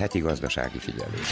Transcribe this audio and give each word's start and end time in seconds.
Heti 0.00 0.18
gazdasági 0.18 0.78
figyelés. 0.78 1.28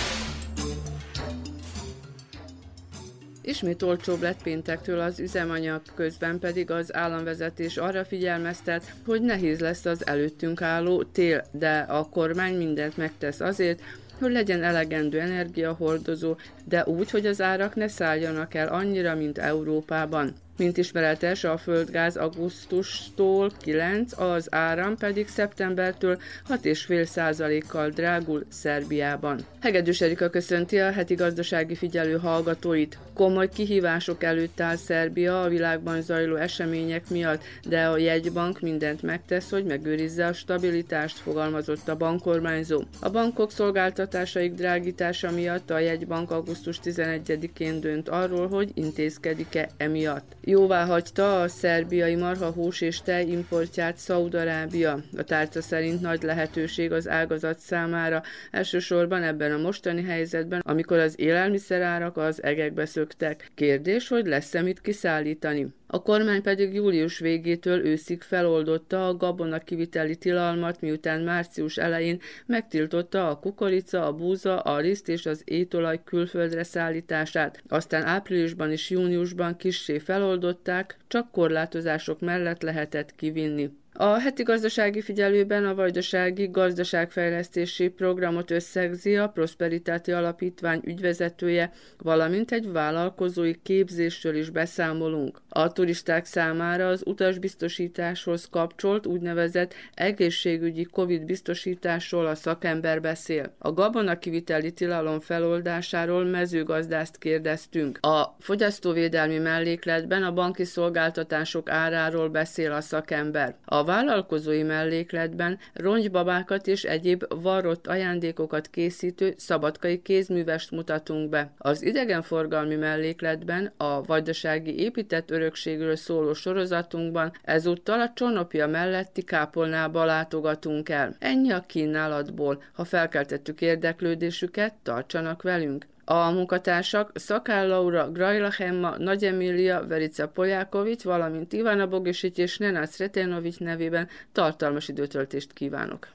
Ismét 3.43 3.83
olcsóbb 3.83 4.23
lett 4.23 4.43
péntektől 4.43 5.01
az 5.01 5.21
üzemanyag, 5.21 5.83
közben 5.95 6.39
pedig 6.39 6.71
az 6.71 6.95
államvezetés 6.95 7.77
arra 7.77 8.05
figyelmeztet, 8.05 8.95
hogy 9.07 9.23
nehéz 9.23 9.59
lesz 9.59 9.85
az 9.85 10.07
előttünk 10.07 10.63
álló 10.63 11.03
tél, 11.03 11.45
de 11.51 11.79
a 11.79 12.09
kormány 12.09 12.57
mindent 12.57 12.97
megtesz 12.97 13.41
azért, 13.41 13.81
hogy 14.19 14.33
legyen 14.33 14.63
elegendő 14.63 15.21
energiahordozó, 15.21 16.37
de 16.65 16.85
úgy, 16.85 17.11
hogy 17.11 17.27
az 17.27 17.41
árak 17.41 17.75
ne 17.75 17.89
szálljanak 17.89 18.55
el 18.55 18.69
annyira, 18.69 19.15
mint 19.15 19.39
Európában. 19.39 20.35
Mint 20.59 20.77
ismeretes, 20.77 21.45
a 21.45 21.57
földgáz 21.57 22.17
augusztustól 22.17 23.51
9, 23.61 24.19
az 24.21 24.47
áram 24.51 24.97
pedig 24.97 25.29
szeptembertől 25.29 26.19
6,5%-kal 26.49 27.89
drágul 27.89 28.45
Szerbiában. 28.49 29.41
Hegedűs 29.61 30.01
Erika 30.01 30.31
köszönti 30.31 30.79
a 30.79 30.91
heti 30.91 31.15
gazdasági 31.15 31.75
figyelő 31.75 32.17
hallgatóit. 32.17 32.99
Komoly 33.15 33.49
kihívások 33.49 34.23
előtt 34.23 34.61
áll 34.61 34.77
Szerbia 34.77 35.43
a 35.43 35.49
világban 35.49 36.03
zajló 36.03 36.37
események 36.37 37.09
miatt, 37.11 37.43
de 37.69 37.87
a 37.87 37.99
jegybank 37.99 38.61
mindent 38.61 39.03
megtesz, 39.03 39.51
hogy 39.51 39.65
megőrizze 39.65 40.27
a 40.27 40.33
stabilitást, 40.33 41.19
fogalmazott 41.19 41.89
a 41.89 41.97
bankkormányzó. 41.97 42.83
A 43.01 43.11
bankok 43.11 43.53
szolgáltatásaik 43.53 44.55
drágítása 44.55 45.31
miatt 45.31 45.71
a 45.71 45.79
jegybank 45.79 46.31
augusztus 46.31 46.81
11-én 46.85 47.81
dönt 47.81 48.09
arról, 48.09 48.49
hogy 48.49 48.71
intézkedik-e 48.75 49.69
emiatt. 49.77 50.37
Jóvá 50.51 50.85
hagyta 50.85 51.41
a 51.41 51.49
szerbiai 51.49 52.15
marhahús 52.15 52.81
és 52.81 53.03
tej 53.03 53.27
importját 53.27 53.97
Szaudarábia. 53.97 54.99
A 55.17 55.23
tárca 55.23 55.63
szerint 55.63 56.01
nagy 56.01 56.23
lehetőség 56.23 56.93
az 56.93 57.09
ágazat 57.09 57.59
számára, 57.59 58.23
elsősorban 58.51 59.23
ebben 59.23 59.53
a 59.53 59.59
mostani 59.59 60.03
helyzetben, 60.03 60.61
amikor 60.61 60.99
az 60.99 61.21
élelmiszerárak 61.21 62.17
az 62.17 62.43
egekbe 62.43 62.87
szöktek. 62.87 63.51
Kérdés, 63.55 64.09
hogy 64.09 64.27
lesz-e 64.27 64.63
mit 64.63 64.81
kiszállítani. 64.81 65.67
A 65.91 66.03
kormány 66.03 66.43
pedig 66.43 66.75
július 66.75 67.19
végétől 67.19 67.87
őszig 67.87 68.23
feloldotta 68.23 69.07
a 69.07 69.17
gabona 69.17 69.59
kiviteli 69.59 70.17
tilalmat, 70.17 70.81
miután 70.81 71.21
március 71.21 71.77
elején 71.77 72.21
megtiltotta 72.47 73.29
a 73.29 73.39
kukorica, 73.39 74.07
a 74.07 74.13
búza, 74.13 74.61
a 74.61 74.81
riszt 74.81 75.09
és 75.09 75.27
az 75.27 75.43
étolaj 75.45 76.01
külföldre 76.05 76.63
szállítását. 76.63 77.63
Aztán 77.69 78.05
áprilisban 78.05 78.71
és 78.71 78.91
júniusban 78.91 79.57
kissé 79.57 79.99
feloldották, 79.99 80.97
csak 81.07 81.31
korlátozások 81.31 82.21
mellett 82.21 82.63
lehetett 82.63 83.15
kivinni. 83.15 83.71
A 84.01 84.19
heti 84.19 84.43
gazdasági 84.43 85.01
figyelőben 85.01 85.67
a 85.67 85.75
Vajdasági 85.75 86.49
Gazdaságfejlesztési 86.51 87.89
Programot 87.89 88.51
összegzi 88.51 89.17
a 89.17 89.29
Prosperitáti 89.29 90.13
Alapítvány 90.13 90.81
ügyvezetője, 90.85 91.73
valamint 91.97 92.53
egy 92.53 92.73
vállalkozói 92.73 93.63
képzésről 93.63 94.37
is 94.37 94.51
beszámolunk. 94.51 95.41
A 95.49 95.73
turisták 95.73 96.25
számára 96.25 96.89
az 96.89 97.03
utasbiztosításhoz 97.07 98.49
kapcsolt 98.51 99.07
úgynevezett 99.07 99.75
egészségügyi 99.95 100.85
COVID 100.85 101.25
biztosításról 101.25 102.27
a 102.27 102.35
szakember 102.35 103.01
beszél. 103.01 103.55
A 103.59 103.73
gabona 103.73 104.19
kiviteli 104.19 104.73
tilalom 104.73 105.21
feloldásáról 105.21 106.25
mezőgazdást 106.25 107.19
kérdeztünk. 107.19 107.99
A 108.01 108.37
fogyasztóvédelmi 108.39 109.39
mellékletben 109.39 110.23
a 110.23 110.33
banki 110.33 110.65
szolgáltatások 110.65 111.71
áráról 111.71 112.29
beszél 112.29 112.73
a 112.73 112.81
szakember. 112.81 113.57
A 113.65 113.87
vállalkozói 113.89 114.63
mellékletben 114.63 115.59
roncsbabákat 115.73 116.67
és 116.67 116.85
egyéb 116.85 117.25
varrott 117.43 117.87
ajándékokat 117.87 118.69
készítő 118.69 119.35
szabadkai 119.37 120.03
kézművest 120.03 120.71
mutatunk 120.71 121.29
be. 121.29 121.53
Az 121.59 121.83
idegenforgalmi 121.83 122.75
mellékletben 122.75 123.73
a 123.77 124.03
vajdasági 124.03 124.79
épített 124.79 125.31
örökségről 125.31 125.97
szóló 125.97 126.33
sorozatunkban 126.33 127.33
ezúttal 127.43 128.01
a 128.01 128.13
Csonopja 128.15 128.67
melletti 128.67 129.23
kápolnába 129.23 130.05
látogatunk 130.05 130.89
el. 130.89 131.17
Ennyi 131.19 131.51
a 131.51 131.61
kínálatból. 131.61 132.63
Ha 132.73 132.85
felkeltettük 132.85 133.61
érdeklődésüket, 133.61 134.75
tartsanak 134.83 135.43
velünk! 135.43 135.87
A 136.11 136.31
munkatársak 136.31 137.11
Szakáll 137.15 137.69
Laura, 137.69 138.11
Grajla 138.11 138.51
Hemma, 138.59 138.97
Nagy 138.99 139.25
Emília, 139.25 139.87
Verica 139.87 140.29
Poljákovics, 140.29 141.03
valamint 141.03 141.53
Ivana 141.53 141.87
Bogisics 141.87 142.39
és 142.39 142.59
Nenác 142.59 142.99
Retenovics 142.99 143.59
nevében 143.59 144.09
tartalmas 144.33 144.89
időtöltést 144.89 145.53
kívánok. 145.53 146.09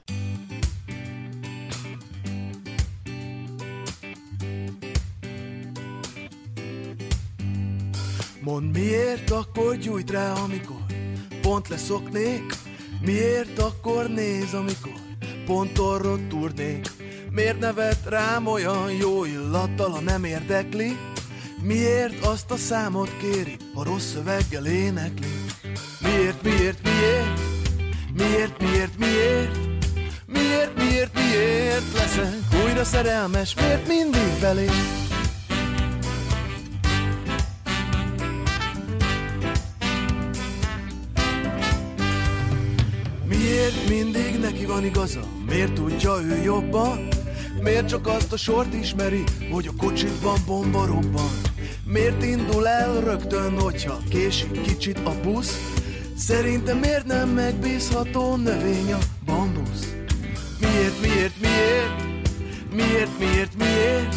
Mond 8.40 8.72
miért 8.72 9.30
akkor 9.30 9.76
gyújt 9.76 10.10
rá, 10.10 10.32
amikor 10.32 10.80
pont 11.42 11.68
leszoknék? 11.68 12.44
Miért 13.04 13.58
akkor 13.58 14.08
néz, 14.08 14.54
amikor 14.54 14.94
pont 15.46 15.78
orrot 15.78 16.28
turnék? 16.28 17.03
Miért 17.34 17.58
nevet 17.58 17.98
rám 18.08 18.46
olyan 18.46 18.90
jó 18.90 19.24
illattal, 19.24 19.90
ha 19.90 20.00
nem 20.00 20.24
érdekli? 20.24 20.98
Miért 21.62 22.24
azt 22.24 22.50
a 22.50 22.56
számot 22.56 23.16
kéri, 23.16 23.56
ha 23.74 23.84
rossz 23.84 24.12
szöveggel 24.12 24.66
énekli? 24.66 25.26
Miért, 26.00 26.42
miért, 26.42 26.78
miért? 26.82 27.40
Miért, 28.12 28.60
miért, 28.60 28.98
miért? 28.98 29.56
Miért, 30.26 30.76
miért, 30.76 31.14
miért 31.14 31.92
leszek 31.92 32.34
újra 32.64 32.84
szerelmes? 32.84 33.54
Miért 33.54 33.88
mindig 33.88 34.40
belé? 34.40 34.68
Miért 43.28 43.88
mindig 43.88 44.38
neki 44.40 44.64
van 44.64 44.84
igaza? 44.84 45.20
Miért 45.46 45.72
tudja 45.72 46.20
ő 46.22 46.42
jobban? 46.42 47.13
Miért 47.64 47.88
csak 47.88 48.06
azt 48.06 48.32
a 48.32 48.36
sort 48.36 48.74
ismeri, 48.74 49.24
hogy 49.50 49.66
a 49.66 49.84
kocsiban 49.84 50.38
bomba 50.46 50.86
robban? 50.86 51.30
Miért 51.84 52.22
indul 52.24 52.68
el 52.68 53.00
rögtön, 53.00 53.58
hogyha 53.60 53.98
késik 54.08 54.60
kicsit 54.62 54.98
a 54.98 55.20
busz? 55.22 55.58
Szerintem 56.16 56.78
miért 56.78 57.06
nem 57.06 57.28
megbízható 57.28 58.36
növény 58.36 58.92
a 58.92 58.98
bambusz? 59.24 59.94
Miért, 60.60 61.00
miért, 61.00 61.40
miért? 61.40 61.92
Miért, 62.72 63.18
miért, 63.18 63.56
miért? 63.58 64.14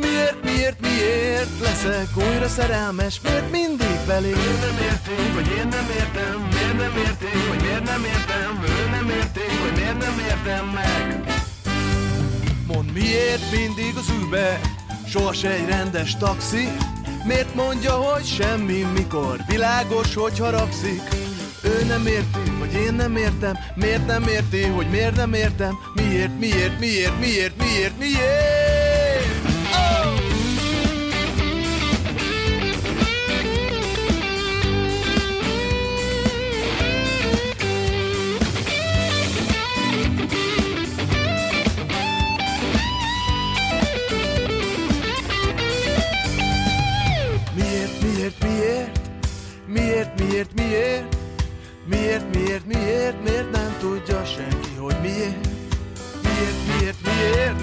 Miért, 0.00 0.44
miért, 0.44 0.80
miért 0.80 1.60
leszek 1.60 2.08
újra 2.16 2.48
szerelmes? 2.48 3.20
Miért 3.20 3.50
mindig 3.50 3.96
belé? 4.06 4.30
Miért 4.30 4.60
nem 4.60 4.84
érték, 4.84 5.34
hogy 5.34 5.46
én 5.58 5.68
nem 5.68 5.88
értem? 5.98 6.48
Miért 6.52 6.76
nem 6.76 6.96
érték, 6.96 7.48
hogy 7.48 7.60
miért 7.62 7.84
nem 7.84 8.04
értem? 8.04 8.64
Ő 8.64 8.90
nem 8.90 9.08
érték, 9.08 9.60
hogy 9.60 9.72
miért 9.76 9.98
nem 9.98 10.18
értem 10.28 10.66
meg? 10.66 11.41
Mond 12.72 12.92
miért 12.92 13.50
mindig 13.50 13.96
az 13.96 14.10
űbe 14.22 14.60
Soha 15.08 15.32
se 15.32 15.50
egy 15.50 15.68
rendes 15.68 16.16
taxi. 16.16 16.68
Miért 17.24 17.54
mondja, 17.54 17.92
hogy 17.92 18.24
semmi 18.24 18.82
mikor? 18.94 19.38
Világos, 19.48 20.14
hogy 20.14 20.38
haragszik 20.38 21.02
Ő 21.62 21.84
nem 21.84 22.06
érti, 22.06 22.50
hogy 22.58 22.72
én 22.72 22.94
nem 22.94 23.16
értem. 23.16 23.58
Miért 23.74 24.06
nem 24.06 24.28
érti, 24.28 24.62
hogy 24.62 24.86
miért 24.90 25.16
nem 25.16 25.32
értem? 25.32 25.78
Miért, 25.94 26.38
miért, 26.38 26.78
miért, 26.78 27.18
miért, 27.18 27.56
miért, 27.58 27.98
miért 27.98 28.71
Miért, 50.02 50.20
miért, 50.20 50.54
miért? 50.54 51.16
Miért, 51.86 52.34
miért, 52.34 52.66
miért? 52.66 53.22
Miért 53.22 53.50
nem 53.50 53.76
tudja 53.80 54.24
senki, 54.24 54.74
hogy 54.78 54.96
miért? 55.00 55.48
Miért, 56.22 56.78
miért, 56.78 56.96
miért? 57.04 57.60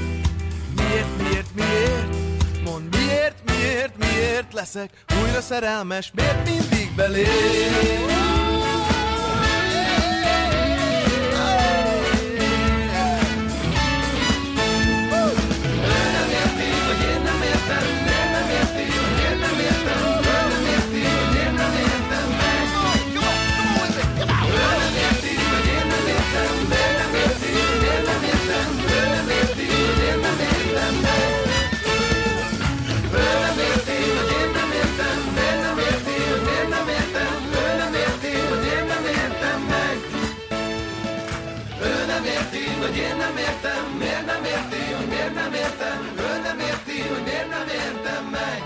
Miért, 0.76 1.18
miért, 1.18 1.56
miért? 1.56 2.16
Mond 2.64 2.96
miért, 2.96 3.36
miért, 3.46 3.98
miért 3.98 4.54
leszek 4.54 4.90
újra 5.24 5.42
szerelmes? 5.42 6.12
Miért 6.16 6.50
mindig 6.50 6.96
belé? 6.96 7.26
Hogy 42.90 42.98
én 42.98 43.16
nem 43.16 43.38
értem, 43.38 43.86
miért 43.98 44.26
nem 44.26 44.44
érti, 44.44 44.94
hogy 44.98 45.08
miért 45.08 45.34
nem 45.34 45.54
értem, 45.54 46.00
ő 46.18 46.42
nem 46.42 46.60
érti, 46.60 47.02
hogy 47.02 47.24
miért 47.24 47.50
nem 47.50 47.68
értem 47.68 48.24
meg. 48.38 48.60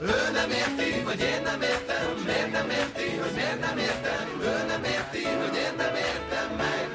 Ő 0.00 0.32
nem 0.32 0.50
érti, 0.50 0.90
hogy 1.06 1.20
én 1.20 1.42
nem 1.42 1.62
értem, 1.62 2.06
miért 2.24 2.52
nem 2.52 2.70
érti, 2.70 3.08
hogy 3.20 3.34
miért 3.34 3.60
nem 3.60 3.78
értem, 3.78 4.26
ő 4.40 4.66
nem 4.66 4.84
érti, 4.84 5.22
hogy 5.22 5.56
én 5.66 5.74
nem 5.76 5.94
értem 5.94 6.56
meg. 6.56 6.88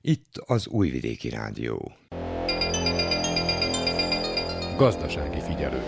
Itt 0.00 0.36
az 0.46 0.66
Újvidéki 0.66 1.28
Rádió. 1.28 1.96
Gazdasági 4.76 5.40
figyelő. 5.40 5.82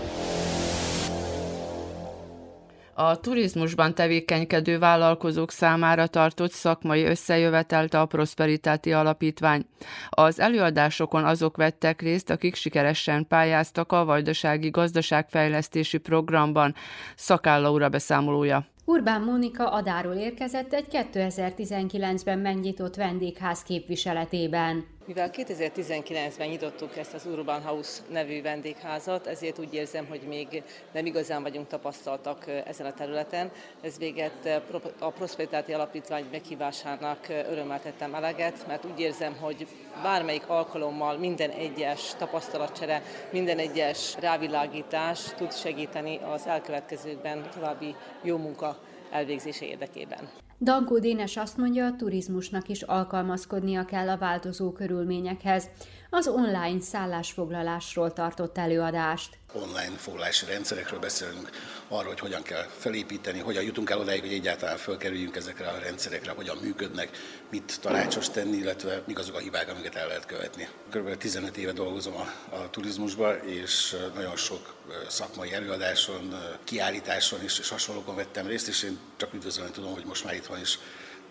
A 2.93 3.19
turizmusban 3.19 3.93
tevékenykedő 3.93 4.79
vállalkozók 4.79 5.51
számára 5.51 6.07
tartott 6.07 6.51
szakmai 6.51 7.03
összejövetelt 7.03 7.93
a 7.93 8.05
Prosperitáti 8.05 8.91
Alapítvány. 8.91 9.65
Az 10.09 10.39
előadásokon 10.39 11.25
azok 11.25 11.57
vettek 11.57 12.01
részt, 12.01 12.29
akik 12.29 12.55
sikeresen 12.55 13.27
pályáztak 13.27 13.91
a 13.91 14.05
Vajdasági 14.05 14.69
Gazdaságfejlesztési 14.69 15.97
Programban. 15.97 16.75
Szakálla 17.15 17.89
beszámolója. 17.89 18.65
Urbán 18.85 19.21
Mónika 19.21 19.71
Adáról 19.71 20.15
érkezett 20.15 20.73
egy 20.73 20.85
2019-ben 21.13 22.39
megnyitott 22.39 22.95
vendégház 22.95 23.63
képviseletében. 23.63 24.85
Mivel 25.09 25.29
2019-ben 25.33 26.47
nyitottuk 26.47 26.97
ezt 26.97 27.13
az 27.13 27.25
Urban 27.25 27.61
House 27.61 28.01
nevű 28.09 28.41
vendégházat, 28.41 29.27
ezért 29.27 29.59
úgy 29.59 29.73
érzem, 29.73 30.05
hogy 30.07 30.21
még 30.21 30.63
nem 30.91 31.05
igazán 31.05 31.41
vagyunk 31.41 31.67
tapasztaltak 31.67 32.47
ezen 32.65 32.85
a 32.85 32.93
területen. 32.93 33.51
Ez 33.81 33.97
véget 33.97 34.61
a 34.99 35.09
Prosperitáti 35.09 35.73
Alapítvány 35.73 36.25
meghívásának 36.31 37.27
örömmel 37.29 37.81
tettem 37.81 38.15
eleget, 38.15 38.67
mert 38.67 38.85
úgy 38.85 38.99
érzem, 38.99 39.35
hogy 39.39 39.67
bármelyik 40.03 40.49
alkalommal 40.49 41.17
minden 41.17 41.49
egyes 41.49 42.15
tapasztalatcsere, 42.17 43.03
minden 43.31 43.57
egyes 43.57 44.15
rávilágítás 44.19 45.19
tud 45.37 45.53
segíteni 45.53 46.19
az 46.33 46.47
elkövetkezőkben 46.47 47.49
további 47.53 47.95
jó 48.21 48.37
munka 48.37 48.77
elvégzése 49.11 49.65
érdekében. 49.65 50.48
Dankó 50.61 50.99
Dénes 50.99 51.37
azt 51.37 51.57
mondja, 51.57 51.85
a 51.85 51.95
turizmusnak 51.95 52.67
is 52.69 52.81
alkalmazkodnia 52.81 53.85
kell 53.85 54.09
a 54.09 54.17
változó 54.17 54.71
körülményekhez. 54.71 55.69
Az 56.09 56.27
online 56.27 56.81
szállásfoglalásról 56.81 58.13
tartott 58.13 58.57
előadást 58.57 59.37
online 59.53 59.97
foglalási 59.97 60.45
rendszerekről 60.45 60.99
beszélünk, 60.99 61.49
arról, 61.87 62.07
hogy 62.07 62.19
hogyan 62.19 62.41
kell 62.41 62.63
felépíteni, 62.77 63.39
hogyan 63.39 63.63
jutunk 63.63 63.89
el 63.89 63.99
odáig, 63.99 64.21
hogy 64.21 64.33
egyáltalán 64.33 64.77
fölkerüljünk 64.77 65.35
ezekre 65.35 65.67
a 65.67 65.79
rendszerekre, 65.79 66.31
hogyan 66.31 66.57
működnek, 66.57 67.09
mit 67.49 67.79
tanácsos 67.81 68.29
tenni, 68.29 68.57
illetve 68.57 69.01
mik 69.05 69.19
azok 69.19 69.35
a 69.35 69.39
hibák, 69.39 69.69
amiket 69.69 69.95
el 69.95 70.07
lehet 70.07 70.25
követni. 70.25 70.67
Körülbelül 70.89 71.19
15 71.19 71.57
éve 71.57 71.71
dolgozom 71.71 72.13
a, 72.15 72.55
a 72.55 72.69
turizmusban, 72.69 73.39
és 73.45 73.95
nagyon 74.15 74.35
sok 74.35 74.75
szakmai 75.07 75.53
előadáson, 75.53 76.35
kiállításon 76.63 77.43
is, 77.43 77.59
és 77.59 77.69
hasonlókon 77.69 78.15
vettem 78.15 78.47
részt, 78.47 78.67
és 78.67 78.83
én 78.83 78.99
csak 79.17 79.33
üdvözölni 79.33 79.71
tudom, 79.71 79.93
hogy 79.93 80.05
most 80.05 80.23
már 80.23 80.33
itthon 80.33 80.59
is 80.59 80.79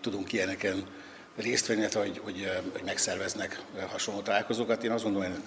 tudunk 0.01 0.33
ilyeneken 0.33 0.85
részt 1.41 1.67
venni, 1.67 1.81
hogy, 1.81 2.21
hogy, 2.23 2.51
hogy 2.71 2.81
megszerveznek 2.85 3.61
hasonló 3.87 4.21
találkozókat. 4.21 4.83
Én 4.83 4.91
azt 4.91 5.03
gondolom, 5.03 5.31
hogy 5.31 5.41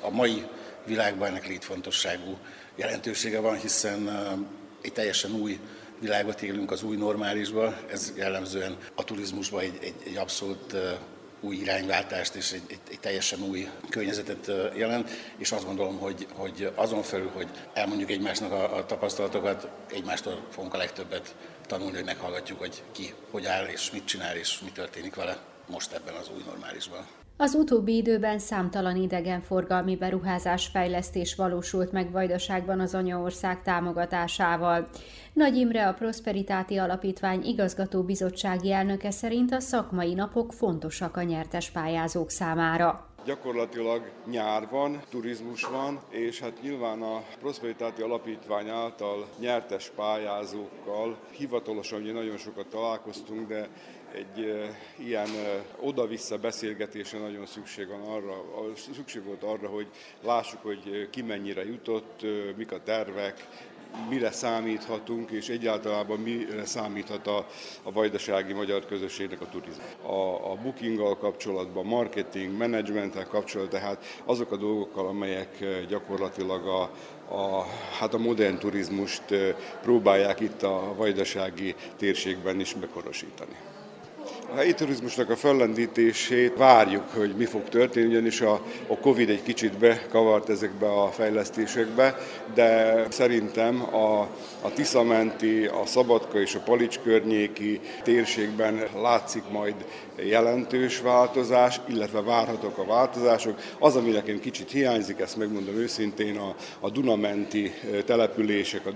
a 0.00 0.10
mai 0.10 0.46
világban 0.86 1.28
ennek 1.28 1.46
létfontosságú 1.46 2.38
jelentősége 2.76 3.40
van, 3.40 3.56
hiszen 3.56 4.08
egy 4.82 4.92
teljesen 4.92 5.32
új 5.32 5.60
világot 6.00 6.42
élünk 6.42 6.70
az 6.70 6.82
új 6.82 6.96
normálisba, 6.96 7.76
ez 7.90 8.12
jellemzően 8.16 8.76
a 8.94 9.04
turizmusban 9.04 9.60
egy, 9.60 9.78
egy, 9.80 9.94
egy 10.06 10.16
abszolút 10.16 10.76
új 11.40 11.56
irányváltást 11.56 12.34
és 12.34 12.52
egy, 12.52 12.62
egy, 12.68 12.80
egy 12.90 13.00
teljesen 13.00 13.42
új 13.42 13.68
környezetet 13.88 14.50
jelent, 14.74 15.10
és 15.36 15.52
azt 15.52 15.64
gondolom, 15.64 15.98
hogy, 15.98 16.26
hogy 16.32 16.70
azon 16.74 17.02
felül, 17.02 17.30
hogy 17.34 17.48
elmondjuk 17.72 18.10
egymásnak 18.10 18.52
a, 18.52 18.76
a 18.76 18.86
tapasztalatokat, 18.86 19.68
egymástól 19.92 20.46
fogunk 20.50 20.74
a 20.74 20.76
legtöbbet 20.76 21.34
tanulni, 21.66 21.94
hogy 21.94 22.04
meghallgatjuk, 22.04 22.58
hogy 22.58 22.82
ki 22.92 23.14
hogy 23.30 23.46
áll, 23.46 23.66
és 23.66 23.90
mit 23.90 24.04
csinál, 24.04 24.36
és 24.36 24.60
mi 24.60 24.70
történik 24.70 25.14
vele 25.14 25.36
most 25.66 25.92
ebben 25.92 26.14
az 26.14 26.30
új 26.36 26.42
normálisban. 26.46 27.06
Az 27.38 27.54
utóbbi 27.54 27.96
időben 27.96 28.38
számtalan 28.38 28.96
idegenforgalmi 28.96 29.96
beruházás 29.96 30.66
fejlesztés 30.66 31.34
valósult 31.34 31.92
meg 31.92 32.10
Vajdaságban 32.10 32.80
az 32.80 32.94
anyaország 32.94 33.62
támogatásával. 33.62 34.88
Nagy 35.32 35.56
Imre 35.56 35.88
a 35.88 35.94
Prosperitáti 35.94 36.76
Alapítvány 36.76 37.44
igazgató 37.44 38.02
bizottsági 38.02 38.72
elnöke 38.72 39.10
szerint 39.10 39.52
a 39.52 39.60
szakmai 39.60 40.14
napok 40.14 40.52
fontosak 40.52 41.16
a 41.16 41.22
nyertes 41.22 41.70
pályázók 41.70 42.30
számára 42.30 43.05
gyakorlatilag 43.26 44.10
nyár 44.26 44.68
van, 44.70 45.02
turizmus 45.10 45.64
van, 45.64 46.00
és 46.08 46.40
hát 46.40 46.62
nyilván 46.62 47.02
a 47.02 47.22
Prosperitáti 47.40 48.02
Alapítvány 48.02 48.68
által 48.68 49.28
nyertes 49.38 49.90
pályázókkal 49.96 51.18
hivatalosan 51.30 52.02
ugye 52.02 52.12
nagyon 52.12 52.36
sokat 52.36 52.66
találkoztunk, 52.66 53.48
de 53.48 53.68
egy 54.14 54.68
ilyen 54.98 55.28
oda-vissza 55.80 56.38
beszélgetése 56.38 57.18
nagyon 57.18 57.46
szükség, 57.46 57.88
van 57.88 58.00
arra, 58.00 58.42
szükség 58.94 59.24
volt 59.24 59.42
arra, 59.42 59.68
hogy 59.68 59.86
lássuk, 60.22 60.62
hogy 60.62 61.08
ki 61.10 61.22
mennyire 61.22 61.64
jutott, 61.64 62.26
mik 62.56 62.72
a 62.72 62.82
tervek, 62.82 63.48
mire 64.08 64.30
számíthatunk, 64.30 65.30
és 65.30 65.48
egyáltalában 65.48 66.18
mire 66.18 66.64
számíthat 66.64 67.26
a, 67.26 67.46
a 67.82 67.92
vajdasági 67.92 68.52
magyar 68.52 68.86
közösségnek 68.86 69.40
a 69.40 69.48
turizmus. 69.48 69.86
A, 70.02 70.50
a 70.50 70.54
bookinggal 70.62 71.18
kapcsolatban, 71.18 71.86
marketing, 71.86 72.56
menedzsmenttel 72.56 73.26
kapcsolatban, 73.26 73.80
tehát 73.80 74.04
azok 74.24 74.52
a 74.52 74.56
dolgokkal, 74.56 75.06
amelyek 75.06 75.64
gyakorlatilag 75.88 76.66
a, 76.66 76.82
a, 77.34 77.66
hát 77.98 78.14
a 78.14 78.18
modern 78.18 78.58
turizmust 78.58 79.24
próbálják 79.82 80.40
itt 80.40 80.62
a 80.62 80.94
vajdasági 80.96 81.74
térségben 81.96 82.60
is 82.60 82.72
bekorosítani. 82.72 83.56
A 84.52 84.56
helyi 84.56 84.74
turizmusnak 84.74 85.30
a 85.30 85.36
fellendítését 85.36 86.56
várjuk, 86.56 87.02
hogy 87.14 87.34
mi 87.36 87.44
fog 87.44 87.68
történni, 87.68 88.06
ugyanis 88.06 88.40
a, 88.40 88.60
a 88.86 88.98
Covid 88.98 89.28
egy 89.28 89.42
kicsit 89.42 89.78
bekavart 89.78 90.48
ezekbe 90.48 90.86
a 90.86 91.10
fejlesztésekbe, 91.10 92.16
de 92.54 93.02
szerintem 93.10 93.94
a, 93.94 94.20
a 94.62 94.72
Tiszamenti, 94.74 95.66
a 95.66 95.86
Szabadka 95.86 96.40
és 96.40 96.54
a 96.54 96.60
Palics 96.60 96.98
környéki 96.98 97.80
térségben 98.02 98.82
látszik 99.02 99.42
majd 99.50 99.74
jelentős 100.16 101.00
változás, 101.00 101.80
illetve 101.88 102.22
várhatók 102.22 102.78
a 102.78 102.86
változások. 102.86 103.58
Az, 103.78 103.96
ami 103.96 104.10
nekem 104.10 104.40
kicsit 104.40 104.70
hiányzik, 104.70 105.20
ezt 105.20 105.36
megmondom 105.36 105.76
őszintén, 105.76 106.36
a, 106.36 106.54
a 106.80 106.90
Dunamenti 106.90 107.72
települések, 108.04 108.86
a 108.86 108.90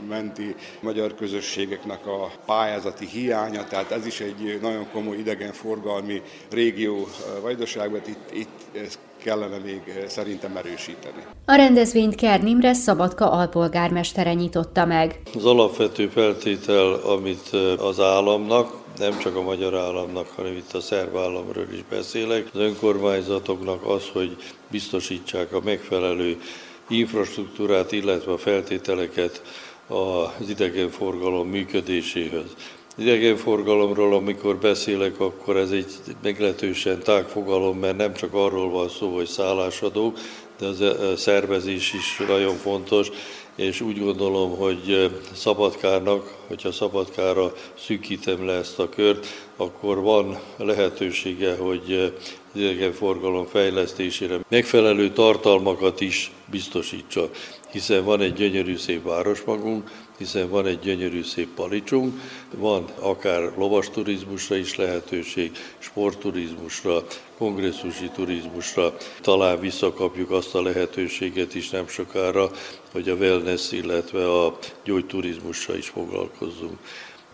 Dunamenti 0.00 0.54
magyar 0.80 1.14
közösségeknek 1.14 2.06
a 2.06 2.30
pályázati 2.46 3.06
hiánya, 3.06 3.64
tehát 3.64 3.90
ez 3.90 4.06
is 4.06 4.20
egy 4.20 4.58
nagyon 4.62 4.86
komoly 4.92 5.16
idegenforgalmi 5.16 6.22
régió 6.50 7.08
Vajdaságban, 7.42 8.00
itt, 8.06 8.32
itt 8.32 8.76
ezt 8.84 8.98
kellene 9.22 9.58
még 9.58 9.80
szerintem 10.06 10.56
erősíteni. 10.56 11.24
A 11.44 11.54
rendezvényt 11.54 12.14
Kern 12.14 12.46
Imre 12.46 12.72
Szabadka 12.72 13.30
alpolgármestere 13.30 14.34
nyitotta 14.34 14.84
meg. 14.84 15.20
Az 15.34 15.44
alapvető 15.44 16.08
feltétel, 16.08 16.92
amit 16.92 17.50
az 17.78 18.00
államnak, 18.00 18.80
nem 18.98 19.18
csak 19.18 19.36
a 19.36 19.42
magyar 19.42 19.74
államnak, 19.74 20.28
hanem 20.36 20.52
itt 20.52 20.72
a 20.72 20.80
szerb 20.80 21.16
államról 21.16 21.66
is 21.72 21.84
beszélek, 21.90 22.48
az 22.52 22.60
önkormányzatoknak 22.60 23.86
az, 23.86 24.08
hogy 24.12 24.36
biztosítsák 24.70 25.52
a 25.52 25.60
megfelelő 25.64 26.40
infrastruktúrát, 26.88 27.92
illetve 27.92 28.32
a 28.32 28.38
feltételeket 28.38 29.42
az 29.86 30.48
idegenforgalom 30.48 31.48
működéséhez. 31.48 32.56
Idegenforgalomról, 32.96 34.14
amikor 34.14 34.56
beszélek, 34.56 35.20
akkor 35.20 35.56
ez 35.56 35.70
egy 35.70 35.86
meglehetősen 36.22 36.98
tág 36.98 37.28
fogalom, 37.28 37.78
mert 37.78 37.96
nem 37.96 38.14
csak 38.14 38.34
arról 38.34 38.70
van 38.70 38.88
szó, 38.88 39.14
hogy 39.14 39.26
szállásadók, 39.26 40.18
de 40.58 40.66
az 40.66 40.84
szervezés 41.20 41.92
is 41.92 42.16
nagyon 42.28 42.54
fontos, 42.54 43.10
és 43.56 43.80
úgy 43.80 43.98
gondolom, 43.98 44.56
hogy 44.56 45.10
Szabadkárnak, 45.34 46.34
hogyha 46.46 46.72
Szabadkára 46.72 47.52
szűkítem 47.78 48.46
le 48.46 48.52
ezt 48.52 48.78
a 48.78 48.88
kört, 48.88 49.26
akkor 49.56 50.00
van 50.00 50.38
lehetősége, 50.56 51.56
hogy 51.56 52.12
az 52.54 52.60
idegenforgalom 52.60 53.46
fejlesztésére 53.46 54.38
megfelelő 54.48 55.10
tartalmakat 55.10 56.00
is 56.00 56.30
biztosítsa, 56.50 57.30
hiszen 57.72 58.04
van 58.04 58.20
egy 58.20 58.32
gyönyörű 58.32 58.76
szép 58.76 59.04
városmagunk, 59.04 59.90
hiszen 60.18 60.48
van 60.48 60.66
egy 60.66 60.78
gyönyörű 60.78 61.22
szép 61.22 61.48
palicsunk, 61.54 62.20
van 62.56 62.84
akár 62.98 63.52
lovas 63.56 63.90
turizmusra 63.90 64.56
is 64.56 64.76
lehetőség, 64.76 65.50
sportturizmusra, 65.78 67.04
kongresszusi 67.38 68.10
turizmusra, 68.14 68.96
talán 69.20 69.60
visszakapjuk 69.60 70.30
azt 70.30 70.54
a 70.54 70.62
lehetőséget 70.62 71.54
is 71.54 71.70
nem 71.70 71.88
sokára, 71.88 72.50
hogy 72.92 73.08
a 73.08 73.14
wellness, 73.14 73.72
illetve 73.72 74.42
a 74.42 74.58
gyógyturizmussal 74.84 75.76
is 75.76 75.88
foglalkozzunk. 75.88 76.78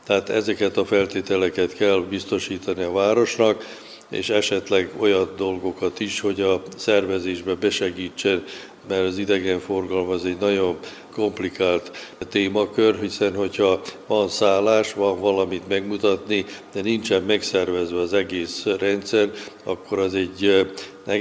Tehát 0.04 0.28
ezeket 0.28 0.76
a 0.76 0.84
feltételeket 0.84 1.74
kell 1.74 2.04
biztosítani 2.08 2.82
a 2.82 2.92
városnak, 2.92 3.64
és 4.08 4.28
esetleg 4.28 4.90
olyan 4.98 5.30
dolgokat 5.36 6.00
is, 6.00 6.20
hogy 6.20 6.40
a 6.40 6.62
szervezésbe 6.76 7.54
besegítsen, 7.54 8.44
mert 8.88 9.06
az 9.06 9.18
idegenforgalom 9.18 10.08
az 10.08 10.24
egy 10.24 10.36
nagyon 10.40 10.76
komplikált 11.12 11.90
témakör, 12.28 13.00
hiszen 13.00 13.34
hogyha 13.34 13.80
van 14.06 14.28
szállás, 14.28 14.92
van 14.92 15.20
valamit 15.20 15.68
megmutatni, 15.68 16.44
de 16.72 16.82
nincsen 16.82 17.22
megszervezve 17.22 18.00
az 18.00 18.12
egész 18.12 18.64
rendszer, 18.64 19.30
akkor 19.64 19.98
az 19.98 20.14
egy 20.14 20.66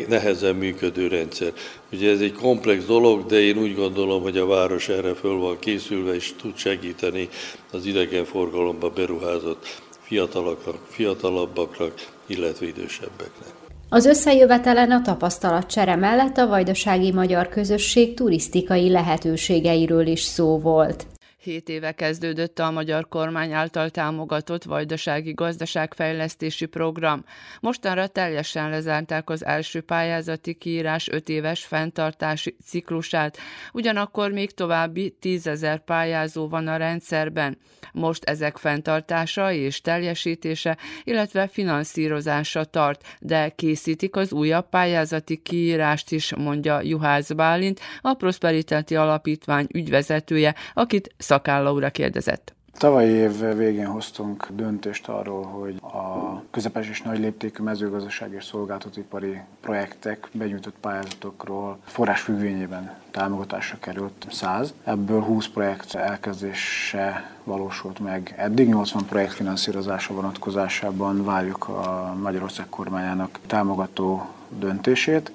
nehezen 0.07 0.55
működő 0.55 1.07
rendszer. 1.07 1.53
Ugye 1.91 2.11
ez 2.11 2.19
egy 2.19 2.33
komplex 2.33 2.85
dolog, 2.85 3.25
de 3.25 3.39
én 3.39 3.57
úgy 3.57 3.75
gondolom, 3.75 4.21
hogy 4.21 4.37
a 4.37 4.45
város 4.45 4.89
erre 4.89 5.13
föl 5.13 5.37
van 5.37 5.59
készülve, 5.59 6.15
és 6.15 6.33
tud 6.41 6.57
segíteni 6.57 7.29
az 7.71 7.85
idegenforgalomba 7.85 8.89
beruházott 8.89 9.81
fiataloknak, 10.01 10.77
fiatalabbaknak, 10.89 11.93
illetve 12.27 12.65
idősebbeknek. 12.65 13.56
Az 13.89 14.05
összejövetelen 14.05 14.91
a 14.91 15.01
tapasztalatcsere 15.01 15.95
mellett 15.95 16.37
a 16.37 16.47
vajdasági 16.47 17.11
magyar 17.11 17.49
közösség 17.49 18.13
turisztikai 18.13 18.89
lehetőségeiről 18.89 20.07
is 20.07 20.21
szó 20.21 20.59
volt. 20.59 21.05
Hét 21.47 21.69
éve 21.69 21.91
kezdődött 21.91 22.59
a 22.59 22.71
magyar 22.71 23.07
kormány 23.07 23.51
által 23.51 23.89
támogatott 23.89 24.63
vajdasági 24.63 25.33
gazdaságfejlesztési 25.33 26.65
program. 26.65 27.23
Mostanra 27.59 28.07
teljesen 28.07 28.69
lezárták 28.69 29.29
az 29.29 29.45
első 29.45 29.81
pályázati 29.81 30.53
kiírás 30.53 31.07
öt 31.07 31.29
éves 31.29 31.65
fenntartási 31.65 32.55
ciklusát, 32.65 33.37
ugyanakkor 33.73 34.31
még 34.31 34.51
további 34.51 35.15
tízezer 35.19 35.83
pályázó 35.83 36.47
van 36.47 36.67
a 36.67 36.77
rendszerben. 36.77 37.57
Most 37.93 38.23
ezek 38.23 38.57
fenntartása 38.57 39.51
és 39.51 39.81
teljesítése, 39.81 40.77
illetve 41.03 41.47
finanszírozása 41.47 42.63
tart, 42.63 43.17
de 43.19 43.49
készítik 43.49 44.15
az 44.15 44.31
újabb 44.31 44.69
pályázati 44.69 45.37
kiírást 45.37 46.11
is, 46.11 46.35
mondja 46.35 46.81
Juhász 46.81 47.31
Bálint, 47.31 47.79
a 48.01 48.13
Prosperitáti 48.13 48.95
Alapítvány 48.95 49.67
ügyvezetője, 49.73 50.55
akit 50.73 51.13
Szakálla 51.37 51.89
kérdezett. 51.89 52.53
Tavalyi 52.77 53.09
év 53.09 53.55
végén 53.55 53.85
hoztunk 53.85 54.47
döntést 54.51 55.07
arról, 55.07 55.43
hogy 55.43 55.75
a 55.81 56.41
közepes 56.51 56.89
és 56.89 57.01
nagy 57.01 57.19
léptékű 57.19 57.63
mezőgazdaság 57.63 58.33
és 58.33 58.43
szolgáltatóipari 58.43 59.41
projektek 59.61 60.29
benyújtott 60.31 60.75
pályázatokról 60.81 61.77
forrás 61.85 62.21
függvényében 62.21 62.93
támogatásra 63.11 63.77
került 63.79 64.25
100. 64.29 64.73
Ebből 64.83 65.21
20 65.21 65.47
projekt 65.47 65.95
elkezdése 65.95 67.31
valósult 67.43 67.99
meg. 67.99 68.33
Eddig 68.37 68.67
80 68.67 69.05
projekt 69.05 69.33
finanszírozása 69.33 70.13
vonatkozásában 70.13 71.25
várjuk 71.25 71.67
a 71.67 72.15
Magyarország 72.21 72.65
kormányának 72.69 73.39
támogató 73.47 74.25
döntését. 74.49 75.31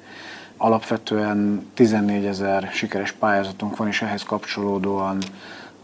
Alapvetően 0.56 1.70
14 1.74 2.24
ezer 2.24 2.68
sikeres 2.72 3.12
pályázatunk 3.12 3.76
van, 3.76 3.88
és 3.88 4.02
ehhez 4.02 4.22
kapcsolódóan 4.22 5.18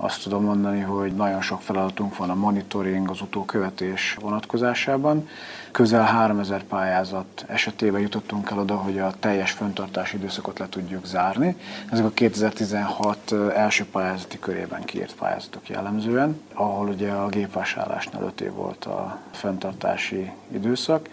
azt 0.01 0.23
tudom 0.23 0.45
mondani, 0.45 0.81
hogy 0.81 1.13
nagyon 1.13 1.41
sok 1.43 1.61
feladatunk 1.61 2.17
van 2.17 2.31
a 2.31 2.35
monitoring, 2.35 3.11
az 3.11 3.21
utókövetés 3.21 4.17
vonatkozásában. 4.21 5.29
Közel 5.71 6.05
3000 6.05 6.63
pályázat 6.63 7.45
esetében 7.47 8.01
jutottunk 8.01 8.51
el 8.51 8.59
oda, 8.59 8.77
hogy 8.77 8.99
a 8.99 9.13
teljes 9.19 9.51
föntartási 9.51 10.17
időszakot 10.17 10.59
le 10.59 10.69
tudjuk 10.69 11.07
zárni. 11.07 11.57
Ezek 11.91 12.05
a 12.05 12.11
2016 12.11 13.35
első 13.55 13.85
pályázati 13.85 14.39
körében 14.39 14.85
kiírt 14.85 15.15
pályázatok 15.15 15.69
jellemzően, 15.69 16.41
ahol 16.55 16.89
ugye 16.89 17.11
a 17.11 17.29
gépvásárlásnál 17.29 18.23
5 18.23 18.41
év 18.41 18.53
volt 18.53 18.85
a 18.85 19.19
fenntartási 19.31 20.31
időszak. 20.53 21.09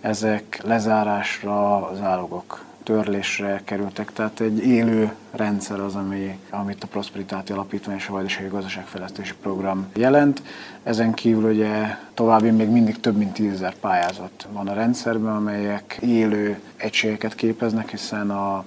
Ezek 0.00 0.60
lezárásra 0.62 1.86
az 1.86 2.00
állogok 2.00 2.63
törlésre 2.84 3.60
kerültek, 3.64 4.12
tehát 4.12 4.40
egy 4.40 4.66
élő 4.66 5.12
rendszer 5.30 5.80
az, 5.80 5.94
ami, 5.94 6.38
amit 6.50 6.82
a 6.82 6.86
Prosperitáti 6.86 7.52
Alapítvány 7.52 7.96
és 7.96 8.08
a 8.08 8.12
Vajdasági 8.12 8.48
Gazdaságfejlesztési 8.48 9.34
Program 9.42 9.86
jelent. 9.94 10.42
Ezen 10.82 11.12
kívül 11.12 11.50
ugye 11.50 11.96
további 12.14 12.50
még 12.50 12.68
mindig 12.68 13.00
több 13.00 13.16
mint 13.16 13.32
tízezer 13.32 13.74
pályázat 13.74 14.46
van 14.52 14.68
a 14.68 14.74
rendszerben, 14.74 15.36
amelyek 15.36 15.98
élő 16.00 16.60
egységeket 16.76 17.34
képeznek, 17.34 17.90
hiszen 17.90 18.30
a 18.30 18.64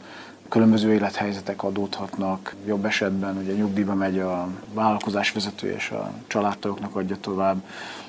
különböző 0.49 0.93
élethelyzetek 0.93 1.63
adódhatnak. 1.63 2.55
Jobb 2.65 2.85
esetben 2.85 3.37
ugye 3.37 3.53
nyugdíjba 3.53 3.93
megy 3.93 4.19
a 4.19 4.47
vállalkozás 4.73 5.31
vezető 5.31 5.71
és 5.71 5.89
a 5.89 6.11
családtagoknak 6.27 6.95
adja 6.95 7.15
tovább. 7.21 7.57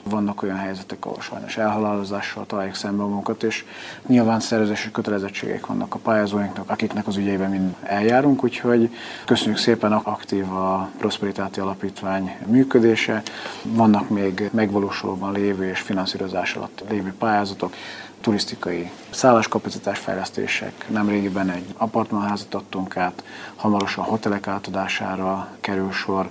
Vannak 0.03 0.43
olyan 0.43 0.57
helyzetek, 0.57 1.05
ahol 1.07 1.21
sajnos 1.21 1.57
elhalálozással 1.57 2.47
találjuk 2.47 2.75
szembe 2.75 3.03
magunkat, 3.03 3.43
és 3.43 3.65
nyilván 4.07 4.41
szerzési 4.41 4.91
kötelezettségek 4.91 5.67
vannak 5.67 5.95
a 5.95 5.99
pályázóinknak, 5.99 6.71
akiknek 6.71 7.07
az 7.07 7.17
ügyeiben 7.17 7.51
mind 7.51 7.75
eljárunk, 7.83 8.45
úgyhogy 8.45 8.91
köszönjük 9.25 9.59
szépen 9.59 9.93
aktív 9.93 10.53
a 10.53 10.89
Prosperitáti 10.99 11.61
Alapítvány 11.61 12.37
működése. 12.47 13.23
Vannak 13.63 14.09
még 14.09 14.51
megvalósulóban 14.53 15.33
lévő 15.33 15.69
és 15.69 15.81
finanszírozás 15.81 16.55
alatt 16.55 16.85
lévő 16.89 17.15
pályázatok, 17.19 17.75
turisztikai 18.21 18.91
szálláskapacitás 19.11 19.99
fejlesztések. 19.99 20.85
Nemrégiben 20.89 21.51
egy 21.51 21.75
apartmanházat 21.77 22.55
adtunk 22.55 22.97
át, 22.97 23.23
hamarosan 23.57 24.05
hotelek 24.05 24.47
átadására 24.47 25.49
kerül 25.61 25.93
sor. 25.93 26.31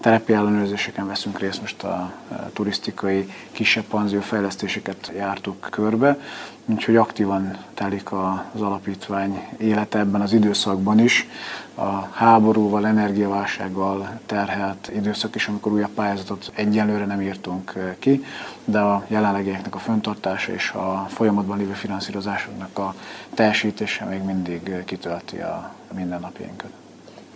Terepi 0.00 0.32
ellenőrzéseken 0.32 1.06
veszünk 1.06 1.38
részt, 1.38 1.60
most 1.60 1.82
a 1.82 2.12
turisztikai 2.52 3.32
kisebb 3.52 3.84
panzió 3.84 4.20
fejlesztéseket 4.20 5.12
jártuk 5.16 5.68
körbe, 5.70 6.18
úgyhogy 6.66 6.96
aktívan 6.96 7.56
telik 7.74 8.12
az 8.12 8.60
alapítvány 8.60 9.48
élete 9.58 9.98
ebben 9.98 10.20
az 10.20 10.32
időszakban 10.32 10.98
is. 10.98 11.28
A 11.78 12.08
háborúval, 12.12 12.86
energiaválsággal 12.86 14.20
terhelt 14.26 14.90
időszak 14.94 15.34
is, 15.34 15.48
amikor 15.48 15.72
újabb 15.72 15.90
pályázatot 15.90 16.52
egyelőre 16.54 17.04
nem 17.04 17.20
írtunk 17.20 17.96
ki, 17.98 18.24
de 18.64 18.80
a 18.80 19.04
jelenlegieknek 19.08 19.74
a 19.74 19.78
föntartása 19.78 20.52
és 20.52 20.70
a 20.70 21.06
folyamatban 21.08 21.58
lévő 21.58 21.72
finanszírozásoknak 21.72 22.78
a 22.78 22.94
teljesítése 23.34 24.04
még 24.04 24.22
mindig 24.22 24.84
kitölti 24.84 25.38
a 25.38 25.72
mindennapjainkat. 25.94 26.70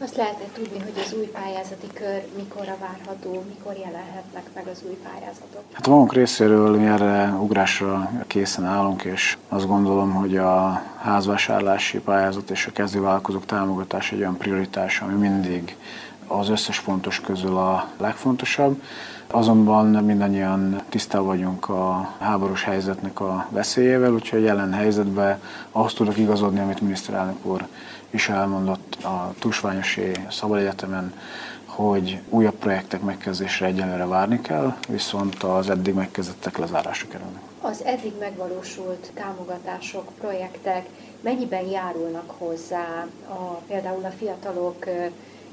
Azt 0.03 0.17
lehet 0.17 0.37
tudni, 0.55 0.79
hogy 0.79 1.03
az 1.05 1.15
új 1.19 1.27
pályázati 1.27 1.87
kör 1.95 2.23
mikorra 2.37 2.77
várható, 2.81 3.45
mikor 3.49 3.77
jelenhetnek 3.77 4.45
meg 4.55 4.67
az 4.67 4.83
új 4.89 4.97
pályázatok? 5.03 5.63
Hát 5.73 5.87
a 5.87 5.91
magunk 5.91 6.13
részéről 6.13 6.77
mi 6.77 6.87
erre 6.87 7.29
ugrásra 7.41 8.11
készen 8.27 8.65
állunk, 8.65 9.03
és 9.03 9.37
azt 9.49 9.67
gondolom, 9.67 10.13
hogy 10.13 10.37
a 10.37 10.83
házvásárlási 11.03 11.99
pályázat 11.99 12.51
és 12.51 12.67
a 12.67 12.73
kezdővállalkozók 12.73 13.47
támogatása 13.47 14.15
egy 14.15 14.21
olyan 14.21 14.37
prioritás, 14.37 15.01
ami 15.01 15.15
mindig 15.15 15.77
az 16.27 16.49
összes 16.49 16.79
fontos 16.79 17.21
közül 17.21 17.57
a 17.57 17.89
legfontosabb. 17.97 18.83
Azonban 19.27 19.87
mindannyian 19.87 20.83
tisztában 20.89 21.27
vagyunk 21.27 21.69
a 21.69 22.15
háborús 22.19 22.65
helyzetnek 22.65 23.21
a 23.21 23.47
veszélyével, 23.51 24.13
úgyhogy 24.13 24.43
jelen 24.43 24.73
helyzetben 24.73 25.41
ahhoz 25.73 25.95
tudok 25.95 26.19
igazodni, 26.19 26.61
amit 26.61 26.81
miniszterelnök 26.81 27.45
úr 27.45 27.67
is 28.11 28.29
elmondott 28.29 28.97
a 29.03 29.35
Tusványosi 29.39 30.13
Szabad 30.31 30.59
Egyetemen, 30.59 31.15
hogy 31.65 32.21
újabb 32.29 32.55
projektek 32.55 33.01
megkezdésre 33.01 33.67
egyelőre 33.67 34.07
várni 34.07 34.41
kell, 34.41 34.77
viszont 34.89 35.43
az 35.43 35.71
eddig 35.71 35.95
megkezdettek 35.95 36.59
lezárásra 36.59 37.09
kerülnek. 37.09 37.43
Az 37.61 37.85
eddig 37.85 38.13
megvalósult 38.19 39.11
támogatások, 39.15 40.13
projektek 40.19 40.87
mennyiben 41.21 41.65
járulnak 41.65 42.31
hozzá 42.39 43.07
a, 43.29 43.61
például 43.67 44.05
a 44.05 44.11
fiatalok 44.19 44.85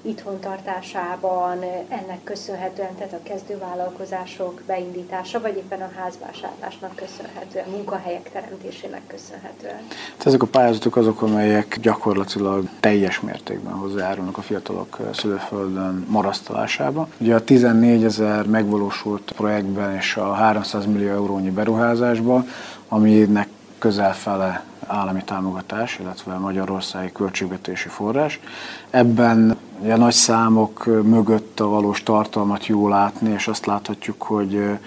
itthontartásában 0.07 1.57
ennek 1.89 2.23
köszönhetően, 2.23 2.95
tehát 2.95 3.13
a 3.13 3.19
kezdővállalkozások 3.23 4.61
beindítása, 4.67 5.41
vagy 5.41 5.55
éppen 5.57 5.81
a 5.81 5.89
házvásárlásnak 5.97 6.95
köszönhetően, 6.95 7.69
munkahelyek 7.69 8.29
teremtésének 8.31 9.01
köszönhetően? 9.07 9.81
Tehát 9.87 10.25
ezek 10.25 10.43
a 10.43 10.47
pályázatok 10.47 10.95
azok, 10.95 11.21
amelyek 11.21 11.77
gyakorlatilag 11.81 12.67
teljes 12.79 13.19
mértékben 13.19 13.73
hozzájárulnak 13.73 14.37
a 14.37 14.41
fiatalok 14.41 14.97
szülőföldön 15.13 16.05
marasztalásába. 16.09 17.07
Ugye 17.17 17.35
a 17.35 17.43
14 17.43 18.03
ezer 18.03 18.45
megvalósult 18.45 19.31
projektben 19.35 19.95
és 19.95 20.15
a 20.15 20.33
300 20.33 20.85
millió 20.85 21.09
eurónyi 21.09 21.49
beruházásban, 21.49 22.47
aminek 22.87 23.47
közel 23.79 24.13
fele 24.13 24.63
állami 24.87 25.23
támogatás, 25.23 25.99
illetve 25.99 26.37
magyarországi 26.37 27.11
költségvetési 27.11 27.87
forrás. 27.87 28.39
Ebben 28.89 29.57
a 29.81 29.95
nagy 29.95 30.13
számok 30.13 30.85
mögött 30.85 31.59
a 31.59 31.67
valós 31.67 32.03
tartalmat 32.03 32.65
jól 32.65 32.89
látni, 32.89 33.29
és 33.31 33.47
azt 33.47 33.65
láthatjuk, 33.65 34.21
hogy 34.21 34.79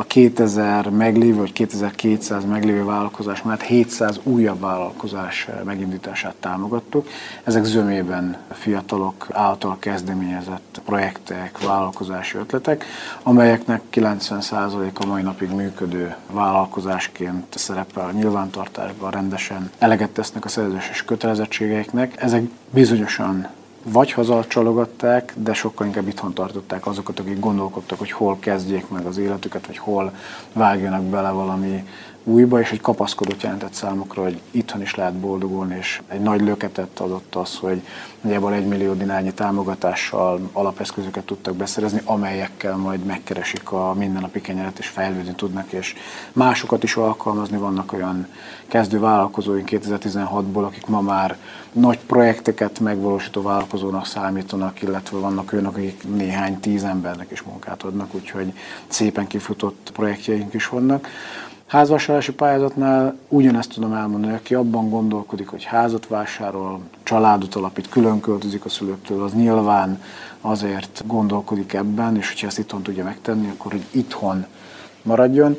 a 0.00 0.04
2000 0.06 0.88
meglévő, 0.88 1.36
vagy 1.36 1.52
2200 1.52 2.44
meglévő 2.44 2.84
vállalkozás 2.84 3.42
mellett 3.42 3.62
700 3.62 4.20
újabb 4.22 4.60
vállalkozás 4.60 5.48
megindítását 5.64 6.34
támogattuk. 6.40 7.08
Ezek 7.44 7.64
zömében 7.64 8.36
fiatalok 8.52 9.26
által 9.32 9.76
kezdeményezett 9.78 10.80
projektek, 10.84 11.58
vállalkozási 11.58 12.38
ötletek, 12.38 12.84
amelyeknek 13.22 13.82
90%-a 13.92 15.06
mai 15.06 15.22
napig 15.22 15.50
működő 15.50 16.14
vállalkozásként 16.30 17.58
szerepel 17.58 18.04
a 18.04 18.12
nyilvántartásban, 18.12 19.10
rendesen 19.10 19.70
eleget 19.78 20.10
tesznek 20.10 20.44
a 20.44 20.48
szerződéses 20.48 21.04
kötelezettségeiknek. 21.04 22.22
Ezek 22.22 22.42
bizonyosan 22.70 23.48
vagy 23.82 24.12
hazacsalogatták, 24.12 25.32
de 25.36 25.52
sokkal 25.52 25.86
inkább 25.86 26.08
itthon 26.08 26.32
tartották 26.32 26.86
azokat, 26.86 27.18
akik 27.18 27.38
gondolkodtak, 27.38 27.98
hogy 27.98 28.10
hol 28.10 28.38
kezdjék 28.38 28.88
meg 28.88 29.06
az 29.06 29.18
életüket, 29.18 29.66
vagy 29.66 29.78
hol 29.78 30.12
vágjanak 30.52 31.02
bele 31.02 31.30
valami 31.30 31.84
újba, 32.24 32.60
és 32.60 32.70
egy 32.70 32.80
kapaszkodott 32.80 33.42
jelentett 33.42 33.72
számukra, 33.72 34.22
hogy 34.22 34.40
itthon 34.50 34.82
is 34.82 34.94
lehet 34.94 35.14
boldogulni, 35.14 35.76
és 35.76 36.00
egy 36.08 36.20
nagy 36.20 36.40
löketet 36.40 37.00
adott 37.00 37.34
az, 37.34 37.56
hogy 37.56 37.82
nagyjából 38.20 38.54
egy 38.54 38.66
millió 38.66 38.92
dinányi 38.92 39.32
támogatással 39.32 40.50
alapeszközöket 40.52 41.24
tudtak 41.24 41.54
beszerezni, 41.54 42.00
amelyekkel 42.04 42.76
majd 42.76 43.04
megkeresik 43.04 43.72
a 43.72 43.94
mindennapi 43.94 44.40
kenyeret, 44.40 44.78
és 44.78 44.86
fejlődni 44.86 45.34
tudnak, 45.34 45.72
és 45.72 45.94
másokat 46.32 46.82
is 46.82 46.96
alkalmazni. 46.96 47.56
Vannak 47.56 47.92
olyan 47.92 48.26
kezdő 48.68 48.98
vállalkozóink 48.98 49.68
2016-ból, 49.70 50.64
akik 50.64 50.86
ma 50.86 51.00
már 51.00 51.36
nagy 51.72 51.98
projekteket 51.98 52.80
megvalósító 52.80 53.42
vállalkozónak 53.42 54.06
számítanak, 54.06 54.82
illetve 54.82 55.18
vannak 55.18 55.52
olyanok, 55.52 55.76
akik 55.76 56.14
néhány 56.14 56.60
tíz 56.60 56.84
embernek 56.84 57.30
is 57.30 57.42
munkát 57.42 57.82
adnak, 57.82 58.14
úgyhogy 58.14 58.52
szépen 58.88 59.26
kifutott 59.26 59.90
projektjeink 59.92 60.54
is 60.54 60.68
vannak. 60.68 61.08
Házvásárlási 61.70 62.32
pályázatnál 62.32 63.16
ugyanezt 63.28 63.72
tudom 63.72 63.92
elmondani, 63.92 64.32
aki 64.32 64.54
abban 64.54 64.88
gondolkodik, 64.88 65.48
hogy 65.48 65.64
házat 65.64 66.06
vásárol, 66.06 66.80
családot 67.02 67.54
alapít, 67.54 67.88
külön 67.88 68.20
költözik 68.20 68.64
a 68.64 68.68
szülőktől, 68.68 69.22
az 69.22 69.32
nyilván 69.32 70.02
azért 70.40 71.02
gondolkodik 71.06 71.72
ebben, 71.72 72.16
és 72.16 72.28
hogyha 72.28 72.46
ezt 72.46 72.58
itthon 72.58 72.82
tudja 72.82 73.04
megtenni, 73.04 73.48
akkor 73.48 73.72
hogy 73.72 73.84
itthon 73.90 74.46
maradjon, 75.02 75.56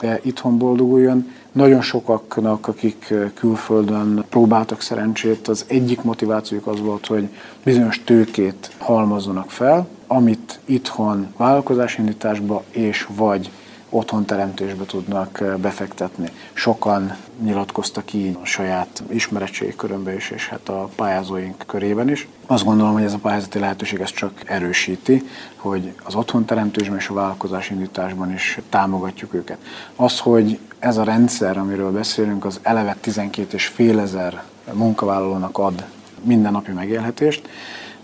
de 0.00 0.20
itthon 0.22 0.58
boldoguljon. 0.58 1.32
Nagyon 1.52 1.80
sokaknak, 1.80 2.68
akik 2.68 3.14
külföldön 3.34 4.24
próbáltak 4.28 4.80
szerencsét, 4.80 5.48
az 5.48 5.64
egyik 5.68 6.02
motivációjuk 6.02 6.66
az 6.66 6.80
volt, 6.80 7.06
hogy 7.06 7.28
bizonyos 7.64 8.04
tőkét 8.04 8.70
halmozzanak 8.78 9.50
fel, 9.50 9.86
amit 10.06 10.60
itthon 10.64 11.26
vállalkozásindításba 11.36 12.62
és 12.70 13.08
vagy 13.16 13.50
otthonteremtésbe 13.92 14.84
tudnak 14.84 15.40
eh, 15.40 15.56
befektetni. 15.56 16.30
Sokan 16.52 17.16
nyilatkoztak 17.42 18.12
így 18.12 18.36
a 18.42 18.46
saját 18.46 19.02
ismeretségi 19.08 19.74
körömbe 19.76 20.14
is, 20.14 20.30
és 20.30 20.48
hát 20.48 20.68
a 20.68 20.88
pályázóink 20.96 21.64
körében 21.66 22.08
is. 22.08 22.28
Azt 22.46 22.64
gondolom, 22.64 22.92
hogy 22.92 23.02
ez 23.02 23.12
a 23.12 23.18
pályázati 23.18 23.58
lehetőség 23.58 24.00
ezt 24.00 24.14
csak 24.14 24.32
erősíti, 24.44 25.22
hogy 25.56 25.92
az 26.02 26.14
otthonteremtésben 26.14 26.96
és 26.96 27.08
a 27.08 27.14
vállalkozásindításban 27.14 28.32
is 28.32 28.58
támogatjuk 28.68 29.34
őket. 29.34 29.58
Az, 29.96 30.18
hogy 30.18 30.58
ez 30.78 30.96
a 30.96 31.04
rendszer, 31.04 31.58
amiről 31.58 31.90
beszélünk, 31.90 32.44
az 32.44 32.60
eleve 32.62 32.96
12 33.00 33.54
és 33.54 33.66
fél 33.66 34.00
ezer 34.00 34.42
munkavállalónak 34.72 35.58
ad 35.58 35.84
mindennapi 36.22 36.70
megélhetést, 36.70 37.48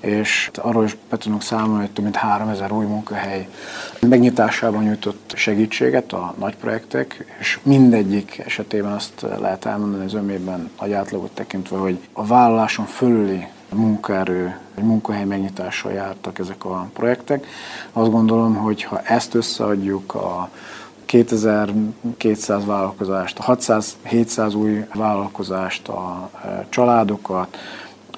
és 0.00 0.50
arról 0.54 0.84
is 0.84 0.96
be 1.10 1.16
tudunk 1.16 1.42
számolni, 1.42 1.80
hogy 1.80 1.90
több 1.90 2.04
mint 2.04 2.16
3000 2.16 2.72
új 2.72 2.84
munkahely 2.84 3.48
megnyitásában 4.00 4.82
nyújtott 4.82 5.32
segítséget 5.34 6.12
a 6.12 6.34
nagy 6.38 6.56
projektek, 6.56 7.36
és 7.40 7.58
mindegyik 7.62 8.42
esetében 8.44 8.92
azt 8.92 9.26
lehet 9.38 9.64
elmondani 9.64 10.04
az 10.04 10.14
ömében 10.14 10.70
nagy 10.80 10.92
átlagot 10.92 11.30
tekintve, 11.30 11.78
hogy 11.78 11.98
a 12.12 12.26
vállaláson 12.26 12.86
fölüli 12.86 13.46
munkaerő, 13.74 14.58
egy 14.74 14.84
munkahely 14.84 15.24
megnyitással 15.24 15.92
jártak 15.92 16.38
ezek 16.38 16.64
a 16.64 16.88
projektek. 16.92 17.46
Azt 17.92 18.10
gondolom, 18.10 18.54
hogy 18.54 18.82
ha 18.82 19.00
ezt 19.00 19.34
összeadjuk 19.34 20.14
a 20.14 20.50
2200 21.06 22.64
vállalkozást, 22.64 23.38
a 23.38 23.56
600-700 23.56 24.56
új 24.56 24.86
vállalkozást, 24.94 25.88
a 25.88 26.30
családokat, 26.68 27.56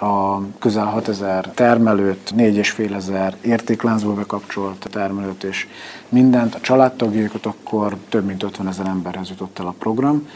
a 0.01 0.41
közel 0.59 0.85
6000 0.85 1.51
termelőt, 1.55 2.33
4,5 2.37 2.95
ezer 2.95 3.37
értékláncból 3.41 4.15
bekapcsolt 4.15 4.87
termelőt 4.91 5.43
és 5.43 5.67
mindent, 6.09 6.55
a 6.55 6.61
családtagjaikat, 6.61 7.47
akkor 7.47 7.97
több 8.09 8.25
mint 8.25 8.43
50 8.43 8.69
ezer 8.69 8.87
emberhez 8.87 9.29
jutott 9.29 9.59
el 9.59 9.67
a 9.67 9.75
program 9.79 10.27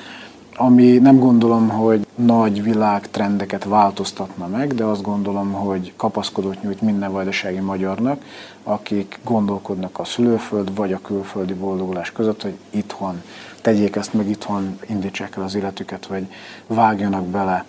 ami 0.57 0.99
nem 0.99 1.19
gondolom, 1.19 1.69
hogy 1.69 2.07
nagy 2.15 2.63
világ 2.63 3.11
trendeket 3.11 3.65
változtatna 3.65 4.47
meg, 4.47 4.75
de 4.75 4.85
azt 4.85 5.03
gondolom, 5.03 5.53
hogy 5.53 5.93
kapaszkodót 5.97 6.63
nyújt 6.63 6.81
minden 6.81 7.13
vajdasági 7.13 7.59
magyarnak, 7.59 8.25
akik 8.63 9.19
gondolkodnak 9.25 9.99
a 9.99 10.05
szülőföld 10.05 10.75
vagy 10.75 10.93
a 10.93 11.01
külföldi 11.01 11.55
boldogulás 11.55 12.13
között, 12.13 12.43
hogy 12.43 12.55
itthon 12.71 13.23
tegyék 13.63 13.97
ezt 13.97 14.15
meg, 14.15 14.29
itthon 14.29 14.79
indítsák 14.89 15.37
el 15.37 15.43
az 15.43 15.55
életüket, 15.55 16.07
vagy 16.07 16.27
vágjanak 16.67 17.27
bele 17.27 17.65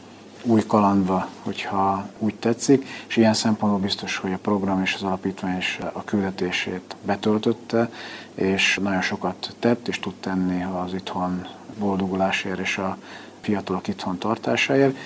új 0.46 0.64
kalandba, 0.68 1.28
hogyha 1.44 2.08
úgy 2.20 2.36
tetszik, 2.36 2.88
és 3.08 3.18
ilyen 3.18 3.34
szempontból 3.34 3.82
biztos, 3.82 4.18
hogy 4.18 4.34
a 4.34 4.38
program 4.42 4.82
és 4.82 4.94
az 4.94 5.04
alapítvány 5.04 5.58
is 5.58 5.80
a 5.94 6.04
küldetését 6.04 6.96
betöltötte, 7.06 7.90
és 8.34 8.80
nagyon 8.84 9.02
sokat 9.02 9.56
tett 9.60 9.88
és 9.88 10.00
tud 10.00 10.14
tenni 10.14 10.64
az 10.64 10.94
itthon 10.94 11.48
boldogulásért 11.80 12.60
és 12.60 12.78
a 12.78 12.98
fiatalok 13.42 13.88
itthon 13.88 14.18
tartásáért. 14.18 14.98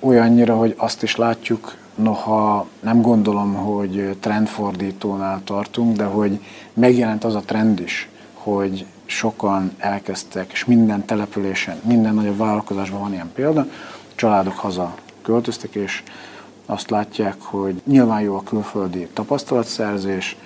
Olyannyira, 0.00 0.56
hogy 0.56 0.74
azt 0.76 1.02
is 1.02 1.16
látjuk, 1.16 1.76
noha 1.94 2.66
nem 2.80 3.00
gondolom, 3.02 3.54
hogy 3.54 4.16
trendfordítónál 4.20 5.40
tartunk, 5.44 5.96
de 5.96 6.04
hogy 6.04 6.44
megjelent 6.72 7.24
az 7.24 7.34
a 7.34 7.40
trend 7.40 7.80
is, 7.80 8.08
hogy 8.32 8.86
sokan 9.06 9.72
elkezdtek, 9.78 10.52
és 10.52 10.64
minden 10.64 11.04
településen, 11.04 11.80
minden 11.84 12.14
nagyobb 12.14 12.36
vállalkozásban 12.36 13.00
van 13.00 13.12
ilyen 13.12 13.30
példa, 13.34 13.66
családok 14.16 14.58
haza 14.58 14.94
költöztek, 15.22 15.74
és 15.74 16.02
azt 16.66 16.90
látják, 16.90 17.42
hogy 17.42 17.82
nyilván 17.84 18.20
jó 18.20 18.36
a 18.36 18.42
külföldi 18.42 19.08
tapasztalatszerzés, 19.12 20.36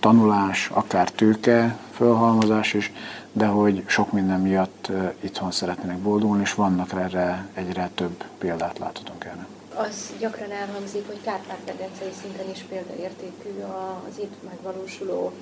tanulás, 0.00 0.70
akár 0.72 1.10
tőke, 1.10 1.76
felhalmozás 1.90 2.74
is, 2.74 2.92
de 3.32 3.46
hogy 3.46 3.82
sok 3.86 4.12
minden 4.12 4.40
miatt 4.40 4.90
itthon 5.20 5.50
szeretnének 5.50 5.98
boldogulni, 5.98 6.42
és 6.42 6.54
vannak 6.54 6.92
erre 6.92 7.48
egyre 7.54 7.90
több 7.94 8.24
példát 8.38 8.78
láthatunk 8.78 9.24
erre. 9.24 9.46
Az 9.74 10.12
gyakran 10.18 10.50
elhangzik, 10.50 11.06
hogy 11.06 11.20
Kárpát-medencei 11.24 12.10
szinten 12.22 12.50
is 12.50 12.64
példaértékű 12.68 13.50
az 14.08 14.18
itt 14.18 14.34
megvalósuló 14.48 15.32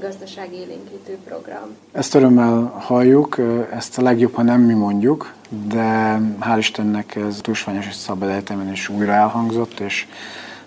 gazdasági 0.00 0.56
élénkítő 0.56 1.18
program. 1.24 1.76
Ezt 1.92 2.14
örömmel 2.14 2.72
halljuk, 2.78 3.40
ezt 3.72 3.98
a 3.98 4.02
legjobb, 4.02 4.34
ha 4.34 4.42
nem 4.42 4.60
mi 4.60 4.74
mondjuk, 4.74 5.32
de 5.68 6.20
hál' 6.40 6.58
Istennek 6.58 7.16
ez 7.16 7.38
Tusványos 7.42 7.86
és 7.86 7.94
Szabad 7.94 8.42
is 8.72 8.88
újra 8.88 9.12
elhangzott, 9.12 9.80
és 9.80 10.06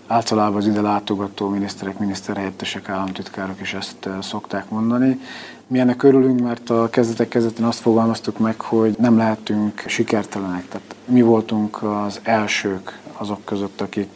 általában 0.08 0.58
az 0.58 0.68
ide 0.68 0.82
látogató 0.82 1.48
miniszterek, 1.48 2.00
miniszterhelyettesek, 2.00 2.90
államtitkárok 2.90 3.62
is 3.62 3.74
ezt 3.74 4.10
szokták 4.22 4.70
mondani. 4.70 5.20
Mi 5.68 5.80
ennek 5.80 6.04
örülünk, 6.04 6.40
mert 6.40 6.70
a 6.70 6.90
kezdetek 6.90 7.28
kezdetén 7.28 7.66
azt 7.66 7.80
fogalmaztuk 7.80 8.38
meg, 8.38 8.62
hogy 8.62 8.96
nem 9.00 9.18
lehetünk 9.18 9.84
sikertelenek. 9.86 10.68
Tehát 10.68 10.96
mi 11.06 11.22
voltunk 11.22 11.84
az 11.84 12.20
elsők, 12.24 13.00
azok 13.18 13.46
között, 13.46 13.82
akik 13.82 14.10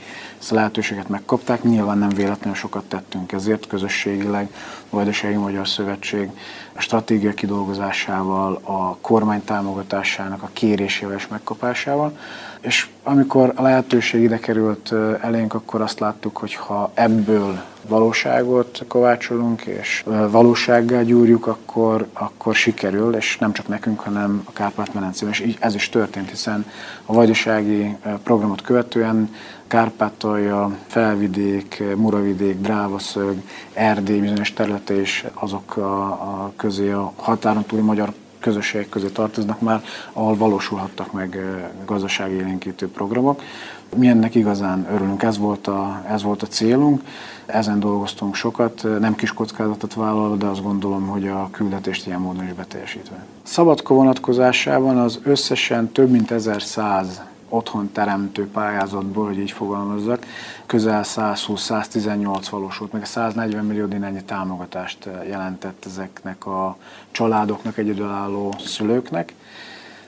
ezt 0.43 0.51
a 0.51 0.55
lehetőséget 0.55 1.09
megkapták. 1.09 1.63
Nyilván 1.63 1.97
nem 1.97 2.09
véletlenül 2.09 2.55
sokat 2.55 2.83
tettünk 2.83 3.31
ezért 3.31 3.67
közösségileg, 3.67 4.53
a 4.89 4.95
Vajdasági 4.95 5.35
Magyar 5.35 5.67
Szövetség 5.67 6.29
a 6.73 6.81
stratégia 6.81 7.33
kidolgozásával, 7.33 8.59
a 8.63 8.97
kormány 9.01 9.43
támogatásának 9.43 10.43
a 10.43 10.49
kérésével 10.53 11.15
és 11.15 11.27
megkapásával. 11.27 12.17
És 12.61 12.87
amikor 13.03 13.51
a 13.55 13.61
lehetőség 13.61 14.21
ide 14.21 14.39
került 14.39 14.93
elénk, 15.21 15.53
akkor 15.53 15.81
azt 15.81 15.99
láttuk, 15.99 16.37
hogy 16.37 16.53
ha 16.53 16.91
ebből 16.93 17.63
valóságot 17.87 18.83
kovácsolunk, 18.87 19.61
és 19.61 20.03
valósággá 20.29 21.01
gyúrjuk, 21.01 21.47
akkor, 21.47 22.07
akkor 22.13 22.55
sikerül, 22.55 23.15
és 23.15 23.37
nem 23.37 23.53
csak 23.53 23.67
nekünk, 23.67 23.99
hanem 23.99 24.41
a 24.45 24.51
Kárpát-medencében. 24.51 25.33
És 25.33 25.39
így 25.39 25.57
ez 25.59 25.75
is 25.75 25.89
történt, 25.89 26.29
hiszen 26.29 26.65
a 27.05 27.13
vajdasági 27.13 27.95
programot 28.23 28.61
követően 28.61 29.29
Kárpátalja, 29.73 30.77
Felvidék, 30.87 31.83
Muravidék, 31.95 32.61
Drávaszög, 32.61 33.41
Erdély 33.73 34.19
bizonyos 34.19 34.53
területe 34.53 35.01
is 35.01 35.25
azok 35.33 35.77
a, 35.77 36.05
a 36.05 36.51
közé 36.55 36.91
a 36.91 37.13
határon 37.15 37.63
túli 37.63 37.81
magyar 37.81 38.13
közösségek 38.39 38.89
közé 38.89 39.07
tartoznak 39.07 39.61
már, 39.61 39.83
ahol 40.11 40.35
valósulhattak 40.35 41.11
meg 41.11 41.39
gazdasági 41.85 42.33
élénkítő 42.33 42.87
programok. 42.87 43.41
Mi 43.95 44.07
ennek 44.07 44.35
igazán 44.35 44.87
örülünk, 44.91 45.23
ez 45.23 45.37
volt 45.37 45.67
a, 45.67 46.03
ez 46.07 46.23
volt 46.23 46.41
a 46.41 46.47
célunk, 46.47 47.01
ezen 47.45 47.79
dolgoztunk 47.79 48.35
sokat, 48.35 48.87
nem 48.99 49.15
kis 49.15 49.33
kockázatot 49.33 49.93
vállalva, 49.93 50.35
de 50.35 50.45
azt 50.45 50.63
gondolom, 50.63 51.07
hogy 51.07 51.27
a 51.27 51.49
küldetést 51.51 52.07
ilyen 52.07 52.19
módon 52.19 52.45
is 52.45 52.53
beteljesítve. 52.53 53.25
Szabadka 53.43 53.93
vonatkozásában 53.93 54.97
az 54.97 55.19
összesen 55.23 55.91
több 55.91 56.09
mint 56.09 56.31
1100 56.31 57.21
otthon 57.53 57.91
teremtő 57.91 58.47
pályázatból, 58.47 59.25
hogy 59.25 59.39
így 59.39 59.51
fogalmazzak, 59.51 60.25
közel 60.65 61.03
120-118 61.05 62.47
valósult, 62.49 62.91
meg 62.91 63.01
a 63.01 63.05
140 63.05 63.65
millió 63.65 63.85
dinányi 63.85 64.23
támogatást 64.23 65.09
jelentett 65.27 65.85
ezeknek 65.85 66.45
a 66.45 66.77
családoknak, 67.11 67.77
egyedülálló 67.77 68.53
szülőknek 68.65 69.33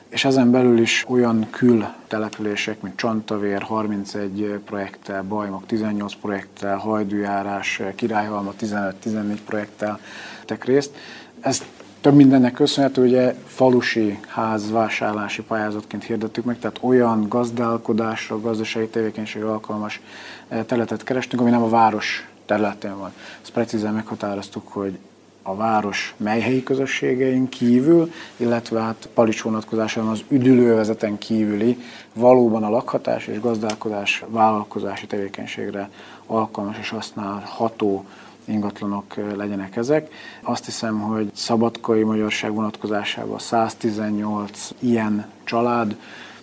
és 0.10 0.25
ezen 0.25 0.51
belül 0.51 0.79
is 0.79 1.05
olyan 1.08 1.47
kül 1.49 1.86
települések, 2.08 2.81
mint 2.81 2.95
Csantavér 2.95 3.62
31 3.62 4.60
projekttel, 4.65 5.23
Bajmok 5.23 5.65
18 5.65 6.13
projekttel, 6.21 6.77
Hajdújárás, 6.77 7.81
Királyhalma 7.95 8.53
15-14 8.60 9.38
projekttel 9.45 9.99
tettek 10.45 10.65
részt. 10.65 10.95
Ez 11.41 11.63
több 12.05 12.15
mindennek 12.15 12.53
köszönhető, 12.53 13.01
ugye 13.01 13.35
falusi 13.45 14.19
ház 14.27 14.71
vásárlási 14.71 15.41
pályázatként 15.41 16.03
hirdettük 16.03 16.43
meg, 16.43 16.59
tehát 16.59 16.77
olyan 16.81 17.25
gazdálkodásra, 17.29 18.39
gazdasági 18.39 18.87
tevékenységre 18.87 19.49
alkalmas 19.49 20.01
eh, 20.47 20.63
területet 20.63 21.03
kerestünk, 21.03 21.41
ami 21.41 21.51
nem 21.51 21.63
a 21.63 21.69
város 21.69 22.27
területén 22.45 22.97
van. 22.97 23.13
Ezt 23.41 23.51
precízen 23.51 23.93
meghatároztuk, 23.93 24.67
hogy 24.67 24.97
a 25.41 25.55
város 25.55 26.13
melyhelyi 26.17 26.63
közösségein 26.63 27.49
kívül, 27.49 28.11
illetve 28.35 28.81
hát 28.81 29.09
Palics 29.13 29.41
vonatkozásában 29.41 30.11
az 30.11 30.23
üdülővezeten 30.27 31.17
kívüli 31.17 31.77
valóban 32.13 32.63
a 32.63 32.69
lakhatás 32.69 33.27
és 33.27 33.39
gazdálkodás 33.39 34.23
vállalkozási 34.27 35.07
tevékenységre 35.07 35.89
alkalmas 36.25 36.77
és 36.79 36.89
használható 36.89 38.05
ingatlanok 38.45 39.15
legyenek 39.36 39.75
ezek. 39.75 40.12
Azt 40.41 40.65
hiszem, 40.65 40.99
hogy 40.99 41.31
szabadkai 41.34 42.03
magyarság 42.03 42.53
vonatkozásában 42.53 43.39
118 43.39 44.69
ilyen 44.79 45.27
család, 45.43 45.97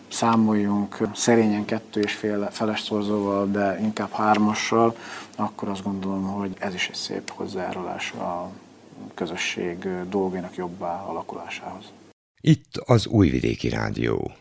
számoljunk 0.08 0.98
szerényen 1.14 1.64
kettő 1.64 2.00
és 2.00 2.12
fél 2.12 2.48
feles 2.50 2.80
szorzóval, 2.80 3.50
de 3.50 3.78
inkább 3.80 4.10
hármassal, 4.10 4.96
akkor 5.36 5.68
azt 5.68 5.82
gondolom, 5.82 6.22
hogy 6.22 6.56
ez 6.58 6.74
is 6.74 6.88
egy 6.88 6.94
szép 6.94 7.30
hozzájárulás 7.30 8.12
a 8.12 8.50
közösség 9.14 9.88
dolgainak 10.08 10.56
jobbá 10.56 11.04
alakulásához. 11.08 11.84
Itt 12.40 12.76
az 12.84 13.06
Újvidéki 13.06 13.68
Rádió. 13.68 14.32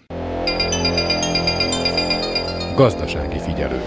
Gazdasági 2.76 3.40
figyelő. 3.40 3.82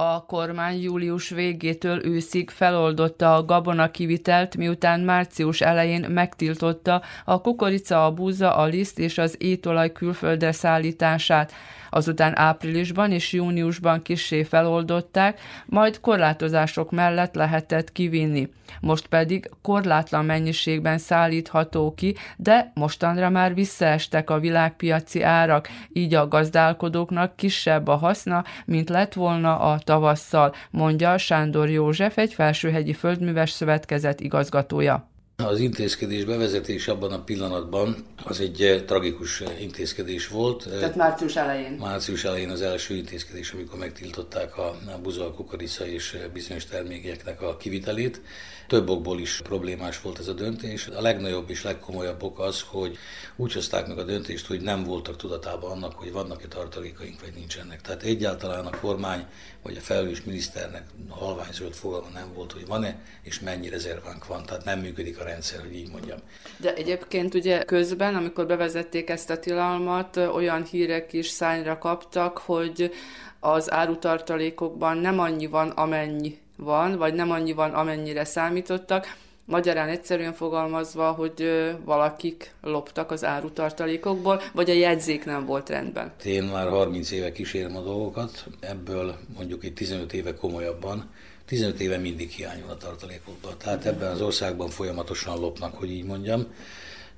A 0.00 0.24
kormány 0.26 0.80
július 0.82 1.28
végétől 1.28 2.06
őszig 2.06 2.50
feloldotta 2.50 3.34
a 3.34 3.44
gabona 3.44 3.90
kivitelt, 3.90 4.56
miután 4.56 5.00
március 5.00 5.60
elején 5.60 6.10
megtiltotta 6.10 7.02
a 7.24 7.40
kukorica, 7.40 8.04
a 8.04 8.12
búza, 8.12 8.56
a 8.56 8.64
liszt 8.64 8.98
és 8.98 9.18
az 9.18 9.34
étolaj 9.38 9.92
külföldre 9.92 10.52
szállítását 10.52 11.52
azután 11.90 12.38
áprilisban 12.38 13.12
és 13.12 13.32
júniusban 13.32 14.02
kissé 14.02 14.42
feloldották, 14.42 15.40
majd 15.66 16.00
korlátozások 16.00 16.90
mellett 16.90 17.34
lehetett 17.34 17.92
kivinni. 17.92 18.48
Most 18.80 19.06
pedig 19.06 19.50
korlátlan 19.62 20.24
mennyiségben 20.24 20.98
szállítható 20.98 21.94
ki, 21.94 22.14
de 22.36 22.72
mostanra 22.74 23.28
már 23.30 23.54
visszaestek 23.54 24.30
a 24.30 24.38
világpiaci 24.38 25.22
árak, 25.22 25.68
így 25.92 26.14
a 26.14 26.28
gazdálkodóknak 26.28 27.36
kisebb 27.36 27.88
a 27.88 27.96
haszna, 27.96 28.44
mint 28.64 28.88
lett 28.88 29.12
volna 29.12 29.58
a 29.58 29.78
tavasszal, 29.78 30.54
mondja 30.70 31.18
Sándor 31.18 31.70
József, 31.70 32.18
egy 32.18 32.32
felsőhegyi 32.32 32.92
földműves 32.92 33.50
szövetkezet 33.50 34.20
igazgatója. 34.20 35.07
Az 35.44 35.60
intézkedés 35.60 36.24
bevezetés 36.24 36.88
abban 36.88 37.12
a 37.12 37.24
pillanatban 37.24 37.96
az 38.24 38.40
egy 38.40 38.62
eh, 38.62 38.82
tragikus 38.86 39.40
eh, 39.40 39.62
intézkedés 39.62 40.28
volt. 40.28 40.68
Tehát 40.68 40.96
március 40.96 41.36
elején. 41.36 41.72
Március 41.72 42.24
elején 42.24 42.50
az 42.50 42.62
első 42.62 42.94
intézkedés, 42.94 43.52
amikor 43.52 43.78
megtiltották 43.78 44.56
a 44.56 44.78
buzol, 45.02 45.32
kukorica 45.32 45.86
és 45.86 46.12
eh, 46.12 46.28
bizonyos 46.32 46.64
termékeknek 46.64 47.42
a 47.42 47.56
kivitelét. 47.56 48.20
Több 48.68 48.88
okból 48.88 49.20
is 49.20 49.40
problémás 49.42 50.00
volt 50.00 50.18
ez 50.18 50.28
a 50.28 50.32
döntés. 50.32 50.86
A 50.86 51.00
legnagyobb 51.00 51.50
és 51.50 51.62
legkomolyabb 51.62 52.22
ok 52.22 52.38
az, 52.38 52.64
hogy 52.66 52.98
úgy 53.36 53.52
hozták 53.52 53.86
meg 53.86 53.98
a 53.98 54.04
döntést, 54.04 54.46
hogy 54.46 54.60
nem 54.60 54.84
voltak 54.84 55.16
tudatában 55.16 55.70
annak, 55.70 55.92
hogy 55.92 56.12
vannak-e 56.12 56.48
tartalékaink, 56.48 57.20
vagy 57.20 57.32
nincsenek. 57.34 57.80
Tehát 57.80 58.02
egyáltalán 58.02 58.66
a 58.66 58.78
kormány 58.80 59.26
vagy 59.62 59.76
a 59.76 59.80
felelős 59.80 60.22
miniszternek 60.22 60.86
halványzöld 61.08 61.72
fogalma 61.72 62.08
nem 62.14 62.32
volt, 62.34 62.52
hogy 62.52 62.66
van-e 62.66 63.00
és 63.22 63.40
mennyi 63.40 63.68
rezervánk 63.68 64.26
van. 64.26 64.42
Tehát 64.44 64.64
nem 64.64 64.80
működik 64.80 65.20
a 65.20 65.24
rendszer, 65.24 65.60
hogy 65.60 65.74
így 65.74 65.90
mondjam. 65.90 66.18
De 66.56 66.74
egyébként 66.74 67.34
ugye 67.34 67.64
közben, 67.64 68.14
amikor 68.14 68.46
bevezették 68.46 69.10
ezt 69.10 69.30
a 69.30 69.38
tilalmat, 69.38 70.16
olyan 70.16 70.64
hírek 70.64 71.12
is 71.12 71.28
szányra 71.28 71.78
kaptak, 71.78 72.38
hogy 72.38 72.92
az 73.40 73.70
árutartalékokban 73.70 74.96
nem 74.96 75.18
annyi 75.18 75.46
van, 75.46 75.68
amennyi 75.68 76.38
van, 76.58 76.96
vagy 76.96 77.14
nem 77.14 77.30
annyi 77.30 77.52
van, 77.52 77.70
amennyire 77.70 78.24
számítottak. 78.24 79.16
Magyarán 79.44 79.88
egyszerűen 79.88 80.32
fogalmazva, 80.32 81.10
hogy 81.10 81.50
valakik 81.84 82.54
loptak 82.62 83.10
az 83.10 83.24
árutartalékokból, 83.24 84.42
vagy 84.52 84.70
a 84.70 84.74
jegyzék 84.74 85.24
nem 85.24 85.46
volt 85.46 85.68
rendben. 85.68 86.12
Én 86.24 86.42
már 86.42 86.68
30 86.68 87.10
éve 87.10 87.32
kísérem 87.32 87.76
a 87.76 87.80
dolgokat, 87.80 88.44
ebből 88.60 89.16
mondjuk 89.36 89.64
egy 89.64 89.74
15 89.74 90.12
éve 90.12 90.34
komolyabban, 90.34 91.10
15 91.46 91.80
éve 91.80 91.98
mindig 91.98 92.30
hiányol 92.30 92.70
a 92.70 92.76
tartalékokban. 92.76 93.52
Tehát 93.58 93.86
ebben 93.86 94.10
az 94.10 94.20
országban 94.20 94.68
folyamatosan 94.68 95.40
lopnak, 95.40 95.74
hogy 95.74 95.90
így 95.90 96.04
mondjam 96.04 96.46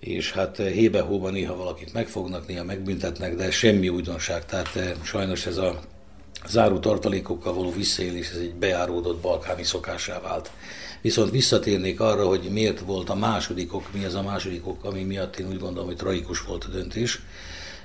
és 0.01 0.33
hát 0.33 0.57
hébe-hóban 0.57 1.33
néha 1.33 1.57
valakit 1.57 1.93
megfognak, 1.93 2.47
néha 2.47 2.65
megbüntetnek, 2.65 3.35
de 3.35 3.51
semmi 3.51 3.89
újdonság. 3.89 4.45
Tehát 4.45 4.79
sajnos 5.03 5.47
ez 5.47 5.57
a 5.57 5.81
záró 6.49 6.79
tartalékokkal 6.79 7.55
való 7.55 7.73
visszaélés, 7.73 8.31
ez 8.31 8.37
egy 8.37 8.55
bejáródott 8.55 9.21
balkáni 9.21 9.63
szokásá 9.63 10.21
vált. 10.21 10.51
Viszont 11.01 11.31
visszatérnék 11.31 12.01
arra, 12.01 12.27
hogy 12.27 12.49
miért 12.51 12.81
volt 12.81 13.11
a 13.11 13.15
második 13.15 13.75
ok, 13.75 13.93
mi 13.93 14.05
az 14.05 14.15
a 14.15 14.23
második 14.23 14.67
ok, 14.67 14.85
ami 14.85 15.03
miatt 15.03 15.39
én 15.39 15.49
úgy 15.49 15.59
gondolom, 15.59 15.87
hogy 15.87 15.97
tragikus 15.97 16.41
volt 16.43 16.65
a 16.65 16.69
döntés. 16.69 17.21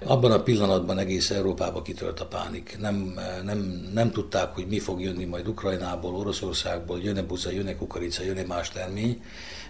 Abban 0.04 0.32
a 0.32 0.44
pillanatban 0.44 0.98
egész 0.98 1.30
Európába 1.30 1.82
kitört 1.82 2.20
a 2.20 2.26
pánik. 2.26 2.78
Nem, 2.80 3.20
nem, 3.44 3.90
nem 3.94 4.12
tudták, 4.12 4.54
hogy 4.54 4.68
mi 4.68 4.80
fog 4.80 5.02
jönni 5.02 5.26
majd 5.26 5.48
Ukrajnából, 5.48 6.16
Oroszországból, 6.16 7.00
jön-e 7.02 7.22
buza, 7.22 7.52
jön-e 7.52 7.76
kukorica, 7.76 8.24
jön-e 8.24 8.44
más 8.48 8.70
termény. 8.70 9.24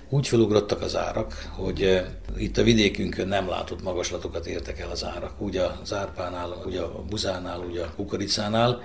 Úgy 0.09 0.27
felugrottak 0.27 0.81
az 0.81 0.95
árak, 0.95 1.49
hogy 1.55 1.81
eh, 1.81 2.05
itt 2.37 2.57
a 2.57 2.63
vidékünkön 2.63 3.27
nem 3.27 3.49
látott 3.49 3.83
magaslatokat 3.83 4.45
értek 4.45 4.79
el 4.79 4.89
az 4.89 5.03
árak. 5.03 5.41
Úgy 5.41 5.57
a 5.57 5.79
zárpánál, 5.85 6.61
úgy 6.65 6.75
a 6.75 7.03
buzánál, 7.09 7.59
úgy 7.69 7.77
a 7.77 7.93
kukoricánál. 7.95 8.81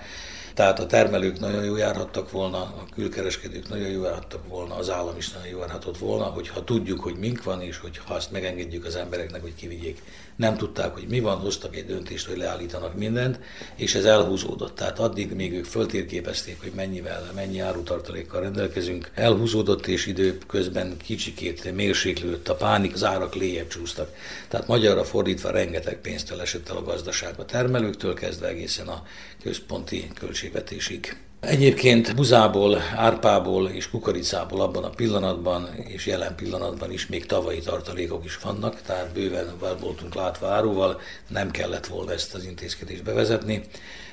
Tehát 0.61 0.79
a 0.79 0.87
termelők 0.87 1.41
nagyon 1.41 1.65
jól 1.65 1.79
járhattak 1.79 2.31
volna, 2.31 2.59
a 2.59 2.85
külkereskedők 2.95 3.69
nagyon 3.69 3.89
jól 3.89 4.05
járhattak 4.05 4.49
volna, 4.49 4.75
az 4.75 4.91
állam 4.91 5.17
is 5.17 5.31
nagyon 5.31 5.49
jól 5.49 5.61
járhatott 5.61 5.99
volna, 5.99 6.25
hogyha 6.25 6.65
tudjuk, 6.65 7.01
hogy 7.01 7.17
mink 7.17 7.43
van, 7.43 7.63
és 7.63 7.79
hogy 7.79 8.01
ha 8.07 8.15
azt 8.15 8.31
megengedjük 8.31 8.85
az 8.85 8.97
embereknek, 8.97 9.41
hogy 9.41 9.55
kivigyék. 9.55 10.03
Nem 10.37 10.57
tudták, 10.57 10.93
hogy 10.93 11.07
mi 11.09 11.21
van, 11.21 11.37
hoztak 11.37 11.77
egy 11.77 11.87
döntést, 11.87 12.27
hogy 12.27 12.37
leállítanak 12.37 12.97
mindent, 12.97 13.41
és 13.75 13.95
ez 13.95 14.05
elhúzódott. 14.05 14.75
Tehát 14.75 14.99
addig 14.99 15.33
még 15.35 15.53
ők 15.53 15.65
föltérképezték, 15.65 16.61
hogy 16.63 16.73
mennyivel, 16.75 17.31
mennyi 17.35 17.61
árutartalékkal 17.61 18.41
rendelkezünk. 18.41 19.11
Elhúzódott, 19.15 19.87
és 19.87 20.07
idő 20.07 20.39
közben 20.47 20.97
kicsikét 20.97 21.75
mérséklődött 21.75 22.49
a 22.49 22.55
pánik, 22.55 22.95
az 22.95 23.05
árak 23.05 23.35
léjebb 23.35 23.69
csúsztak. 23.69 24.15
Tehát 24.49 24.67
magyarra 24.67 25.05
fordítva 25.05 25.51
rengeteg 25.51 26.01
pénzt 26.01 26.31
esett 26.31 26.69
el 26.69 26.77
a 26.77 26.83
gazdaságba 26.83 27.45
termelőktől 27.45 28.15
kezdve 28.15 28.47
egészen 28.47 28.89
a 28.89 29.03
központi 29.43 30.11
költségvetésig. 30.51 31.17
Egyébként 31.41 32.15
buzából, 32.15 32.83
árpából 32.97 33.69
és 33.69 33.91
kukoricából 33.91 34.61
abban 34.61 34.85
a 34.85 34.91
pillanatban 34.91 35.69
és 35.75 36.07
jelen 36.07 36.35
pillanatban 36.35 36.93
is 36.93 37.07
még 37.07 37.27
tavalyi 37.27 37.59
tartalékok 37.59 38.25
is 38.25 38.39
vannak, 38.39 38.83
tehát 38.87 39.13
bőven 39.13 39.59
voltunk 39.81 40.15
látva 40.15 40.49
áruval, 40.49 41.01
nem 41.29 41.51
kellett 41.51 41.87
volna 41.87 42.13
ezt 42.13 42.35
az 42.35 42.45
intézkedést 42.45 43.03
bevezetni. 43.03 43.63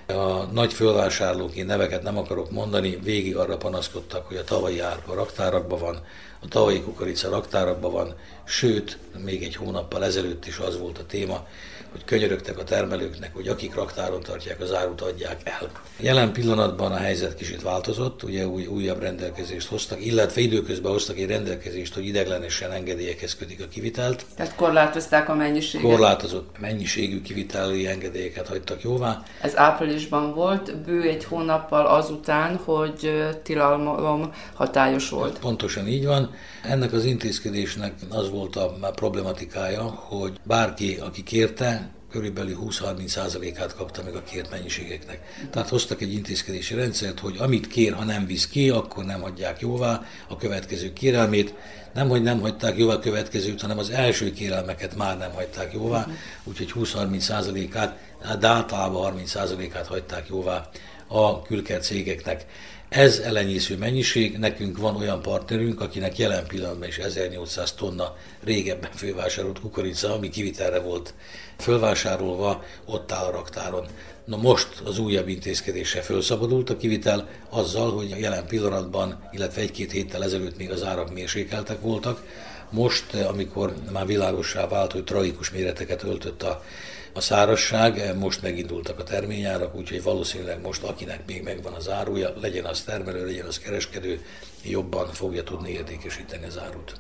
A 0.08 0.44
nagy 0.44 0.74
fölvásárlók, 0.74 1.56
én 1.56 1.66
neveket 1.66 2.04
nem 2.04 2.18
akarok 2.18 2.52
mondani, 2.52 3.00
végig 3.04 3.38
arra 3.38 3.58
panaszkodtak, 3.58 4.28
hogy 4.28 4.38
a 4.38 4.44
tavalyi 4.44 4.80
árpa 4.80 5.14
raktárakban 5.14 5.80
van, 5.80 6.02
a 6.40 6.48
tavalyi 6.48 6.82
kukorica 6.82 7.30
raktárakban 7.30 7.92
van, 7.92 8.16
sőt, 8.46 8.98
még 9.24 9.44
egy 9.44 9.56
hónappal 9.56 10.04
ezelőtt 10.04 10.46
is 10.46 10.58
az 10.58 10.80
volt 10.80 10.98
a 10.98 11.06
téma, 11.06 11.48
hogy 11.92 12.04
könyörögtek 12.06 12.58
a 12.58 12.64
termelőknek, 12.64 13.34
hogy 13.34 13.48
akik 13.48 13.76
raktáron 13.76 14.22
tartják 14.22 14.62
az 14.62 14.74
árut, 14.74 15.02
adják 15.02 15.42
el. 15.44 15.70
Jelen 16.00 16.32
pillanatban 16.32 16.92
a 16.92 16.98
helyzet 16.98 17.36
kicsit 17.36 17.62
változott, 17.62 18.24
ugye 18.24 18.48
új, 18.48 18.66
újabb 18.66 19.02
rendelkezést 19.02 19.68
hoztak, 19.68 20.06
illetve 20.06 20.42
időközben 20.42 20.92
hoztak 20.92 21.18
egy 21.18 21.28
rendelkezést, 21.28 21.94
hogy 21.94 22.06
ideglenesen 22.06 22.72
engedélyekhez 22.72 23.36
kötik 23.36 23.62
a 23.62 23.68
kivitelt. 23.68 24.26
Tehát 24.36 24.56
korlátozták 24.56 25.30
a 25.30 25.36
mennyiséget? 25.36 25.88
Korlátozott 25.88 26.60
mennyiségű 26.60 27.22
kiviteli 27.22 27.88
engedélyeket 27.88 28.48
hagytak 28.48 28.82
jóvá. 28.82 29.24
Ez 29.42 29.58
áprilisban 29.58 30.34
volt, 30.34 30.78
bő 30.78 31.02
egy 31.02 31.24
hónappal 31.24 31.86
azután, 31.86 32.56
hogy 32.56 33.26
tilalom 33.44 34.34
hatályos 34.54 35.10
volt. 35.10 35.40
Pontosan 35.40 35.88
így 35.88 36.06
van. 36.06 36.36
Ennek 36.64 36.94
az 36.94 37.06
intézkedésnek 37.06 37.94
az 38.10 38.30
volt 38.30 38.56
a 38.56 38.92
problematikája, 38.96 39.84
hogy 39.84 40.40
bárki, 40.44 40.96
aki 40.96 41.24
kérte, 41.24 41.90
körülbelül 42.12 42.58
20-30%-át 42.62 43.76
kapta 43.76 44.04
meg 44.04 44.16
a 44.16 44.24
kért 44.24 44.50
mennyiségeknek. 44.50 45.48
Tehát 45.52 45.70
hoztak 45.70 46.02
egy 46.02 46.14
intézkedési 46.14 46.76
rendszert, 46.76 47.20
hogy 47.20 47.36
amit 47.40 47.68
kér, 47.68 47.94
ha 47.94 48.04
nem 48.04 48.26
visz 48.26 48.48
ki, 48.48 48.70
akkor 48.70 49.06
nem 49.06 49.22
hagyják 49.22 49.60
jóvá 49.60 50.06
a 50.28 50.38
következő 50.38 50.94
kérelmét. 50.94 51.54
Nem, 51.94 52.10
hogy 52.10 52.22
nem 52.22 52.40
hagyták 52.40 52.78
jóvá 52.78 52.94
a 52.94 53.00
következőt, 53.00 53.62
hanem 53.62 53.78
az 53.78 53.90
első 53.90 54.32
kérelmeket 54.32 54.96
már 54.96 55.18
nem 55.18 55.32
hagyták 55.32 55.74
jóvá, 55.74 56.08
úgyhogy 56.44 56.72
20-30%-át, 56.76 58.00
de 58.40 58.48
általában 58.48 59.14
30%-át 59.26 59.88
hagyták 59.88 60.28
jóvá 60.30 60.70
a 61.08 61.42
külkert 61.42 61.84
cégeknek. 61.84 62.46
Ez 62.90 63.20
elenyésző 63.20 63.78
mennyiség, 63.78 64.38
nekünk 64.38 64.78
van 64.78 64.96
olyan 64.96 65.22
partnerünk, 65.22 65.82
akinek 65.82 66.18
jelen 66.18 66.48
pillanatban 66.48 66.88
is 66.88 66.98
1800 66.98 67.74
tonna 67.74 68.16
régebben 68.44 68.92
fővásárolt 68.92 69.60
kukorica, 69.60 70.14
ami 70.14 70.30
kivitelre 70.30 70.80
volt 70.80 71.14
fölvásárolva, 71.58 72.64
ott 72.86 73.12
áll 73.12 73.26
a 73.26 73.32
raktáron. 73.32 73.88
Na 74.26 74.38
most 74.38 74.68
az 74.86 75.00
újabb 75.00 75.28
intézkedése 75.28 76.02
felszabadult 76.02 76.70
a 76.70 76.78
kivitel 76.78 77.30
azzal, 77.50 77.92
hogy 77.92 78.10
jelen 78.20 78.46
pillanatban, 78.48 79.30
illetve 79.32 79.62
egy-két 79.62 79.92
héttel 79.92 80.24
ezelőtt 80.24 80.58
még 80.58 80.72
az 80.72 80.84
árak 80.84 81.14
mérsékeltek 81.14 81.82
voltak. 81.82 82.24
Most, 82.70 83.14
amikor 83.14 83.74
már 83.92 84.06
világossá 84.06 84.68
vált, 84.68 84.92
hogy 84.92 85.04
tragikus 85.04 85.52
méreteket 85.52 86.04
öltött 86.04 86.44
a 86.44 86.64
a 87.18 87.22
szárasság, 87.22 88.14
most 88.20 88.42
megindultak 88.42 89.00
a 89.00 89.04
terményárak, 89.04 89.76
úgyhogy 89.76 90.04
valószínűleg 90.04 90.62
most 90.62 90.84
akinek 90.84 91.20
még 91.28 91.44
megvan 91.44 91.74
az 91.74 91.90
áruja, 91.90 92.34
legyen 92.42 92.66
az 92.66 92.82
termelő, 92.82 93.26
legyen 93.26 93.46
az 93.46 93.60
kereskedő, 93.60 94.22
jobban 94.64 95.08
fogja 95.12 95.44
tudni 95.44 95.72
értékesíteni 95.72 96.46
az 96.46 96.60
árut. 96.66 96.94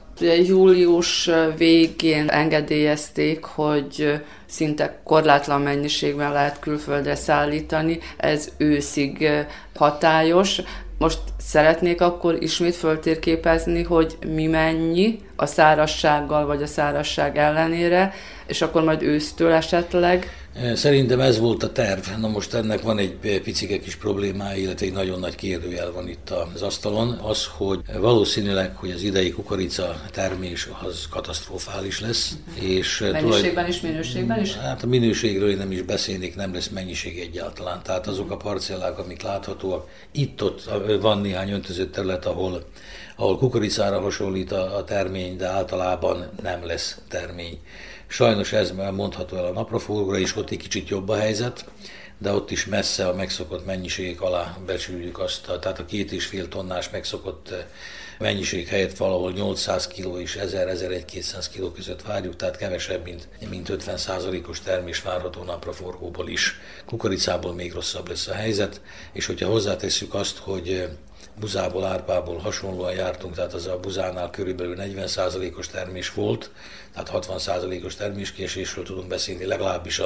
Július 0.48 1.30
végén 1.58 2.30
engedélyezték, 2.30 3.44
hogy 3.44 4.22
szinte 4.46 5.00
korlátlan 5.04 5.62
mennyiségben 5.62 6.32
lehet 6.32 6.60
külföldre 6.60 7.16
szállítani, 7.16 8.00
ez 8.18 8.52
őszig 8.58 9.30
hatályos. 9.76 10.62
Most 10.98 11.20
szeretnék 11.40 12.02
akkor 12.02 12.44
ismét 12.44 12.76
föltérképezni, 12.76 13.84
hogy 13.84 14.18
mi 14.28 14.46
mennyi 14.46 15.20
a 15.36 15.46
szárassággal 15.46 16.46
vagy 16.46 16.62
a 16.62 16.68
szárasság 16.68 17.38
ellenére, 17.38 18.14
és 18.48 18.62
akkor 18.62 18.84
majd 18.84 19.02
ősztől 19.02 19.52
esetleg 19.52 20.48
Szerintem 20.74 21.20
ez 21.20 21.40
volt 21.40 21.64
a 21.64 21.72
terv. 21.72 22.06
Na 22.20 22.28
most 22.28 22.54
ennek 22.54 22.82
van 22.82 22.98
egy 22.98 23.42
picike 23.44 23.80
kis 23.80 23.96
problémája, 23.96 24.62
illetve 24.62 24.86
egy 24.86 24.94
nagyon 24.94 25.20
nagy 25.20 25.36
kérdőjel 25.36 25.92
van 25.92 26.08
itt 26.08 26.34
az 26.54 26.62
asztalon. 26.62 27.20
Az, 27.22 27.46
hogy 27.58 27.80
valószínűleg, 28.00 28.76
hogy 28.76 28.92
az 28.92 29.02
idei 29.02 29.32
kukorica 29.32 30.02
termés 30.12 30.70
az 30.86 31.08
katasztrofális 31.10 32.00
lesz. 32.00 32.38
És 32.60 33.00
Mennyiségben 33.00 33.52
tulaj... 33.52 33.68
és 33.68 33.82
minőségben 33.82 34.42
is? 34.42 34.56
Hát 34.56 34.84
a 34.84 34.88
minőségről 34.88 35.50
én 35.50 35.58
nem 35.58 35.72
is 35.72 35.82
beszélnék, 35.82 36.36
nem 36.36 36.54
lesz 36.54 36.68
mennyiség 36.68 37.20
egyáltalán. 37.20 37.80
Tehát 37.84 38.08
azok 38.08 38.32
a 38.32 38.38
parcellák, 38.38 39.00
amik 39.00 39.22
láthatóak, 39.22 39.90
itt-ott 40.12 40.70
van 41.02 41.22
néhány 41.22 41.52
öntözött 41.52 41.92
terület, 41.92 42.26
ahol 42.26 42.64
ahol 43.20 43.38
kukoricára 43.38 44.00
hasonlít 44.00 44.52
a, 44.52 44.78
a 44.78 44.84
termény, 44.84 45.38
de 45.38 45.48
általában 45.48 46.30
nem 46.44 46.66
lesz 46.66 46.98
termény. 47.10 47.60
Sajnos 48.08 48.54
ez 48.54 48.72
mondható 48.72 49.38
el 49.38 49.46
a 49.46 49.52
napraforgóra 49.52 50.18
is, 50.18 50.36
ott 50.36 50.50
egy 50.50 50.58
kicsit 50.58 50.90
jobb 50.90 51.10
a 51.10 51.16
helyzet, 51.16 51.66
de 52.18 52.32
ott 52.32 52.52
is 52.52 52.66
messze 52.66 53.08
a 53.08 53.14
megszokott 53.14 53.66
mennyiségek 53.66 54.22
alá 54.22 54.58
becsüljük 54.66 55.20
azt, 55.20 55.46
tehát 55.60 55.80
a 55.80 55.86
két 55.86 56.12
és 56.12 56.26
fél 56.26 56.48
tonnás 56.48 56.90
megszokott 56.90 57.50
eh, 57.50 57.66
mennyiség 58.20 58.68
helyett 58.68 58.98
valahol 58.98 59.32
800 59.32 59.88
kg 59.88 60.20
és 60.20 60.38
1000-1200 60.42 61.46
kg 61.54 61.74
között 61.74 62.02
várjuk, 62.02 62.36
tehát 62.36 62.58
kevesebb, 62.58 63.04
mint, 63.04 63.28
mint 63.50 63.70
50 63.70 64.00
os 64.48 64.60
termés 64.60 65.02
várható 65.02 65.44
napraforgóból 65.44 66.30
is. 66.30 66.60
Kukoricából 66.86 67.54
még 67.54 67.74
rosszabb 67.74 68.08
lesz 68.08 68.28
a 68.28 68.34
helyzet, 68.34 68.82
és 69.14 69.26
hogyha 69.26 69.50
hozzátesszük 69.50 70.14
azt, 70.14 70.38
hogy 70.38 70.70
eh, 70.70 70.90
buzából, 71.40 71.84
árpából 71.84 72.38
hasonlóan 72.38 72.94
jártunk, 72.94 73.36
tehát 73.36 73.54
az 73.54 73.66
a 73.66 73.80
buzánál 73.80 74.30
körülbelül 74.30 74.76
40%-os 74.80 75.68
termés 75.68 76.14
volt, 76.14 76.52
tehát 76.94 77.28
60%-os 77.28 77.96
terméskésésről 77.96 78.84
tudunk 78.84 79.08
beszélni, 79.08 79.46
legalábbis 79.46 80.02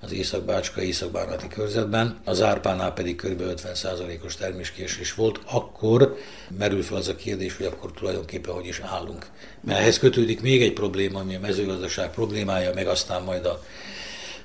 az 0.00 0.12
Észak-Bácska, 0.12 0.82
Észak-Bánati 0.82 1.48
körzetben, 1.48 2.20
az 2.24 2.42
árpánál 2.42 2.92
pedig 2.92 3.16
kb. 3.16 3.42
50%-os 3.42 4.36
terméskésés 4.36 5.14
volt, 5.14 5.40
akkor 5.44 6.16
merül 6.58 6.82
fel 6.82 6.96
az 6.96 7.08
a 7.08 7.16
kérdés, 7.16 7.56
hogy 7.56 7.66
akkor 7.66 7.92
tulajdonképpen 7.92 8.54
hogy 8.54 8.66
is 8.66 8.80
állunk. 8.80 9.26
Mert 9.60 9.80
ehhez 9.80 9.98
kötődik 9.98 10.40
még 10.40 10.62
egy 10.62 10.72
probléma, 10.72 11.20
ami 11.20 11.34
a 11.34 11.40
mezőgazdaság 11.40 12.10
problémája, 12.10 12.74
meg 12.74 12.86
aztán 12.86 13.22
majd 13.22 13.46
a 13.46 13.62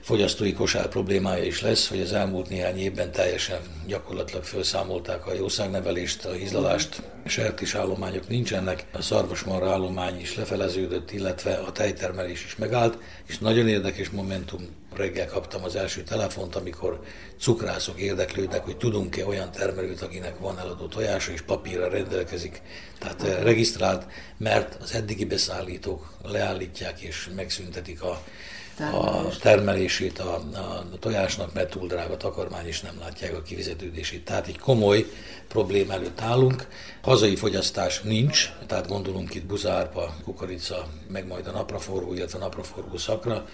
fogyasztói 0.03 0.53
kosár 0.53 0.87
problémája 0.87 1.43
is 1.43 1.61
lesz, 1.61 1.87
hogy 1.87 2.01
az 2.01 2.13
elmúlt 2.13 2.49
néhány 2.49 2.77
évben 2.77 3.11
teljesen 3.11 3.59
gyakorlatilag 3.87 4.43
felszámolták 4.43 5.27
a 5.27 5.33
jószágnevelést, 5.33 6.25
a 6.25 6.31
hízlalást, 6.31 7.01
sertés 7.25 7.75
állományok 7.75 8.27
nincsenek, 8.27 8.85
a 8.91 9.01
szarvasmarra 9.01 9.71
állomány 9.71 10.19
is 10.19 10.35
lefeleződött, 10.35 11.11
illetve 11.11 11.53
a 11.53 11.71
tejtermelés 11.71 12.45
is 12.45 12.55
megállt, 12.55 12.97
és 13.27 13.37
nagyon 13.37 13.67
érdekes 13.67 14.09
momentum, 14.09 14.67
reggel 14.95 15.27
kaptam 15.27 15.63
az 15.63 15.75
első 15.75 16.03
telefont, 16.03 16.55
amikor 16.55 16.99
cukrászok 17.39 17.99
érdeklődnek, 17.99 18.63
hogy 18.63 18.77
tudunk-e 18.77 19.25
olyan 19.25 19.51
termelőt, 19.51 20.01
akinek 20.01 20.39
van 20.39 20.59
eladó 20.59 20.85
tojása, 20.85 21.31
és 21.31 21.41
papírra 21.41 21.89
rendelkezik, 21.89 22.61
tehát 22.99 23.23
eh, 23.23 23.43
regisztrált, 23.43 24.07
mert 24.37 24.77
az 24.81 24.93
eddigi 24.93 25.25
beszállítók 25.25 26.13
leállítják 26.23 27.01
és 27.01 27.29
megszüntetik 27.35 28.01
a 28.01 28.23
a 28.79 29.27
termelését 29.41 30.19
a, 30.19 30.35
a 30.35 30.83
tojásnak, 30.99 31.53
mert 31.53 31.69
túl 31.69 31.87
drága 31.87 32.17
takarmány, 32.17 32.65
és 32.65 32.81
nem 32.81 32.95
látják 32.99 33.35
a 33.35 33.41
kivizetődését. 33.41 34.25
Tehát 34.25 34.47
egy 34.47 34.59
komoly 34.59 35.05
probléma 35.47 35.93
előtt 35.93 36.21
állunk. 36.21 36.67
Hazai 37.01 37.35
fogyasztás 37.35 38.01
nincs, 38.01 38.51
tehát 38.67 38.87
gondolunk 38.87 39.35
itt 39.35 39.45
buzárpa, 39.45 40.15
kukorica, 40.23 40.87
meg 41.07 41.27
majd 41.27 41.47
a 41.47 41.51
napraforgó, 41.51 42.13
illetve 42.13 42.37
a 42.37 42.41
napraforgó 42.41 42.97
szakra. 42.97 43.45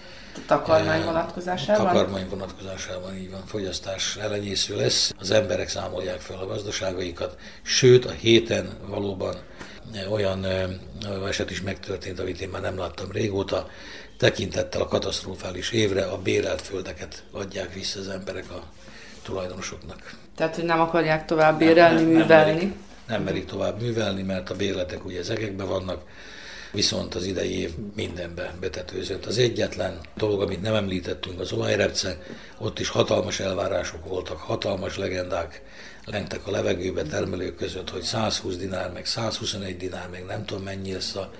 Takarmány 0.46 1.04
vonatkozásában? 1.04 1.86
Takarmány 1.86 2.30
vonatkozásában 2.30 3.16
így 3.16 3.32
van, 3.32 3.46
fogyasztás 3.46 4.16
elenyésző 4.16 4.76
lesz. 4.76 5.14
Az 5.20 5.32
emberek 5.32 5.70
számolják 5.70 6.20
fel 6.20 6.38
a 6.38 6.46
gazdaságaikat, 6.46 7.38
sőt 7.62 8.06
a 8.06 8.12
héten 8.12 8.78
valóban 8.88 9.36
olyan 10.10 10.46
eset 11.28 11.52
is 11.52 11.62
megtörtént, 11.62 12.20
amit 12.20 12.42
én 12.42 12.50
már 12.50 12.62
nem 12.62 12.78
láttam 12.78 13.12
régóta, 13.12 13.68
tekintettel 14.20 14.82
a 14.82 14.88
katasztrofális 14.88 15.72
évre 15.72 16.04
a 16.06 16.18
bérelt 16.18 16.62
földeket 16.62 17.24
adják 17.32 17.74
vissza 17.74 18.00
az 18.00 18.08
emberek 18.08 18.52
a 18.52 18.64
tulajdonosoknak. 19.24 20.14
Tehát, 20.36 20.56
hogy 20.56 20.64
nem 20.64 20.80
akarják 20.80 21.26
tovább 21.26 21.58
bérelni, 21.58 22.02
nem, 22.02 22.12
nem, 22.12 22.20
művelni? 22.20 22.52
Nem 22.52 22.60
merik, 22.60 22.76
nem 23.08 23.24
merik 23.24 23.46
tovább 23.46 23.82
művelni, 23.82 24.22
mert 24.22 24.50
a 24.50 24.56
bérletek 24.56 25.06
ugye 25.06 25.20
ezekben 25.20 25.68
vannak, 25.68 26.02
viszont 26.72 27.16
az 27.16 27.26
idei 27.26 27.60
év 27.60 27.72
mindenbe 27.96 28.54
betetőzött. 28.60 29.26
Az 29.26 29.38
egyetlen 29.38 30.00
dolog, 30.16 30.42
amit 30.42 30.62
nem 30.62 30.76
említettünk, 30.76 31.40
az 31.40 31.52
olajrepce, 31.52 32.18
ott 32.58 32.80
is 32.80 32.90
hatalmas 32.90 33.40
elvárások 33.40 34.06
voltak, 34.06 34.38
hatalmas 34.38 34.98
legendák 34.98 35.62
lengtek 36.06 36.48
a 36.48 36.52
levegőbe 36.52 37.04
termelők 37.04 37.56
között, 37.56 37.90
hogy 37.90 38.02
120 38.02 38.56
dinár, 38.56 38.92
meg 38.92 39.06
121 39.06 39.78
dinár, 39.78 40.08
meg 40.10 40.26
nem 40.26 40.46
tudom 40.46 40.64
mennyi 40.64 40.94
lesz 40.94 41.16
a, 41.16 41.32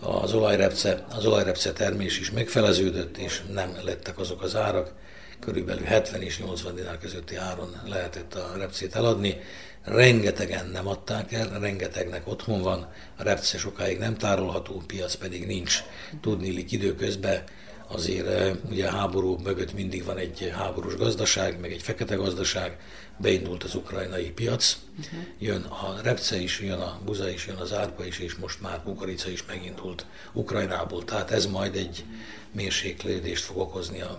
az 0.00 0.32
olajrepce. 0.32 1.04
Az 1.08 1.26
olajrepce 1.26 1.72
termés 1.72 2.18
is 2.18 2.30
megfeleződött, 2.30 3.16
és 3.16 3.42
nem 3.52 3.76
lettek 3.84 4.18
azok 4.18 4.42
az 4.42 4.56
árak. 4.56 4.92
Körülbelül 5.40 5.84
70 5.84 6.22
és 6.22 6.38
80 6.38 6.74
dinár 6.74 6.98
közötti 6.98 7.36
áron 7.36 7.80
lehetett 7.86 8.34
a 8.34 8.52
repcét 8.56 8.94
eladni. 8.94 9.40
Rengetegen 9.84 10.66
nem 10.66 10.88
adták 10.88 11.32
el, 11.32 11.58
rengetegnek 11.60 12.28
otthon 12.28 12.62
van, 12.62 12.92
a 13.16 13.22
repce 13.22 13.58
sokáig 13.58 13.98
nem 13.98 14.16
tárolható, 14.16 14.82
piac 14.86 15.14
pedig 15.14 15.46
nincs. 15.46 15.82
Tudni 16.20 16.64
időközben 16.68 17.42
azért 17.88 18.26
eh, 18.26 18.52
ugye 18.70 18.86
a 18.86 18.90
háború 18.90 19.38
mögött 19.42 19.74
mindig 19.74 20.04
van 20.04 20.16
egy 20.16 20.52
háborús 20.56 20.96
gazdaság, 20.96 21.60
meg 21.60 21.72
egy 21.72 21.82
fekete 21.82 22.14
gazdaság, 22.14 22.78
beindult 23.16 23.64
az 23.64 23.74
ukrajnai 23.74 24.30
piac, 24.30 24.76
uh-huh. 24.98 25.20
jön 25.38 25.62
a 25.62 26.00
repce 26.02 26.36
is, 26.36 26.60
jön 26.60 26.80
a 26.80 26.98
buza 27.04 27.28
is, 27.28 27.46
jön 27.46 27.56
az 27.56 27.72
árpa 27.72 28.04
is, 28.04 28.18
és 28.18 28.34
most 28.34 28.60
már 28.60 28.82
kukorica 28.82 29.30
is 29.30 29.46
megindult 29.46 30.06
Ukrajnából. 30.32 31.04
Tehát 31.04 31.30
ez 31.30 31.46
majd 31.46 31.76
egy 31.76 32.04
mérséklődést 32.52 33.44
fog 33.44 33.58
okozni 33.58 34.00
a, 34.00 34.18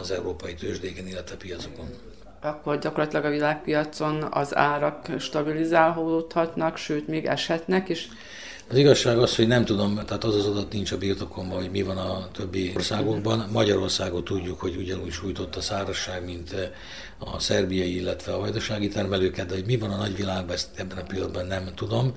az 0.00 0.10
európai 0.10 0.54
tőzsdéken, 0.54 1.06
illetve 1.06 1.36
piacokon. 1.36 1.88
Akkor 2.40 2.78
gyakorlatilag 2.78 3.24
a 3.24 3.30
világpiacon 3.30 4.22
az 4.30 4.56
árak 4.56 5.06
stabilizálódhatnak, 5.18 6.76
sőt 6.76 7.08
még 7.08 7.24
eshetnek 7.24 7.88
is. 7.88 8.08
Az 8.68 8.76
igazság 8.76 9.18
az, 9.18 9.36
hogy 9.36 9.46
nem 9.46 9.64
tudom, 9.64 9.94
tehát 9.94 10.24
az 10.24 10.34
az 10.34 10.46
adat 10.46 10.72
nincs 10.72 10.92
a 10.92 10.98
birtokomban, 10.98 11.58
hogy 11.58 11.70
mi 11.70 11.82
van 11.82 11.96
a 11.96 12.28
többi 12.32 12.72
országokban. 12.76 13.48
Magyarországot 13.52 14.24
tudjuk, 14.24 14.60
hogy 14.60 14.76
ugyanúgy 14.76 15.10
sújtott 15.10 15.56
a 15.56 15.60
szárazság, 15.60 16.24
mint 16.24 16.54
a 17.18 17.38
szerbiai, 17.38 17.96
illetve 17.96 18.32
a 18.32 18.38
vajdasági 18.38 18.88
termelőket, 18.88 19.46
de 19.46 19.54
hogy 19.54 19.64
mi 19.64 19.76
van 19.76 19.90
a 19.90 19.96
nagyvilágban, 19.96 20.54
ezt 20.54 20.68
ebben 20.74 20.98
a 20.98 21.02
pillanatban 21.02 21.46
nem 21.46 21.68
tudom. 21.74 22.16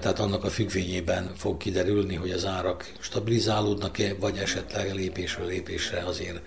Tehát 0.00 0.18
annak 0.18 0.44
a 0.44 0.50
függvényében 0.50 1.30
fog 1.36 1.56
kiderülni, 1.56 2.14
hogy 2.14 2.30
az 2.30 2.46
árak 2.46 2.92
stabilizálódnak-e, 2.98 4.14
vagy 4.20 4.36
esetleg 4.36 4.94
lépésről 4.94 5.46
lépésre 5.46 6.02
azért 6.06 6.40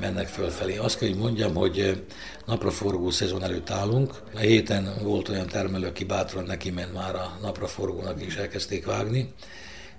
mennek 0.00 0.28
fölfelé. 0.28 0.76
Azt 0.76 0.98
kell, 0.98 1.08
hogy 1.08 1.18
mondjam, 1.18 1.54
hogy 1.54 2.04
napraforgó 2.46 3.10
szezon 3.10 3.42
előtt 3.42 3.70
állunk. 3.70 4.22
A 4.34 4.38
héten 4.38 4.94
volt 5.02 5.28
olyan 5.28 5.46
termelő, 5.46 5.86
aki 5.86 6.04
bátran 6.04 6.44
neki 6.44 6.70
ment 6.70 6.92
már 6.92 7.14
a 7.14 7.38
napraforgónak 7.40 8.26
is 8.26 8.36
elkezdték 8.36 8.86
vágni 8.86 9.34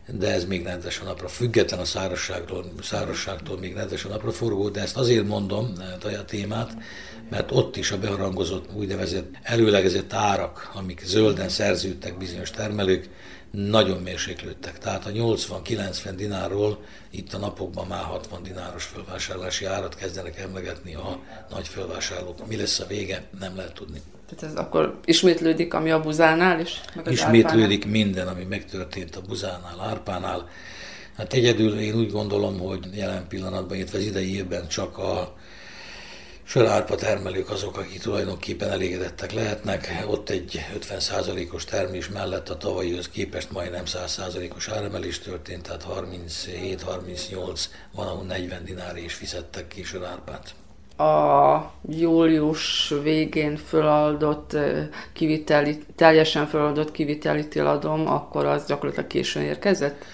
de 0.07 0.33
ez 0.33 0.45
még 0.45 0.63
nedves 0.63 0.99
a 0.99 1.03
napra, 1.03 1.27
független 1.27 1.79
a 1.79 1.85
szárazságtól, 1.85 2.65
szárazságtól 2.81 3.59
még 3.59 3.73
nedves 3.73 4.05
a 4.05 4.09
napraforgó, 4.09 4.69
de 4.69 4.81
ezt 4.81 4.97
azért 4.97 5.27
mondom, 5.27 5.73
a 6.01 6.25
témát, 6.25 6.77
mert 7.29 7.51
ott 7.51 7.75
is 7.75 7.91
a 7.91 7.97
beharangozott 7.97 8.73
úgynevezett 8.73 9.29
előlegezett 9.41 10.13
árak, 10.13 10.71
amik 10.73 11.01
zölden 11.05 11.49
szerződtek 11.49 12.17
bizonyos 12.17 12.51
termelők, 12.51 13.09
nagyon 13.57 14.01
mérséklődtek. 14.01 14.77
Tehát 14.77 15.05
a 15.05 15.09
80-90 15.09 16.13
dinárról 16.15 16.79
itt 17.09 17.33
a 17.33 17.37
napokban 17.37 17.87
már 17.87 18.03
60 18.03 18.43
dináros 18.43 18.83
fölvásárlási 18.83 19.65
árat 19.65 19.95
kezdenek 19.95 20.39
emlegetni 20.39 20.95
a 20.95 21.19
nagy 21.49 21.67
fölvásárlók. 21.67 22.47
Mi 22.47 22.55
lesz 22.55 22.79
a 22.79 22.85
vége, 22.85 23.23
nem 23.39 23.55
lehet 23.55 23.73
tudni. 23.73 24.01
Tehát 24.29 24.53
ez 24.53 24.65
akkor 24.65 24.99
ismétlődik, 25.05 25.73
ami 25.73 25.91
a 25.91 26.01
buzánál 26.01 26.59
is? 26.59 26.81
Meg 26.95 27.11
ismétlődik 27.11 27.83
árpánál? 27.83 28.03
minden, 28.03 28.27
ami 28.27 28.43
megtörtént 28.43 29.15
a 29.15 29.21
buzánál, 29.21 29.79
árpánál. 29.79 30.49
Hát 31.17 31.33
egyedül 31.33 31.79
én 31.79 31.95
úgy 31.95 32.11
gondolom, 32.11 32.59
hogy 32.59 32.87
jelen 32.93 33.27
pillanatban, 33.27 33.77
illetve 33.77 33.97
az 33.97 34.05
idei 34.05 34.35
évben 34.35 34.67
csak 34.67 34.97
a 34.97 35.35
sörárpa 36.43 36.95
termelők 36.95 37.49
azok, 37.49 37.77
akik 37.77 38.01
tulajdonképpen 38.01 38.69
elégedettek 38.69 39.31
lehetnek. 39.31 40.03
Ott 40.07 40.29
egy 40.29 40.65
50%-os 40.79 41.65
termés 41.65 42.09
mellett 42.09 42.49
a 42.49 42.57
tavalyihoz 42.57 43.09
képest 43.09 43.51
majdnem 43.51 43.83
100%-os 43.85 44.69
áremelés 44.69 45.19
történt, 45.19 45.61
tehát 45.61 45.85
37-38, 45.89 47.65
van 47.95 48.07
ahol 48.07 48.23
40 48.25 48.63
dinári 48.63 49.03
is 49.03 49.13
fizettek 49.13 49.67
ki 49.67 49.83
sörárpát 49.83 50.55
a 50.97 51.71
július 51.89 52.93
végén 53.03 53.57
föladott 53.57 54.57
kiviteli, 55.13 55.79
teljesen 55.95 56.47
föladott 56.47 56.91
kiviteli 56.91 57.47
tiladom, 57.47 58.07
akkor 58.07 58.45
az 58.45 58.65
gyakorlatilag 58.65 59.07
későn 59.07 59.43
érkezett? 59.43 60.05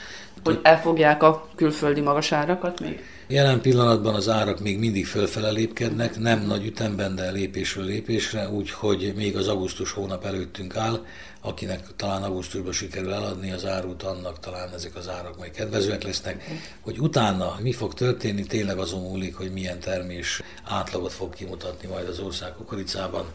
Hogy 0.43 0.59
elfogják 0.61 1.23
a 1.23 1.47
külföldi 1.55 2.01
magas 2.01 2.31
árakat 2.31 2.79
még? 2.79 3.03
Jelen 3.31 3.61
pillanatban 3.61 4.15
az 4.15 4.29
árak 4.29 4.59
még 4.59 4.79
mindig 4.79 5.05
fölfele 5.05 5.49
lépkednek, 5.49 6.19
nem 6.19 6.45
nagy 6.45 6.65
ütemben, 6.65 7.15
de 7.15 7.31
lépésről 7.31 7.85
lépésre, 7.85 8.49
úgyhogy 8.49 9.13
még 9.15 9.37
az 9.37 9.47
augusztus 9.47 9.91
hónap 9.91 10.25
előttünk 10.25 10.75
áll. 10.75 11.05
Akinek 11.41 11.87
talán 11.95 12.23
augusztusban 12.23 12.71
sikerül 12.71 13.13
eladni 13.13 13.51
az 13.51 13.65
árut, 13.65 14.03
annak 14.03 14.39
talán 14.39 14.73
ezek 14.73 14.95
az 14.95 15.09
árak 15.09 15.37
majd 15.37 15.51
kedvezőek 15.51 16.03
lesznek. 16.03 16.43
Hogy 16.81 16.99
utána 16.99 17.57
mi 17.61 17.71
fog 17.71 17.93
történni, 17.93 18.43
tényleg 18.43 18.77
azon 18.77 19.01
múlik, 19.01 19.35
hogy 19.35 19.51
milyen 19.51 19.79
termés 19.79 20.41
átlagot 20.63 21.13
fog 21.13 21.33
kimutatni 21.33 21.87
majd 21.87 22.07
az 22.07 22.19
ország 22.19 22.53
kukoricában, 22.53 23.25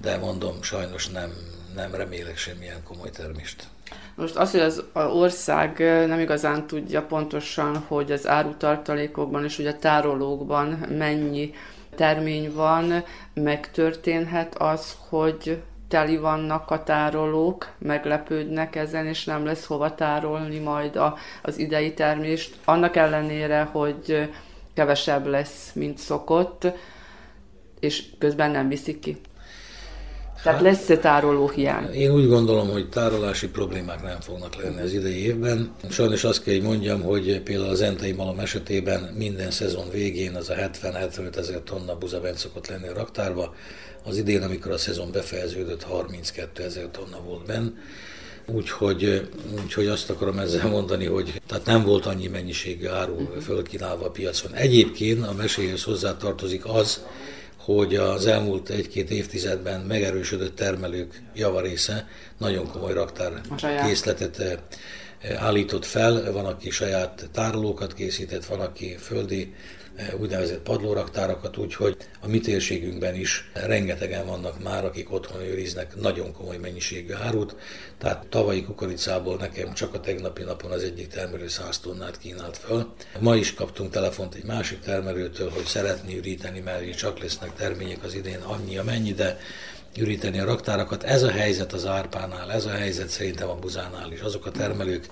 de 0.00 0.16
mondom, 0.16 0.62
sajnos 0.62 1.08
nem, 1.08 1.32
nem 1.74 1.94
remélek 1.94 2.36
semmilyen 2.36 2.82
komoly 2.82 3.10
termést. 3.10 3.68
Most 4.14 4.36
az, 4.36 4.50
hogy 4.50 4.60
az 4.60 4.84
ország 4.94 5.78
nem 6.06 6.18
igazán 6.18 6.66
tudja 6.66 7.02
pontosan, 7.02 7.76
hogy 7.76 8.12
az 8.12 8.26
árutartalékokban 8.26 9.44
és 9.44 9.58
ugye 9.58 9.74
tárolókban 9.74 10.66
mennyi 10.98 11.54
termény 11.94 12.52
van, 12.54 13.04
megtörténhet 13.34 14.54
az, 14.54 14.96
hogy 15.08 15.62
teli 15.88 16.16
vannak 16.16 16.70
a 16.70 16.82
tárolók, 16.82 17.72
meglepődnek 17.78 18.76
ezen, 18.76 19.06
és 19.06 19.24
nem 19.24 19.44
lesz 19.44 19.66
hova 19.66 19.94
tárolni 19.94 20.58
majd 20.58 20.96
a, 20.96 21.16
az 21.42 21.58
idei 21.58 21.94
termést. 21.94 22.56
Annak 22.64 22.96
ellenére, 22.96 23.62
hogy 23.62 24.30
kevesebb 24.74 25.26
lesz, 25.26 25.72
mint 25.72 25.98
szokott, 25.98 26.66
és 27.80 28.04
közben 28.18 28.50
nem 28.50 28.68
viszik 28.68 28.98
ki. 28.98 29.16
Tehát 30.42 30.60
lesz-e 30.60 30.98
tároló 30.98 31.48
hiány? 31.48 31.92
Én 31.92 32.10
úgy 32.10 32.28
gondolom, 32.28 32.70
hogy 32.70 32.88
tárolási 32.88 33.48
problémák 33.48 34.02
nem 34.02 34.20
fognak 34.20 34.62
lenni 34.62 34.80
az 34.80 34.92
idei 34.92 35.24
évben. 35.24 35.74
Sajnos 35.90 36.24
azt 36.24 36.42
kell, 36.42 36.54
hogy 36.54 36.62
mondjam, 36.62 37.02
hogy 37.02 37.40
például 37.40 37.70
az 37.70 37.80
entei 37.80 38.12
malom 38.12 38.38
esetében 38.38 39.14
minden 39.16 39.50
szezon 39.50 39.90
végén 39.90 40.34
az 40.34 40.50
a 40.50 40.54
70-75 40.54 41.36
ezer 41.36 41.60
tonna 41.64 41.96
buzabent 41.96 42.38
szokott 42.38 42.68
lenni 42.68 42.88
a 42.88 42.94
raktárba. 42.94 43.54
Az 44.04 44.16
idén, 44.16 44.42
amikor 44.42 44.72
a 44.72 44.78
szezon 44.78 45.10
befejeződött, 45.12 45.82
32 45.82 46.62
ezer 46.62 46.88
tonna 46.90 47.20
volt 47.26 47.46
benn. 47.46 47.68
Úgyhogy, 48.46 49.28
úgyhogy 49.62 49.86
azt 49.86 50.10
akarom 50.10 50.38
ezzel 50.38 50.68
mondani, 50.68 51.04
hogy 51.04 51.40
tehát 51.46 51.66
nem 51.66 51.82
volt 51.82 52.06
annyi 52.06 52.26
mennyiségű 52.26 52.86
áru 52.86 53.16
fölkínálva 53.42 54.06
a 54.06 54.10
piacon. 54.10 54.54
Egyébként 54.54 55.26
a 55.26 55.32
meséhez 55.32 55.82
hozzátartozik 55.82 56.64
az, 56.66 57.04
hogy 57.66 57.94
az 57.96 58.26
elmúlt 58.26 58.68
egy-két 58.68 59.10
évtizedben 59.10 59.80
megerősödött 59.80 60.56
termelők 60.56 61.22
javarésze 61.34 62.08
nagyon 62.38 62.70
komoly 62.70 62.92
raktár 62.92 63.32
készletet 63.84 64.38
eh, 64.38 64.58
állított 65.44 65.84
fel, 65.84 66.32
van, 66.32 66.44
aki 66.44 66.70
saját 66.70 67.28
tárolókat 67.32 67.94
készített, 67.94 68.44
van, 68.44 68.60
aki 68.60 68.96
földi 68.96 69.54
úgynevezett 70.20 70.60
padlóraktárakat, 70.60 71.56
úgyhogy 71.56 71.96
a 72.20 72.28
mi 72.28 72.40
térségünkben 72.40 73.14
is 73.14 73.50
rengetegen 73.52 74.26
vannak 74.26 74.62
már, 74.62 74.84
akik 74.84 75.12
otthon 75.12 75.40
őriznek 75.40 75.96
nagyon 76.00 76.32
komoly 76.32 76.56
mennyiségű 76.56 77.12
árut. 77.12 77.56
Tehát 77.98 78.26
tavalyi 78.26 78.64
kukoricából 78.64 79.36
nekem 79.36 79.74
csak 79.74 79.94
a 79.94 80.00
tegnapi 80.00 80.42
napon 80.42 80.70
az 80.70 80.82
egyik 80.82 81.08
termelő 81.08 81.48
100 81.48 81.78
tonnát 81.78 82.18
kínált 82.18 82.56
föl. 82.56 82.92
Ma 83.20 83.36
is 83.36 83.54
kaptunk 83.54 83.90
telefont 83.90 84.34
egy 84.34 84.44
másik 84.44 84.80
termelőtől, 84.80 85.50
hogy 85.50 85.64
szeretné 85.64 86.16
üríteni, 86.16 86.60
mert 86.60 86.96
csak 86.96 87.18
lesznek 87.18 87.54
termények 87.54 88.04
az 88.04 88.14
idén 88.14 88.40
annyi, 88.40 88.78
amennyi, 88.78 89.12
de 89.12 89.38
üríteni 89.96 90.38
a 90.38 90.44
raktárakat. 90.44 91.02
Ez 91.02 91.22
a 91.22 91.30
helyzet 91.30 91.72
az 91.72 91.86
árpánál, 91.86 92.52
ez 92.52 92.64
a 92.64 92.70
helyzet 92.70 93.08
szerintem 93.08 93.48
a 93.48 93.54
buzánál 93.54 94.12
is. 94.12 94.20
Azok 94.20 94.46
a 94.46 94.50
termelők, 94.50 95.06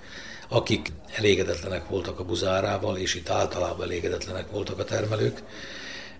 akik 0.48 0.92
elégedetlenek 1.16 1.88
voltak 1.88 2.20
a 2.20 2.24
buzárával, 2.24 2.96
és 2.96 3.14
itt 3.14 3.30
általában 3.30 3.86
elégedetlenek 3.86 4.50
voltak 4.50 4.78
a 4.78 4.84
termelők, 4.84 5.42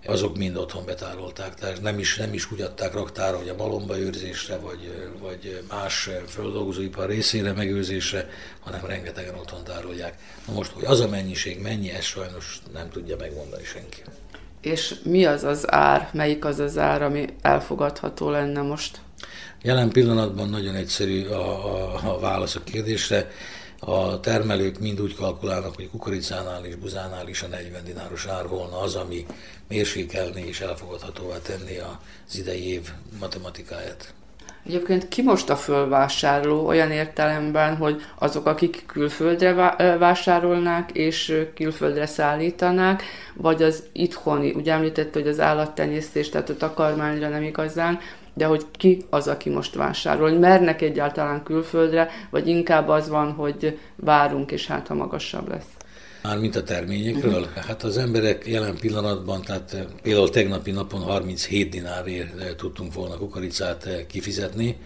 azok 0.07 0.37
mind 0.37 0.57
otthon 0.57 0.85
betárolták. 0.85 1.53
Tehát 1.53 1.81
nem 1.81 1.99
is, 1.99 2.17
nem 2.17 2.33
is 2.33 2.51
úgy 2.51 2.61
adták 2.61 2.93
raktára, 2.93 3.37
hogy 3.37 3.49
a 3.49 3.55
malomba 3.55 3.99
őrzésre, 3.99 4.57
vagy, 4.57 5.11
vagy 5.21 5.63
más 5.69 6.09
földolgozóipar 6.27 7.07
részére 7.09 7.53
megőrzésre, 7.53 8.29
hanem 8.59 8.85
rengetegen 8.85 9.35
otthon 9.35 9.63
tárolják. 9.63 10.13
Na 10.47 10.53
most, 10.53 10.71
hogy 10.71 10.85
az 10.85 10.99
a 10.99 11.07
mennyiség 11.07 11.61
mennyi, 11.61 11.91
ezt 11.91 12.07
sajnos 12.07 12.59
nem 12.73 12.89
tudja 12.89 13.15
megmondani 13.19 13.63
senki. 13.63 14.01
És 14.61 14.95
mi 15.03 15.25
az 15.25 15.43
az 15.43 15.71
ár, 15.71 16.09
melyik 16.13 16.45
az 16.45 16.59
az 16.59 16.77
ár, 16.77 17.01
ami 17.01 17.25
elfogadható 17.41 18.29
lenne 18.29 18.61
most? 18.61 18.99
Jelen 19.61 19.89
pillanatban 19.89 20.49
nagyon 20.49 20.75
egyszerű 20.75 21.25
a, 21.25 21.75
a, 21.75 22.13
a 22.13 22.19
válasz 22.19 22.55
a 22.55 22.63
kérdésre 22.63 23.31
a 23.85 24.19
termelők 24.19 24.79
mind 24.79 25.01
úgy 25.01 25.15
kalkulálnak, 25.15 25.75
hogy 25.75 25.89
kukoricánál 25.89 26.65
és 26.65 26.75
buzánál 26.75 27.27
is 27.27 27.41
a 27.41 27.47
40 27.47 27.83
dináros 27.83 28.25
ár 28.25 28.47
volna 28.47 28.79
az, 28.79 28.95
ami 28.95 29.25
mérsékelni 29.67 30.41
és 30.47 30.59
elfogadhatóvá 30.59 31.37
tenni 31.41 31.77
az 31.77 32.37
idei 32.37 32.67
év 32.67 32.89
matematikáját. 33.19 34.13
Egyébként 34.65 35.07
ki 35.07 35.21
most 35.21 35.49
a 35.49 35.55
fölvásárló 35.55 36.65
olyan 36.67 36.91
értelemben, 36.91 37.75
hogy 37.75 38.01
azok, 38.19 38.45
akik 38.45 38.83
külföldre 38.85 39.75
vásárolnák 39.97 40.91
és 40.91 41.45
külföldre 41.55 42.05
szállítanák, 42.05 43.03
vagy 43.33 43.63
az 43.63 43.83
itthoni, 43.91 44.51
ugye 44.51 44.73
említett, 44.73 45.13
hogy 45.13 45.27
az 45.27 45.39
állattenyésztés, 45.39 46.29
tehát 46.29 46.49
a 46.49 46.57
takarmányra 46.57 47.29
nem 47.29 47.43
igazán, 47.43 47.99
de 48.35 48.45
hogy 48.45 48.65
ki 48.71 49.05
az, 49.09 49.27
aki 49.27 49.49
most 49.49 49.75
vásárol, 49.75 50.29
hogy 50.29 50.39
mernek 50.39 50.81
egyáltalán 50.81 51.43
külföldre, 51.43 52.09
vagy 52.29 52.47
inkább 52.47 52.87
az 52.87 53.09
van, 53.09 53.31
hogy 53.31 53.79
várunk, 53.95 54.51
és 54.51 54.67
hát 54.67 54.87
ha 54.87 54.93
magasabb 54.93 55.49
lesz. 55.49 55.67
Már 56.25 56.37
mint 56.37 56.55
a 56.55 56.63
terményekről? 56.63 57.41
Uh-huh. 57.41 57.63
Hát 57.63 57.83
az 57.83 57.97
emberek 57.97 58.47
jelen 58.47 58.77
pillanatban, 58.79 59.41
tehát 59.41 59.73
eh, 59.73 59.83
például 60.01 60.29
tegnapi 60.29 60.71
napon 60.71 61.01
37 61.01 61.69
dinárért 61.69 62.39
eh, 62.39 62.47
tudtunk 62.57 62.93
volna 62.93 63.17
kukoricát 63.17 63.85
eh, 63.85 63.99
kifizetni. 64.07 64.77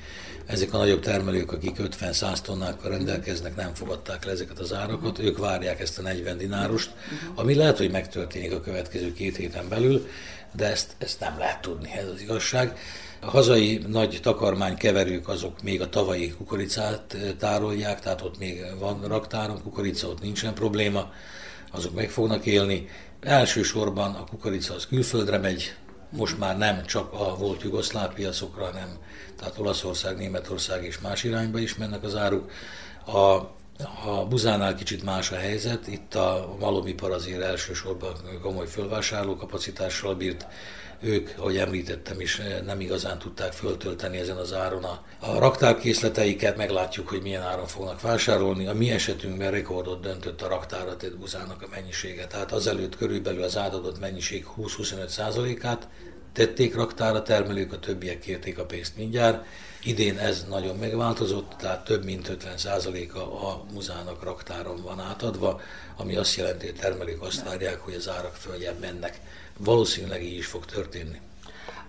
Ezek 0.45 0.73
a 0.73 0.77
nagyobb 0.77 1.01
termelők, 1.01 1.51
akik 1.51 1.75
50-100 1.79 2.39
tonnákkal 2.39 2.91
rendelkeznek, 2.91 3.55
nem 3.55 3.73
fogadták 3.73 4.25
le 4.25 4.31
ezeket 4.31 4.59
az 4.59 4.73
árakat, 4.73 5.19
ők 5.19 5.37
várják 5.37 5.79
ezt 5.79 5.99
a 5.99 6.01
40 6.01 6.37
dinárost, 6.37 6.91
ami 7.35 7.55
lehet, 7.55 7.77
hogy 7.77 7.91
megtörténik 7.91 8.53
a 8.53 8.61
következő 8.61 9.13
két 9.13 9.35
héten 9.35 9.69
belül, 9.69 10.07
de 10.55 10.65
ezt, 10.65 10.95
ezt 10.97 11.19
nem 11.19 11.35
lehet 11.37 11.61
tudni, 11.61 11.91
ez 11.97 12.07
az 12.13 12.21
igazság. 12.21 12.77
A 13.21 13.29
hazai 13.29 13.77
nagy 13.87 14.19
takarmány 14.21 14.75
keverők 14.75 15.27
azok 15.27 15.61
még 15.61 15.81
a 15.81 15.89
tavalyi 15.89 16.33
kukoricát 16.33 17.13
eh, 17.13 17.31
tárolják, 17.39 17.99
tehát 17.99 18.21
ott 18.21 18.37
még 18.37 18.65
van 18.79 19.01
raktáron 19.07 19.61
kukorica, 19.63 20.07
ott 20.07 20.21
nincsen 20.21 20.53
probléma, 20.53 21.11
azok 21.71 21.93
meg 21.93 22.09
fognak 22.09 22.45
élni. 22.45 22.87
Elsősorban 23.21 24.13
a 24.13 24.23
kukorica 24.23 24.73
az 24.73 24.87
külföldre 24.87 25.37
megy, 25.37 25.73
most 26.09 26.37
már 26.37 26.57
nem 26.57 26.85
csak 26.85 27.13
a 27.13 27.35
volt 27.35 27.61
jugoszláv 27.61 28.13
piacokra, 28.13 28.65
hanem 28.65 28.97
tehát 29.37 29.57
Olaszország, 29.57 30.17
Németország 30.17 30.83
és 30.83 30.99
más 30.99 31.23
irányba 31.23 31.59
is 31.59 31.75
mennek 31.75 32.03
az 32.03 32.15
áruk. 32.15 32.51
A, 33.05 33.19
a 34.09 34.25
buzánál 34.29 34.75
kicsit 34.75 35.03
más 35.03 35.31
a 35.31 35.35
helyzet, 35.35 35.87
itt 35.87 36.15
a 36.15 36.55
malomipar 36.59 37.11
azért 37.11 37.41
elsősorban 37.41 38.13
komoly 38.41 38.67
fölvásárló 38.67 39.35
kapacitással 39.35 40.15
bírt, 40.15 40.47
ők, 41.01 41.29
ahogy 41.37 41.57
említettem 41.57 42.19
is, 42.19 42.41
nem 42.65 42.79
igazán 42.79 43.19
tudták 43.19 43.53
föltölteni 43.53 44.17
ezen 44.17 44.37
az 44.37 44.53
áron 44.53 44.83
a, 44.83 45.03
a 45.19 45.39
raktárkészleteiket, 45.39 46.57
meglátjuk, 46.57 47.07
hogy 47.07 47.21
milyen 47.21 47.41
áron 47.41 47.67
fognak 47.67 48.01
vásárolni. 48.01 48.67
A 48.67 48.73
mi 48.73 48.91
esetünkben 48.91 49.51
rekordot 49.51 50.01
döntött 50.01 50.41
a 50.41 50.47
raktára 50.47 50.97
tett 50.97 51.17
buzának 51.17 51.61
a 51.61 51.67
mennyisége, 51.71 52.27
tehát 52.27 52.51
azelőtt 52.51 52.97
körülbelül 52.97 53.43
az 53.43 53.57
átadott 53.57 53.99
mennyiség 53.99 54.45
20-25 54.57 55.07
százalékát 55.07 55.87
tették 56.33 56.75
raktára 56.75 57.21
termelők, 57.21 57.73
a 57.73 57.79
többiek 57.79 58.19
kérték 58.19 58.59
a 58.59 58.65
pénzt 58.65 58.97
mindjárt. 58.97 59.45
Idén 59.83 60.17
ez 60.17 60.45
nagyon 60.49 60.77
megváltozott, 60.77 61.53
tehát 61.57 61.83
több 61.83 62.03
mint 62.03 62.37
50%-a 62.43 63.17
a 63.19 63.65
muzának 63.73 64.23
raktáron 64.23 64.81
van 64.81 64.99
átadva, 64.99 65.61
ami 65.97 66.15
azt 66.15 66.35
jelenti, 66.35 66.65
hogy 66.65 66.75
termelők 66.75 67.21
azt 67.21 67.43
várják, 67.43 67.79
hogy 67.79 67.93
az 67.93 68.09
árak 68.09 68.35
följebb 68.35 68.79
mennek 68.79 69.19
valószínűleg 69.63 70.23
így 70.23 70.37
is 70.37 70.45
fog 70.45 70.65
történni. 70.65 71.19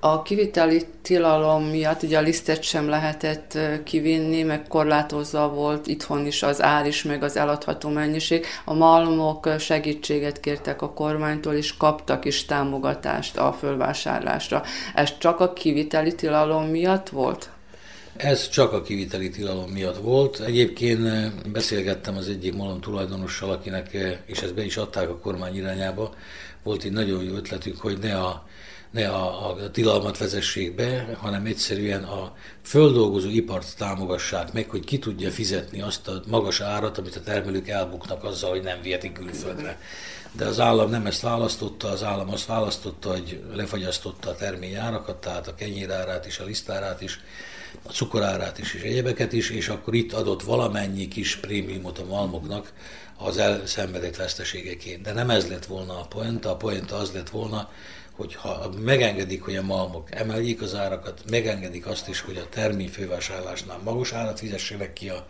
A 0.03 0.23
kiviteli 0.23 0.87
tilalom 1.03 1.65
miatt 1.65 2.03
ugye 2.03 2.19
a 2.19 2.21
lisztet 2.21 2.63
sem 2.63 2.89
lehetett 2.89 3.59
kivinni, 3.85 4.43
meg 4.43 4.69
korlátozva 4.69 5.49
volt 5.49 5.87
itthon 5.87 6.27
is 6.27 6.43
az 6.43 6.63
ár 6.63 6.87
is, 6.87 7.03
meg 7.03 7.23
az 7.23 7.37
eladható 7.37 7.89
mennyiség. 7.89 8.47
A 8.65 8.75
malmok 8.75 9.49
segítséget 9.59 10.41
kértek 10.41 10.83
a 10.83 10.93
kormánytól, 10.93 11.55
és 11.55 11.77
kaptak 11.77 12.25
is 12.25 12.45
támogatást 12.45 13.37
a 13.37 13.53
fölvásárlásra. 13.53 14.63
Ez 14.95 15.19
csak 15.19 15.41
a 15.41 15.53
kiviteli 15.53 16.15
tilalom 16.15 16.67
miatt 16.67 17.09
volt? 17.09 17.51
Ez 18.17 18.49
csak 18.49 18.73
a 18.73 18.83
kiviteli 18.83 19.31
tilalom 19.31 19.71
miatt 19.71 19.97
volt. 19.97 20.41
Egyébként 20.41 21.03
beszélgettem 21.53 22.17
az 22.17 22.29
egyik 22.29 22.57
malom 22.57 22.81
tulajdonossal, 22.81 23.51
akinek, 23.51 23.97
és 24.27 24.43
ezt 24.43 24.55
be 24.55 24.65
is 24.65 24.77
adták 24.77 25.09
a 25.09 25.19
kormány 25.19 25.57
irányába, 25.57 26.15
volt 26.63 26.83
egy 26.83 26.93
nagyon 26.93 27.25
jó 27.25 27.35
ötletük, 27.35 27.81
hogy 27.81 27.99
ne 27.99 28.19
a, 28.19 28.47
ne 28.91 29.09
a, 29.09 29.51
a 29.51 29.71
tilalmat 29.71 30.19
vezessék 30.19 30.75
be, 30.75 31.17
hanem 31.19 31.45
egyszerűen 31.45 32.03
a 32.03 32.37
földolgozó 32.63 33.29
ipart 33.29 33.77
támogassák 33.77 34.53
meg, 34.53 34.71
hogy 34.71 34.85
ki 34.85 34.99
tudja 34.99 35.31
fizetni 35.31 35.81
azt 35.81 36.09
a 36.09 36.23
magas 36.27 36.61
árat, 36.61 36.99
amit 36.99 37.17
a 37.17 37.21
termelők 37.21 37.69
elbuknak 37.69 38.25
azzal, 38.25 38.51
hogy 38.51 38.63
nem 38.63 38.83
vihetik 38.83 39.13
külföldre. 39.13 39.79
De 40.33 40.45
az 40.45 40.61
állam 40.61 40.91
nem 40.91 41.07
ezt 41.07 41.21
választotta, 41.21 41.89
az 41.89 42.03
állam 42.03 42.31
azt 42.31 42.47
választotta, 42.47 43.11
hogy 43.11 43.43
lefagyasztotta 43.55 44.31
a 44.31 44.35
termény 44.35 44.75
árakat, 44.75 45.17
tehát 45.17 45.49
a 45.49 45.55
kenyérárát 45.55 46.27
is, 46.27 46.39
a 46.39 46.45
lisztárát 46.45 47.01
is, 47.01 47.21
a 47.83 47.91
cukorárát 47.91 48.59
is, 48.59 48.75
és 48.75 48.83
egyebeket 48.83 49.33
is, 49.33 49.51
és 49.51 49.69
akkor 49.69 49.95
itt 49.95 50.13
adott 50.13 50.43
valamennyi 50.43 51.09
kis 51.09 51.37
prémiumot 51.37 51.99
a 51.99 52.05
malmoknak, 52.05 52.73
az 53.23 53.39
elszenvedett 53.39 54.17
veszteségeként. 54.17 55.03
De 55.03 55.13
nem 55.13 55.31
ez 55.31 55.49
lett 55.49 55.67
volna 55.67 55.93
a 55.93 56.07
poenta, 56.09 56.51
a 56.51 56.57
poenta 56.57 56.97
az 56.97 57.13
lett 57.13 57.31
volna, 57.31 57.69
hogy 58.17 58.35
ha 58.35 58.71
megengedik, 58.85 59.43
hogy 59.43 59.57
a 59.57 59.63
malmok 59.63 60.15
emeljék 60.15 60.63
az 60.63 60.75
árakat, 60.75 61.23
megengedik 61.31 61.87
azt 61.87 62.09
is, 62.09 62.21
hogy 62.21 62.37
a 62.37 62.49
termény 62.49 62.89
fővásárlásnál 62.89 63.79
magas 63.85 64.13
árat 64.13 64.39
fizessenek 64.39 64.93
ki 64.93 65.09
a, 65.09 65.27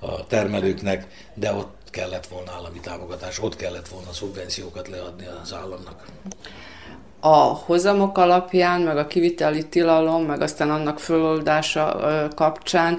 a 0.00 0.26
termelőknek, 0.26 1.06
de 1.34 1.52
ott 1.52 1.76
kellett 1.90 2.26
volna 2.26 2.52
állami 2.52 2.80
támogatás, 2.80 3.42
ott 3.42 3.56
kellett 3.56 3.88
volna 3.88 4.12
szubvenciókat 4.12 4.88
leadni 4.88 5.26
az 5.42 5.52
államnak. 5.52 6.04
A 7.20 7.36
hozamok 7.36 8.18
alapján, 8.18 8.80
meg 8.80 8.96
a 8.96 9.06
kiviteli 9.06 9.68
tilalom, 9.68 10.24
meg 10.24 10.40
aztán 10.40 10.70
annak 10.70 10.98
föloldása 10.98 11.98
kapcsán 12.34 12.98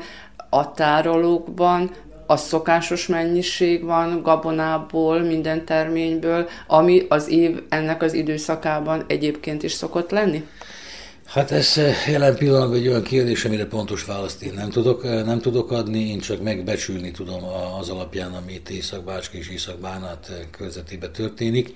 a 0.49 0.71
tárolókban 0.71 1.91
a 2.25 2.37
szokásos 2.37 3.07
mennyiség 3.07 3.83
van 3.83 4.21
gabonából, 4.21 5.19
minden 5.19 5.65
terményből, 5.65 6.49
ami 6.67 7.05
az 7.09 7.29
év 7.29 7.63
ennek 7.69 8.01
az 8.01 8.13
időszakában 8.13 9.03
egyébként 9.07 9.63
is 9.63 9.71
szokott 9.71 10.11
lenni? 10.11 10.43
Hát 11.25 11.51
ez 11.51 11.77
eh, 11.77 11.95
jelen 12.07 12.35
pillanatban 12.35 12.77
egy 12.77 12.87
olyan 12.87 13.03
kérdés, 13.03 13.45
amire 13.45 13.65
pontos 13.65 14.05
választ 14.05 14.43
én 14.43 14.53
nem 14.53 14.69
tudok, 14.69 15.05
eh, 15.05 15.23
nem 15.23 15.39
tudok 15.39 15.71
adni, 15.71 16.09
én 16.09 16.19
csak 16.19 16.41
megbecsülni 16.41 17.11
tudom 17.11 17.43
az 17.79 17.89
alapján, 17.89 18.33
amit 18.33 18.69
Észak-Bácska 18.69 19.37
és 19.37 19.49
Észak-Bánát 19.49 20.27
eh, 20.29 20.35
körzetében 20.51 21.11
történik. 21.11 21.75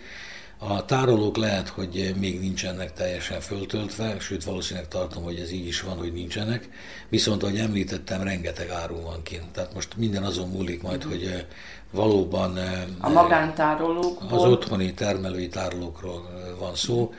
A 0.61 0.85
tárolók 0.85 1.37
lehet, 1.37 1.69
hogy 1.69 2.13
még 2.19 2.39
nincsenek 2.39 2.93
teljesen 2.93 3.39
föltöltve, 3.39 4.19
sőt 4.19 4.43
valószínűleg 4.43 4.87
tartom, 4.87 5.23
hogy 5.23 5.39
ez 5.39 5.51
így 5.51 5.67
is 5.67 5.81
van, 5.81 5.97
hogy 5.97 6.13
nincsenek. 6.13 6.69
Viszont, 7.09 7.43
ahogy 7.43 7.57
említettem, 7.57 8.21
rengeteg 8.23 8.69
áru 8.69 9.01
van 9.01 9.23
kint. 9.23 9.51
Tehát 9.51 9.73
most 9.73 9.97
minden 9.97 10.23
azon 10.23 10.49
múlik 10.49 10.81
majd, 10.81 11.03
hogy 11.03 11.23
eh, 11.23 11.43
valóban... 11.91 12.57
A 12.99 13.09
magántárolókból? 13.09 14.39
Az 14.39 14.51
otthoni 14.51 14.93
termelői 14.93 15.47
tárolókról 15.47 16.29
van 16.59 16.75
szó. 16.75 17.13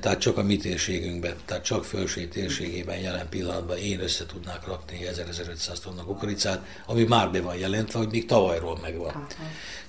Tehát 0.00 0.18
csak 0.18 0.38
a 0.38 0.42
mi 0.42 0.56
térségünkben, 0.56 1.34
tehát 1.44 1.64
csak 1.64 1.84
fölső 1.84 2.28
térségében 2.28 2.98
jelen 2.98 3.28
pillanatban 3.28 3.76
én 3.76 4.00
össze 4.00 4.26
tudnák 4.26 4.66
rakni 4.66 4.98
1000-1500 5.02 5.78
tonna 5.82 6.04
kukoricát, 6.04 6.66
ami 6.86 7.04
már 7.04 7.30
be 7.30 7.40
van 7.40 7.56
jelentve, 7.56 7.98
hogy 7.98 8.10
még 8.10 8.26
tavalyról 8.26 8.78
megvan. 8.82 9.08
Aha. 9.08 9.26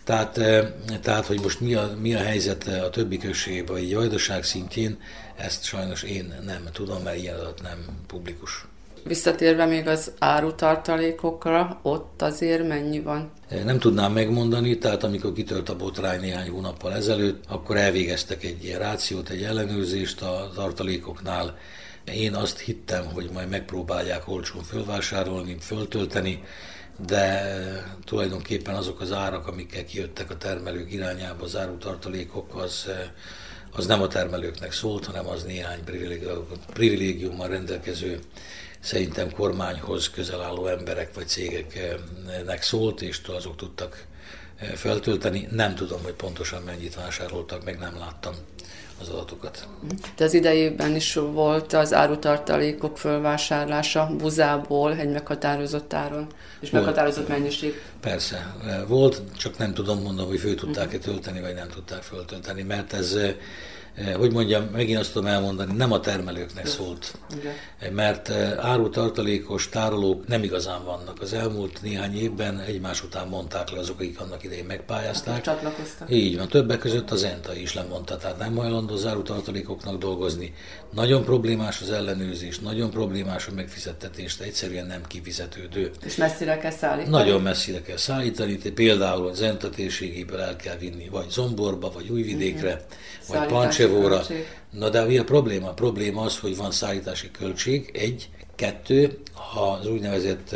Tehát, 0.06 0.40
tehát, 1.02 1.26
hogy 1.26 1.42
most 1.42 1.60
mi 1.60 1.74
a, 1.74 1.96
mi 2.02 2.14
a 2.14 2.20
helyzet 2.20 2.68
a 2.68 2.90
többi 2.90 3.18
községében, 3.18 3.76
vagy 3.76 3.96
vajdaság 3.96 4.44
szintjén, 4.44 5.00
ezt 5.36 5.64
sajnos 5.64 6.04
én 6.04 6.34
nem 6.46 6.68
tudom, 6.74 7.04
mert 7.04 7.18
ilyen 7.18 7.36
adat 7.36 7.62
nem 7.62 7.78
publikus. 8.08 8.66
Visszatérve 9.04 9.66
még 9.66 9.88
az 9.88 10.12
árutartalékokra, 10.20 11.80
ott 11.82 12.22
azért 12.22 12.68
mennyi 12.68 13.00
van? 13.00 13.32
Nem 13.66 13.80
tudnám 13.80 14.14
megmondani, 14.14 14.78
tehát 14.78 15.04
amikor 15.04 15.34
kitört 15.34 15.70
a 15.70 15.76
botrány 15.76 16.20
néhány 16.20 16.50
hónappal 16.50 16.94
ezelőtt, 16.94 17.44
akkor 17.48 17.78
elvégeztek 17.78 18.44
egy 18.44 18.64
ilyen 18.64 18.80
rációt, 18.80 19.30
egy 19.30 19.44
ellenőrzést 19.44 20.22
a 20.22 20.52
tartalékoknál. 20.56 21.58
Én 22.14 22.34
azt 22.34 22.60
hittem, 22.60 23.06
hogy 23.14 23.30
majd 23.34 23.50
megpróbálják 23.50 24.28
olcsón 24.28 24.64
fölvásárolni, 24.64 25.58
föltölteni, 25.60 26.44
de 26.98 27.56
tulajdonképpen 28.06 28.76
azok 28.76 29.02
az 29.02 29.12
árak, 29.12 29.48
amikkel 29.48 29.86
kijöttek 29.86 30.30
a 30.30 30.38
termelők 30.38 30.92
irányába, 30.94 31.44
az 31.44 31.56
árutartalékok, 31.56 32.56
az, 32.56 32.90
az 33.72 33.86
nem 33.86 34.02
a 34.02 34.08
termelőknek 34.08 34.72
szólt, 34.72 35.06
hanem 35.06 35.28
az 35.28 35.44
néhány 35.44 35.84
privilégiummal 36.74 37.48
rendelkező, 37.48 38.20
szerintem 38.80 39.32
kormányhoz 39.32 40.10
közel 40.10 40.42
álló 40.42 40.68
emberek 40.68 41.14
vagy 41.14 41.28
cégeknek 41.28 42.62
szólt, 42.62 43.02
és 43.02 43.22
azok 43.28 43.56
tudtak 43.56 44.06
feltölteni. 44.76 45.48
Nem 45.52 45.76
tudom, 45.76 46.04
hogy 46.04 46.14
pontosan 46.14 46.62
mennyit 46.62 46.96
vásároltak, 46.96 47.64
meg 47.64 47.80
nem 47.80 47.98
láttam 47.98 48.36
az 49.02 49.10
adatokat. 49.10 49.68
De 50.16 50.24
az 50.24 50.34
idejében 50.34 50.96
is 50.96 51.14
volt 51.14 51.74
az 51.74 51.94
árutartalékok 51.94 52.98
fölvásárlása 52.98 54.10
buzából 54.18 54.96
egy 54.96 55.10
meghatározott 55.10 55.94
áron, 55.94 56.28
és 56.60 56.70
volt. 56.70 56.84
meghatározott 56.84 57.28
mennyiség. 57.28 57.82
Persze, 58.00 58.56
volt, 58.88 59.22
csak 59.38 59.58
nem 59.58 59.74
tudom 59.74 60.02
mondani, 60.02 60.28
hogy 60.28 60.40
föl 60.40 60.56
tudták-e 60.56 60.98
tölteni, 60.98 61.42
vagy 61.42 61.54
nem 61.54 61.70
tudták 61.70 62.02
föltölteni, 62.02 62.62
mert 62.62 62.94
ez 62.94 63.18
hogy 64.18 64.32
mondjam, 64.32 64.64
megint 64.64 65.00
azt 65.00 65.14
tudom 65.14 65.28
elmondani, 65.28 65.74
nem 65.74 65.92
a 65.92 66.00
termelőknek 66.00 66.66
szólt. 66.66 67.18
Igen. 67.38 67.94
Mert 67.94 68.30
eh, 68.30 68.66
árutartalékos 68.66 69.70
tárolók 69.70 70.28
nem 70.28 70.44
igazán 70.44 70.84
vannak. 70.84 71.22
Az 71.22 71.34
elmúlt 71.34 71.82
néhány 71.82 72.18
évben 72.18 72.60
egymás 72.60 73.04
után 73.04 73.28
mondták 73.28 73.70
le 73.70 73.80
azok, 73.80 74.00
akik 74.00 74.20
annak 74.20 74.44
idején 74.44 74.66
megpályázták. 74.66 75.42
Csatlakoztak. 75.42 76.12
Így 76.12 76.38
van, 76.38 76.48
többek 76.48 76.80
között 76.80 77.12
az 77.12 77.24
ENTA 77.24 77.56
is 77.56 77.74
lemondta, 77.74 78.18
tehát 78.18 78.38
nem 78.38 78.56
hajlandó 78.56 78.94
az 78.94 79.06
árutartalékoknak 79.06 79.98
dolgozni. 79.98 80.54
Nagyon 80.92 81.24
problémás 81.24 81.82
az 81.82 81.92
ellenőrzés, 81.92 82.60
nagyon 82.60 82.90
problémás 82.90 83.48
a 83.48 83.52
megfizettetés, 83.56 84.38
egyszerűen 84.40 84.86
nem 84.86 85.02
kifizetődő. 85.08 85.92
És 86.06 86.16
messzire 86.16 86.58
kell 86.58 86.72
szállítani? 86.72 87.16
Nagyon 87.16 87.42
messzire 87.42 87.82
kell 87.82 87.98
szállítani, 87.98 88.58
például 88.58 89.28
az 89.28 89.42
ENTA 89.42 89.70
térségéből 89.70 90.40
el 90.40 90.56
kell 90.56 90.78
vinni, 90.78 91.08
vagy 91.10 91.30
Zomborba, 91.30 91.92
vagy 91.92 92.10
Újvidékre, 92.10 92.74
uh-huh. 92.74 93.40
vagy 93.40 93.48
Pancse 93.88 94.24
Sevóra. 94.28 94.46
Na 94.70 94.90
de 94.90 95.04
mi 95.04 95.18
a 95.18 95.24
probléma? 95.24 95.70
A 95.70 95.74
probléma 95.74 96.22
az, 96.22 96.40
hogy 96.40 96.58
van 96.58 96.72
szállítási 96.72 97.32
költség, 97.32 97.92
egy, 97.94 98.30
kettő, 98.56 99.18
ha 99.34 99.72
az 99.72 99.88
úgynevezett 99.88 100.56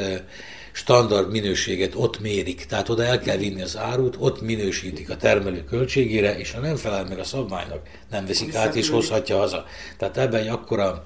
standard 0.71 1.32
minőséget 1.32 1.95
ott 1.95 2.19
mérik, 2.19 2.65
tehát 2.65 2.89
oda 2.89 3.03
el 3.03 3.19
kell 3.19 3.38
vinni 3.38 3.61
az 3.61 3.77
árut, 3.77 4.15
ott 4.19 4.41
minősítik 4.41 5.09
a 5.09 5.17
termelő 5.17 5.63
költségére, 5.63 6.38
és 6.38 6.51
ha 6.51 6.59
nem 6.59 6.75
felel 6.75 7.05
meg 7.05 7.19
a 7.19 7.23
szabványnak, 7.23 7.88
nem 8.09 8.25
veszik 8.25 8.55
át 8.55 8.75
és 8.75 8.89
hozhatja 8.89 9.38
haza. 9.38 9.65
Tehát 9.97 10.17
ebben 10.17 10.41
egy 10.41 10.47
akkora 10.47 11.03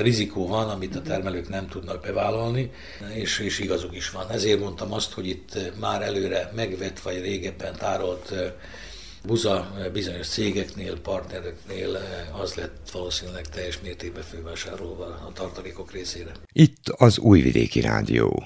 rizikó 0.00 0.46
van, 0.46 0.68
amit 0.68 0.96
a 0.96 1.02
termelők 1.02 1.48
nem 1.48 1.68
tudnak 1.68 2.02
bevállalni, 2.02 2.70
és, 3.14 3.38
és 3.38 3.58
igazuk 3.58 3.96
is 3.96 4.10
van. 4.10 4.30
Ezért 4.30 4.60
mondtam 4.60 4.92
azt, 4.92 5.12
hogy 5.12 5.28
itt 5.28 5.58
már 5.80 6.02
előre 6.02 6.52
megvett 6.54 7.00
vagy 7.00 7.20
régebben 7.20 7.76
tárolt 7.76 8.34
Buza 9.28 9.70
bizonyos 9.92 10.28
cégeknél, 10.28 11.00
partnereknél 11.00 11.96
eh, 11.96 12.40
az 12.40 12.54
lett 12.54 12.90
valószínűleg 12.92 13.48
teljes 13.48 13.80
mértékben 13.82 14.22
fővásárolva 14.22 15.04
a 15.04 15.32
tartalékok 15.32 15.92
részére. 15.92 16.30
Itt 16.52 16.88
az 16.96 17.18
Újvidéki 17.18 17.80
Rádió. 17.80 18.44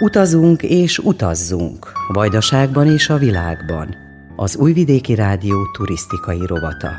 Utazunk 0.00 0.62
és 0.62 0.98
utazzunk, 0.98 1.92
Vajdaságban 2.12 2.86
és 2.86 3.08
a 3.08 3.16
világban. 3.16 3.96
Az 4.36 4.56
Újvidéki 4.56 5.14
Rádió 5.14 5.66
turisztikai 5.72 6.46
rovata. 6.46 6.98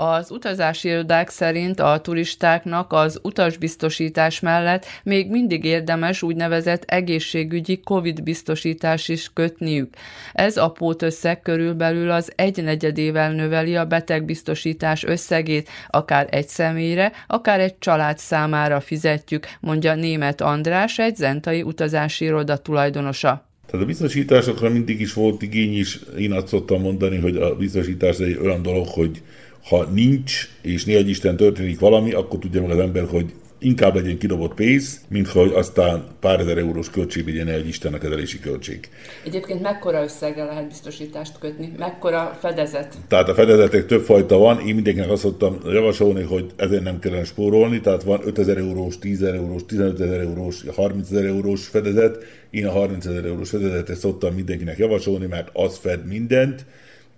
Az 0.00 0.30
utazási 0.30 0.88
irodák 0.88 1.28
szerint 1.28 1.80
a 1.80 2.00
turistáknak 2.00 2.92
az 2.92 3.20
utasbiztosítás 3.22 4.40
mellett 4.40 4.86
még 5.02 5.30
mindig 5.30 5.64
érdemes 5.64 6.22
úgynevezett 6.22 6.84
egészségügyi 6.84 7.80
COVID 7.80 8.22
biztosítás 8.22 9.08
is 9.08 9.30
kötniük. 9.32 9.94
Ez 10.32 10.56
a 10.56 10.70
pótösszeg 10.70 11.42
körülbelül 11.42 12.10
az 12.10 12.32
egynegyedével 12.36 13.32
növeli 13.32 13.76
a 13.76 13.84
betegbiztosítás 13.84 15.04
összegét, 15.04 15.68
akár 15.88 16.26
egy 16.30 16.48
személyre, 16.48 17.12
akár 17.26 17.60
egy 17.60 17.78
család 17.78 18.18
számára 18.18 18.80
fizetjük, 18.80 19.46
mondja 19.60 19.94
német 19.94 20.40
András, 20.40 20.98
egy 20.98 21.16
zentai 21.16 21.62
utazási 21.62 22.24
iroda 22.24 22.56
tulajdonosa. 22.56 23.46
Tehát 23.70 23.84
a 23.84 23.88
biztosításokra 23.88 24.70
mindig 24.70 25.00
is 25.00 25.12
volt 25.12 25.42
igény 25.42 25.78
is, 25.78 25.98
én 26.18 26.32
azt 26.32 26.48
szoktam 26.48 26.80
mondani, 26.80 27.18
hogy 27.18 27.36
a 27.36 27.56
biztosítás 27.56 28.18
egy 28.18 28.38
olyan 28.42 28.62
dolog, 28.62 28.86
hogy 28.86 29.22
ha 29.68 29.84
nincs, 29.84 30.48
és 30.62 30.84
néha 30.84 31.00
Isten 31.00 31.36
történik 31.36 31.78
valami, 31.78 32.12
akkor 32.12 32.38
tudja 32.38 32.60
meg 32.60 32.70
az 32.70 32.78
ember, 32.78 33.06
hogy 33.08 33.32
inkább 33.58 33.94
legyen 33.94 34.18
kidobott 34.18 34.54
pénz, 34.54 35.00
mint 35.08 35.28
hogy 35.28 35.52
aztán 35.54 36.04
pár 36.20 36.40
ezer 36.40 36.58
eurós 36.58 36.90
költség 36.90 37.26
legyen 37.26 37.48
egy 37.48 37.68
Isten 37.68 37.94
a 37.94 37.98
kezelési 37.98 38.40
költség. 38.40 38.88
Egyébként 39.24 39.62
mekkora 39.62 40.02
összegre 40.02 40.44
lehet 40.44 40.68
biztosítást 40.68 41.38
kötni? 41.38 41.72
Mekkora 41.78 42.36
fedezet? 42.40 42.94
Tehát 43.08 43.28
a 43.28 43.34
fedezetek 43.34 43.86
több 43.86 44.04
fajta 44.04 44.38
van. 44.38 44.60
Én 44.60 44.74
mindenkinek 44.74 45.10
azt 45.10 45.22
szoktam 45.22 45.58
javasolni, 45.64 46.22
hogy 46.22 46.50
ezért 46.56 46.82
nem 46.82 46.98
kellene 46.98 47.24
spórolni. 47.24 47.80
Tehát 47.80 48.02
van 48.02 48.20
5000 48.24 48.56
eurós, 48.56 48.98
10 48.98 49.22
eurós, 49.22 49.66
15 49.66 50.00
ezer 50.00 50.20
eurós, 50.20 50.64
30 50.74 51.10
ezer 51.10 51.24
eurós 51.24 51.66
fedezet. 51.66 52.24
Én 52.50 52.66
a 52.66 52.70
30 52.70 53.06
ezer 53.06 53.24
eurós 53.24 53.50
fedezetet 53.50 53.96
szoktam 53.96 54.34
mindenkinek 54.34 54.78
javasolni, 54.78 55.26
mert 55.26 55.48
az 55.52 55.76
fed 55.76 56.06
mindent 56.06 56.64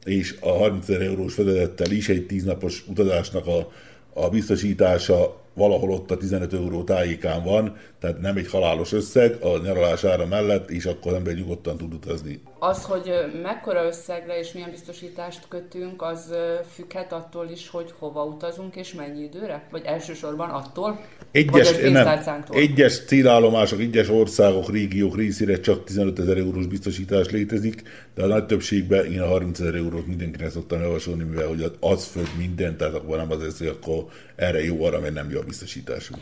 és 0.05 0.37
a 0.41 0.49
30 0.49 0.89
ezer 0.89 1.03
eurós 1.03 1.35
fedezettel 1.35 1.91
is 1.91 2.09
egy 2.09 2.27
tíznapos 2.27 2.85
utazásnak 2.89 3.47
a, 3.47 3.73
a 4.13 4.29
biztosítása 4.29 5.41
valahol 5.55 5.91
ott 5.91 6.11
a 6.11 6.17
15 6.17 6.53
euró 6.53 6.85
tájékán 6.85 7.45
van, 7.45 7.77
tehát 8.01 8.21
nem 8.21 8.37
egy 8.37 8.51
halálos 8.51 8.93
összeg 8.93 9.43
a 9.43 9.59
nyaralás 9.59 10.05
ára 10.05 10.27
mellett, 10.27 10.71
és 10.71 10.85
akkor 10.85 11.15
ember 11.15 11.35
nyugodtan 11.35 11.77
tud 11.77 11.95
utazni. 11.95 12.43
Az, 12.59 12.85
hogy 12.85 13.13
mekkora 13.43 13.85
összegre 13.87 14.39
és 14.39 14.53
milyen 14.53 14.71
biztosítást 14.71 15.49
kötünk, 15.49 16.03
az 16.03 16.35
függhet 16.75 17.13
attól 17.13 17.49
is, 17.49 17.69
hogy 17.69 17.95
hova 17.99 18.25
utazunk 18.25 18.77
és 18.77 18.93
mennyi 18.93 19.23
időre? 19.23 19.67
Vagy 19.71 19.83
elsősorban 19.85 20.51
attól? 20.51 21.01
Egyes, 21.31 21.77
nem, 21.77 22.45
egyes 22.51 23.05
célállomások, 23.05 23.81
egyes 23.81 24.09
országok, 24.09 24.71
régiók 24.71 25.17
részére 25.17 25.61
csak 25.61 25.85
15 25.85 26.19
ezer 26.19 26.37
eurós 26.37 26.67
biztosítás 26.67 27.31
létezik, 27.31 27.83
de 28.15 28.23
a 28.23 28.27
nagy 28.27 28.47
többségben 28.47 29.13
én 29.13 29.21
a 29.21 29.27
30 29.27 29.61
ezer 29.61 29.75
eurót 29.75 30.07
mindenkinek 30.07 30.51
szoktam 30.51 30.81
javasolni, 30.81 31.23
mivel 31.23 31.49
hogy 31.49 31.73
az 31.81 32.05
föld 32.05 32.31
minden, 32.39 32.77
tehát 32.77 32.95
akkor 32.95 33.17
nem 33.17 33.31
az 33.31 33.59
hogy 33.59 33.67
akkor 33.67 34.05
erre 34.37 34.65
jó, 34.65 34.85
arra, 34.85 35.01
mert 35.01 35.15
nem 35.15 35.31
jó 35.31 35.39
a 35.39 35.43
biztosításunk. 35.43 36.21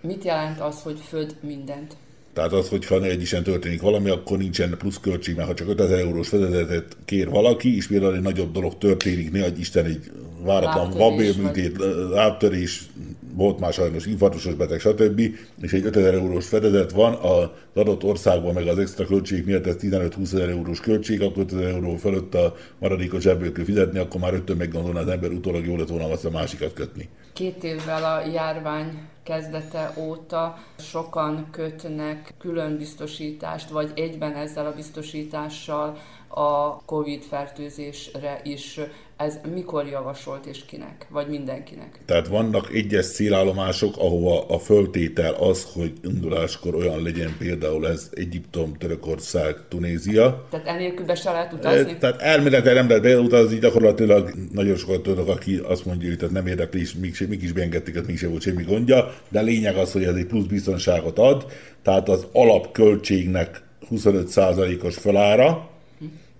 Mit 0.00 0.24
jelent 0.24 0.60
az, 0.60 0.82
hogy 0.82 0.98
föld 1.08 1.36
mindent? 1.40 1.96
Tehát 2.32 2.52
az, 2.52 2.68
hogyha 2.68 3.02
egy 3.02 3.22
isen 3.22 3.42
történik 3.42 3.80
valami, 3.80 4.10
akkor 4.10 4.38
nincsen 4.38 4.74
plusz 4.78 4.98
költség, 5.00 5.36
mert 5.36 5.48
ha 5.48 5.54
csak 5.54 5.68
5000 5.68 5.98
eurós 5.98 6.28
fedezetet 6.28 6.96
kér 7.04 7.28
valaki, 7.28 7.76
és 7.76 7.86
például 7.86 8.14
egy 8.14 8.20
nagyobb 8.20 8.52
dolog 8.52 8.78
történik, 8.78 9.32
ne 9.32 9.46
Isten 9.46 9.84
egy 9.84 10.10
váratlan 10.44 10.90
babérműtét, 10.90 11.82
áttörés, 12.14 12.82
volt 13.34 13.58
már 13.58 13.72
sajnos 13.72 14.06
infarktusos 14.06 14.54
beteg, 14.54 14.80
stb. 14.80 15.20
És 15.60 15.72
egy 15.72 15.84
5000 15.84 16.14
eurós 16.14 16.46
fedezet 16.46 16.92
van, 16.92 17.14
az 17.14 17.48
adott 17.74 18.04
országban 18.04 18.54
meg 18.54 18.66
az 18.66 18.78
extra 18.78 19.06
költség 19.06 19.44
miatt 19.44 19.66
ez 19.66 19.76
15-20 19.80 20.22
ezer 20.22 20.48
eurós 20.48 20.80
költség, 20.80 21.22
akkor 21.22 21.42
5000 21.42 21.74
euró 21.74 21.96
fölött 21.96 22.34
a 22.34 22.56
maradékot 22.78 23.20
zsebből 23.20 23.52
kell 23.52 23.64
fizetni, 23.64 23.98
akkor 23.98 24.20
már 24.20 24.32
rögtön 24.32 24.56
meggondolná 24.56 25.00
az 25.00 25.08
ember, 25.08 25.30
utólag 25.30 25.66
jó 25.66 25.76
lett 25.76 25.88
volna 25.88 26.10
azt 26.10 26.24
a 26.24 26.30
másikat 26.30 26.72
kötni. 26.72 27.08
Két 27.32 27.64
évvel 27.64 28.04
a 28.04 28.26
járvány 28.26 29.08
kezdete 29.22 29.92
óta 29.96 30.58
sokan 30.78 31.48
kötnek 31.50 32.34
külön 32.38 32.76
biztosítást, 32.76 33.70
vagy 33.70 33.92
egyben 33.94 34.34
ezzel 34.34 34.66
a 34.66 34.74
biztosítással 34.74 35.98
a 36.28 36.84
COVID 36.84 37.22
fertőzésre 37.22 38.40
is 38.42 38.80
ez 39.20 39.38
mikor 39.54 39.86
javasolt 39.86 40.46
és 40.46 40.64
kinek, 40.66 41.06
vagy 41.08 41.28
mindenkinek? 41.28 42.00
Tehát 42.04 42.28
vannak 42.28 42.70
egyes 42.72 43.06
célállomások, 43.06 43.96
ahova 43.96 44.46
a 44.46 44.58
föltétel 44.58 45.34
az, 45.34 45.66
hogy 45.72 45.92
induláskor 46.02 46.74
olyan 46.74 47.02
legyen, 47.02 47.36
például 47.38 47.88
ez 47.88 48.10
Egyiptom, 48.14 48.76
Törökország, 48.78 49.56
Tunézia. 49.68 50.46
Tehát 50.50 50.66
enélkül 50.66 51.06
be 51.06 51.14
se 51.14 51.30
lehet 51.30 51.52
utazni? 51.52 51.96
Tehát 51.98 52.20
elméletileg 52.20 52.74
nem 52.74 52.88
lehet 52.88 53.02
beutazni, 53.02 53.58
gyakorlatilag 53.58 54.32
nagyon 54.52 54.76
sokat 54.76 55.02
tudok, 55.02 55.28
aki 55.28 55.56
azt 55.56 55.84
mondja, 55.84 56.08
hogy 56.08 56.18
tehát 56.18 56.34
nem 56.34 56.46
érdekli, 56.46 56.80
és 56.80 56.94
még, 56.94 57.26
még 57.28 57.42
is 57.42 57.52
beengedték, 57.52 57.94
hogy 57.94 58.06
még 58.06 58.28
volt 58.28 58.42
semmi 58.42 58.62
gondja, 58.62 59.14
de 59.28 59.40
lényeg 59.40 59.76
az, 59.76 59.92
hogy 59.92 60.04
ez 60.04 60.14
egy 60.14 60.26
plusz 60.26 60.46
biztonságot 60.46 61.18
ad, 61.18 61.46
tehát 61.82 62.08
az 62.08 62.26
alapköltségnek 62.32 63.62
25%-os 63.90 64.96
felára, 64.96 65.68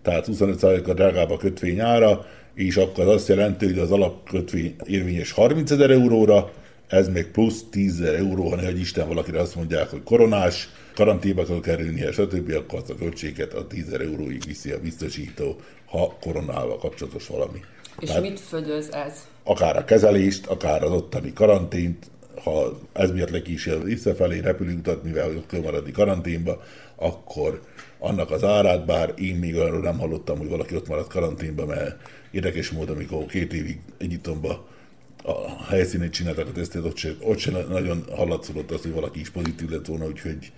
tehát 0.02 0.26
25%-a 0.30 0.94
drágább 0.94 1.30
a 1.30 1.36
kötvény 1.36 1.80
ára, 1.80 2.26
és 2.54 2.76
akkor 2.76 3.06
az 3.06 3.14
azt 3.14 3.28
jelenti, 3.28 3.64
hogy 3.64 3.78
az 3.78 3.90
alapkötvény 3.90 4.76
érvényes 4.86 5.32
30 5.32 5.70
ezer 5.70 5.90
euróra, 5.90 6.50
ez 6.86 7.08
még 7.08 7.26
plusz 7.26 7.64
10 7.70 8.00
ezer 8.00 8.14
euró, 8.14 8.48
ha 8.48 8.64
hogy 8.64 8.80
Isten 8.80 9.08
valakire 9.08 9.40
azt 9.40 9.54
mondják, 9.54 9.88
hogy 9.88 10.02
koronás, 10.02 10.68
karanténba 10.94 11.44
kell 11.44 11.60
kerülnie, 11.60 12.12
stb., 12.12 12.52
akkor 12.56 12.78
azt 12.78 12.90
a 12.90 12.94
költséget 12.94 13.54
a 13.54 13.66
10 13.66 13.86
ezer 13.86 14.00
euróig 14.00 14.42
viszi 14.46 14.70
a 14.70 14.80
biztosító, 14.80 15.56
ha 15.86 16.16
koronával 16.20 16.78
kapcsolatos 16.78 17.26
valami. 17.26 17.60
És 18.00 18.08
Tehát 18.08 18.22
mit 18.22 18.40
födöz 18.40 18.92
ez? 18.92 19.12
Akár 19.42 19.76
a 19.76 19.84
kezelést, 19.84 20.46
akár 20.46 20.82
az 20.82 20.90
ottani 20.90 21.32
karantént, 21.32 22.10
ha 22.42 22.78
ez 22.92 23.10
miatt 23.10 23.30
lekísér 23.30 23.84
visszafelé 23.84 24.38
repülőutat, 24.38 25.02
mivel 25.02 25.28
ott 25.36 25.46
kell 25.46 25.60
maradni 25.60 25.90
karanténba, 25.90 26.62
akkor 26.96 27.60
annak 28.00 28.30
az 28.30 28.44
árát, 28.44 28.86
bár 28.86 29.14
én 29.16 29.36
még 29.36 29.56
arról 29.56 29.80
nem 29.80 29.98
hallottam, 29.98 30.38
hogy 30.38 30.48
valaki 30.48 30.74
ott 30.74 30.88
maradt 30.88 31.12
karanténba, 31.12 31.66
mert 31.66 31.96
Érdekes 32.30 32.70
módon, 32.70 32.96
amikor 32.96 33.26
két 33.26 33.52
évig 33.52 33.78
Egyiptomba 33.98 34.68
a 35.24 35.64
helyszínét 35.64 36.12
csináltak 36.12 36.48
a 36.48 36.52
tesztet, 36.52 36.84
ott 36.84 36.96
sem, 36.96 37.16
ott 37.20 37.38
sem 37.38 37.56
nagyon 37.68 38.04
hallatszódott 38.10 38.70
az, 38.70 38.82
hogy 38.82 38.92
valaki 38.92 39.20
is 39.20 39.30
pozitív 39.30 39.68
lett 39.68 39.86
volna, 39.86 40.06
úgyhogy 40.06 40.52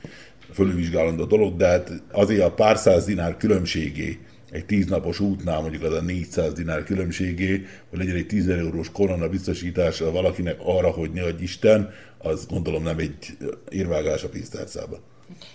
fölülvizsgálandó 0.53 1.25
dolog, 1.25 1.57
de 1.57 1.67
hát 1.67 2.03
azért 2.11 2.43
a 2.43 2.53
pár 2.53 2.77
száz 2.77 3.05
dinár 3.05 3.37
különbségé 3.37 4.19
egy 4.51 4.67
tíznapos 4.67 5.21
útnál 5.21 5.61
mondjuk 5.61 5.83
az 5.83 5.93
a 5.93 6.01
400 6.01 6.53
dinár 6.53 6.85
különbségé, 6.85 7.67
hogy 7.91 7.99
legyen 7.99 8.17
egy 8.17 8.27
10 8.27 8.49
eurós 8.49 8.91
korona 8.91 9.29
biztosítása 9.29 10.11
valakinek 10.11 10.57
arra, 10.65 10.91
hogy 10.91 11.11
ne 11.11 11.29
Isten, 11.41 11.91
az 12.19 12.47
gondolom 12.47 12.83
nem 12.83 12.99
egy 12.99 13.37
érvágás 13.69 14.23
a 14.25 14.29
pénztárcába. 14.29 15.01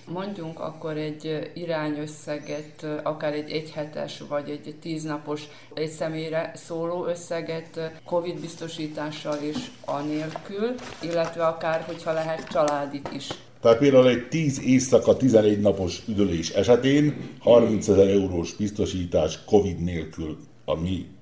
Mondjunk 0.05 0.59
akkor 0.59 0.97
egy 0.97 1.51
irányösszeget, 1.53 2.85
akár 3.03 3.33
egy 3.33 3.51
egyhetes 3.51 4.21
vagy 4.29 4.49
egy 4.49 4.75
tíznapos 4.81 5.41
egy 5.73 5.89
személyre 5.89 6.51
szóló 6.55 7.05
összeget 7.05 7.91
Covid 8.05 8.39
biztosítással 8.39 9.37
és 9.41 9.57
anélkül, 9.85 10.75
illetve 11.01 11.45
akár, 11.45 11.81
hogyha 11.81 12.13
lehet 12.13 12.47
családit 12.47 13.09
is. 13.13 13.27
Tehát 13.61 13.77
például 13.77 14.07
egy 14.07 14.27
10 14.27 14.61
éjszaka 14.61 15.17
11 15.17 15.59
napos 15.59 16.01
üdülés 16.07 16.49
esetén 16.49 17.29
30 17.39 17.87
ezer 17.87 18.07
eurós 18.07 18.53
biztosítás 18.55 19.39
Covid 19.45 19.79
nélkül 19.79 20.37
a 20.65 20.75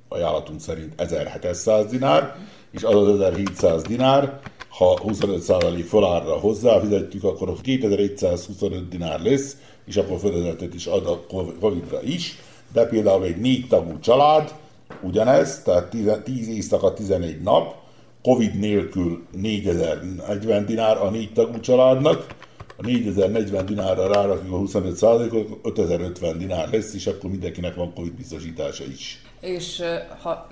ajánlatunk 0.07 0.59
szerint 0.59 1.01
1700 1.01 1.85
dinár, 1.85 2.35
és 2.71 2.83
az 2.83 2.95
az 2.95 3.07
1700 3.07 3.81
dinár, 3.81 4.39
ha 4.77 4.99
25% 5.03 5.85
fölárra 5.87 6.33
hozzá 6.33 6.79
fizetjük, 6.79 7.23
akkor 7.23 7.55
2125 7.61 8.89
dinár 8.89 9.21
lesz, 9.21 9.57
és 9.85 9.97
akkor 9.97 10.19
fedezetet 10.19 10.73
is 10.73 10.85
ad 10.85 11.05
a 11.05 11.25
Covid-ra 11.59 12.01
is, 12.03 12.35
de 12.73 12.85
például 12.85 13.23
egy 13.23 13.37
négy 13.37 13.67
tagú 13.67 13.99
család, 13.99 14.53
ugyanez, 15.01 15.61
tehát 15.63 15.89
10, 15.89 16.11
10 16.23 16.47
éjszaka, 16.47 16.93
11 16.93 17.41
nap, 17.41 17.75
Covid 18.21 18.59
nélkül 18.59 19.25
4040 19.31 20.65
dinár 20.65 20.97
a 20.97 21.09
négy 21.09 21.33
tagú 21.33 21.59
családnak, 21.59 22.25
a 22.77 22.81
4040 22.85 23.65
dinárra 23.65 24.07
rárakjuk 24.07 24.53
a 24.53 24.79
25%-ot, 24.79 25.77
5050 25.77 26.37
dinár 26.37 26.69
lesz, 26.71 26.93
és 26.93 27.07
akkor 27.07 27.29
mindenkinek 27.29 27.75
van 27.75 27.93
Covid 27.93 28.13
biztosítása 28.13 28.83
is. 28.83 29.21
És 29.41 29.81
ha 30.21 30.47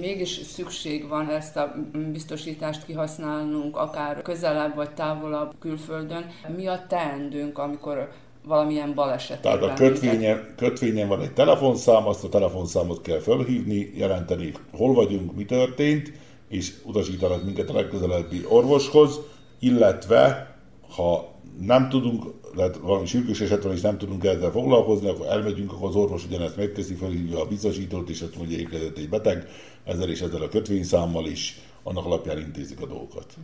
mégis 0.00 0.28
szükség 0.28 1.08
van 1.08 1.30
ezt 1.30 1.56
a 1.56 1.74
biztosítást 2.12 2.84
kihasználnunk, 2.84 3.76
akár 3.76 4.22
közelebb 4.22 4.74
vagy 4.74 4.90
távolabb 4.90 5.54
külföldön. 5.58 6.26
Mi 6.56 6.66
a 6.66 6.84
teendőnk, 6.88 7.58
amikor 7.58 8.08
valamilyen 8.44 8.94
baleset. 8.94 9.40
Tehát 9.40 9.62
a 9.62 9.72
kötvényen, 9.72 10.54
kötvényen 10.56 11.08
van 11.08 11.20
egy 11.20 11.32
telefonszám, 11.32 12.06
azt 12.06 12.24
a 12.24 12.28
telefonszámot 12.28 13.00
kell 13.00 13.18
felhívni, 13.18 13.92
jelenteni, 13.96 14.52
hol 14.72 14.94
vagyunk, 14.94 15.36
mi 15.36 15.44
történt, 15.44 16.12
és 16.48 16.72
utasítanak 16.84 17.44
minket 17.44 17.70
a 17.70 17.74
legközelebbi 17.74 18.44
orvoshoz, 18.48 19.20
illetve 19.58 20.54
ha 20.96 21.28
nem 21.60 21.88
tudunk, 21.88 22.24
tehát 22.56 22.76
valami 22.76 23.06
sürgős 23.06 23.40
eset 23.40 23.62
van, 23.62 23.72
és 23.72 23.80
nem 23.80 23.98
tudunk 23.98 24.24
ezzel 24.24 24.50
foglalkozni, 24.50 25.08
akkor 25.08 25.26
elmegyünk, 25.26 25.72
akkor 25.72 25.88
az 25.88 25.94
orvos 25.94 26.24
ugyanezt 26.24 26.56
megteszi, 26.56 26.94
felhívja 26.94 27.40
a 27.40 27.46
biztosítót, 27.46 28.08
és 28.08 28.20
azt 28.20 28.36
mondja, 28.36 28.58
érkezett 28.58 28.98
egy 28.98 29.08
beteg, 29.08 29.48
ezzel 29.84 30.08
és 30.08 30.20
ezzel 30.20 30.42
a 30.42 30.48
kötvényszámmal 30.48 31.26
is, 31.26 31.60
annak 31.82 32.04
alapján 32.04 32.38
intézik 32.38 32.80
a 32.80 32.86
dolgokat. 32.86 33.34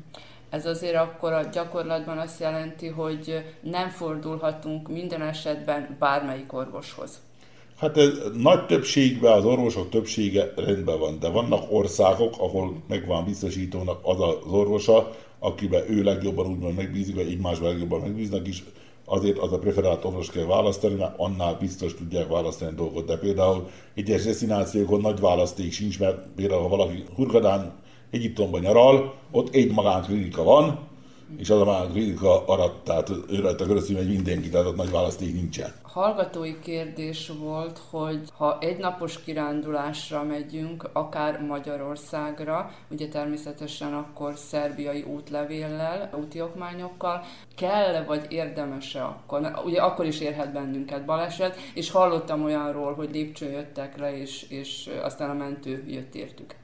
Ez 0.51 0.67
azért 0.67 0.97
akkor 0.97 1.33
a 1.33 1.49
gyakorlatban 1.53 2.19
azt 2.19 2.41
jelenti, 2.41 2.87
hogy 2.87 3.45
nem 3.63 3.89
fordulhatunk 3.89 4.89
minden 4.89 5.23
esetben 5.23 5.97
bármelyik 5.99 6.53
orvoshoz. 6.53 7.21
Hát 7.77 7.97
ez 7.97 8.11
nagy 8.37 8.67
többségben 8.67 9.33
az 9.33 9.45
orvosok 9.45 9.91
többsége 9.91 10.53
rendben 10.57 10.99
van, 10.99 11.19
de 11.19 11.29
vannak 11.29 11.73
országok, 11.73 12.35
ahol 12.39 12.83
megvan 12.89 13.25
biztosítónak 13.25 14.01
az 14.03 14.21
az 14.21 14.53
orvosa, 14.53 15.17
akiben 15.39 15.91
ő 15.91 16.03
legjobban 16.03 16.47
úgymond 16.47 16.77
megbízik, 16.77 17.15
vagy 17.15 17.31
egymásban 17.31 17.69
legjobban 17.69 18.01
megbíznak 18.01 18.49
is, 18.49 18.63
azért 19.05 19.39
az 19.39 19.53
a 19.53 19.59
preferált 19.59 20.05
orvos 20.05 20.31
kell 20.31 20.45
választani, 20.45 20.95
mert 20.95 21.15
annál 21.17 21.57
biztos 21.61 21.95
tudják 21.95 22.29
választani 22.29 22.71
a 22.71 22.75
dolgot. 22.75 23.07
De 23.07 23.19
például 23.19 23.69
egyes 23.95 24.25
destinációkon 24.25 25.01
nagy 25.01 25.21
választék 25.21 25.73
sincs, 25.73 25.99
mert 25.99 26.19
például 26.37 26.63
ha 26.63 26.69
valaki 26.69 27.05
Hurgadán 27.15 27.73
Egyiptomban 28.11 28.61
nyaral, 28.61 29.15
ott 29.31 29.55
egy 29.55 29.73
magánklinika 29.73 30.43
van, 30.43 30.79
és 31.39 31.51
az 31.51 31.61
a 31.61 31.65
magánklinika 31.65 32.47
arat, 32.47 32.85
tehát 32.85 33.11
ő 33.31 33.41
rajta 33.41 33.65
köröztül 33.65 33.97
megy 33.97 34.09
mindenki, 34.09 34.49
tehát 34.49 34.67
ott 34.67 34.77
nagy 34.77 34.91
választék 34.91 35.35
nincsen. 35.35 35.73
Hallgatói 35.93 36.59
kérdés 36.59 37.33
volt, 37.39 37.81
hogy 37.91 38.21
ha 38.37 38.59
egy 38.61 38.79
napos 38.79 39.23
kirándulásra 39.23 40.23
megyünk, 40.23 40.89
akár 40.93 41.41
Magyarországra, 41.41 42.71
ugye 42.91 43.09
természetesen 43.09 43.95
akkor 43.95 44.33
szerbiai 44.37 45.03
útlevéllel, 45.03 46.11
úti 46.21 46.41
okmányokkal, 46.41 47.25
kell 47.57 48.05
vagy 48.05 48.27
érdemes-e 48.29 49.05
akkor? 49.05 49.61
Ugye 49.65 49.81
akkor 49.81 50.07
is 50.07 50.21
érhet 50.21 50.53
bennünket 50.53 51.05
baleset, 51.05 51.57
és 51.75 51.91
hallottam 51.91 52.45
olyanról, 52.45 52.95
hogy 52.95 53.11
lépcsőn 53.13 53.51
jöttek 53.51 53.99
le, 53.99 54.17
és, 54.17 54.47
és 54.49 54.91
aztán 55.03 55.31
a 55.31 55.35
mentő 55.35 55.85
jött 55.89 56.15
értük. 56.15 56.55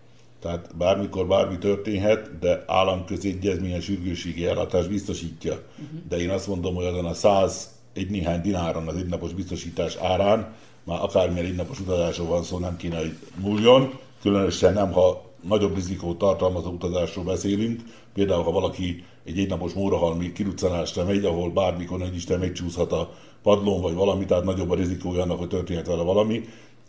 Tehát 0.40 0.76
bármikor 0.76 1.26
bármi 1.26 1.58
történhet, 1.58 2.38
de 2.38 2.64
államközi 2.66 3.28
egyezmény 3.28 3.74
a 3.74 3.80
sürgősségi 3.80 4.46
ellátás 4.46 4.86
biztosítja. 4.86 5.52
Uh-huh. 5.52 6.00
De 6.08 6.16
én 6.16 6.30
azt 6.30 6.46
mondom, 6.46 6.74
hogy 6.74 6.84
azon 6.84 7.04
a 7.04 7.14
100 7.14 7.76
egy 7.92 8.10
néhány 8.10 8.40
dináron 8.40 8.88
az 8.88 8.96
egynapos 8.96 9.32
biztosítás 9.32 9.96
árán, 9.96 10.54
már 10.84 11.02
akármilyen 11.02 11.46
egynapos 11.46 11.80
utazásról 11.80 12.26
van 12.26 12.42
szó, 12.42 12.58
nem 12.58 12.76
kéne, 12.76 12.98
hogy 12.98 13.16
múljon, 13.40 13.98
különösen 14.22 14.72
nem, 14.72 14.92
ha 14.92 15.22
nagyobb 15.42 15.74
rizikót 15.74 16.18
tartalmazó 16.18 16.70
utazásról 16.70 17.24
beszélünk, 17.24 17.80
például 18.14 18.42
ha 18.42 18.50
valaki 18.50 19.04
egy 19.24 19.38
egynapos 19.38 19.72
mórahalmi 19.72 20.32
kiruccanásra 20.32 21.04
megy, 21.04 21.24
ahol 21.24 21.50
bármikor 21.50 22.02
egy 22.02 22.14
Isten 22.14 22.38
megcsúszhat 22.38 22.92
a 22.92 23.14
padlón 23.42 23.80
vagy 23.80 23.94
valami, 23.94 24.24
tehát 24.24 24.44
nagyobb 24.44 24.70
a 24.70 24.74
rizikója 24.74 25.22
annak, 25.22 25.38
hogy 25.38 25.48
történhet 25.48 25.86
vele 25.86 26.02
valami, 26.02 26.44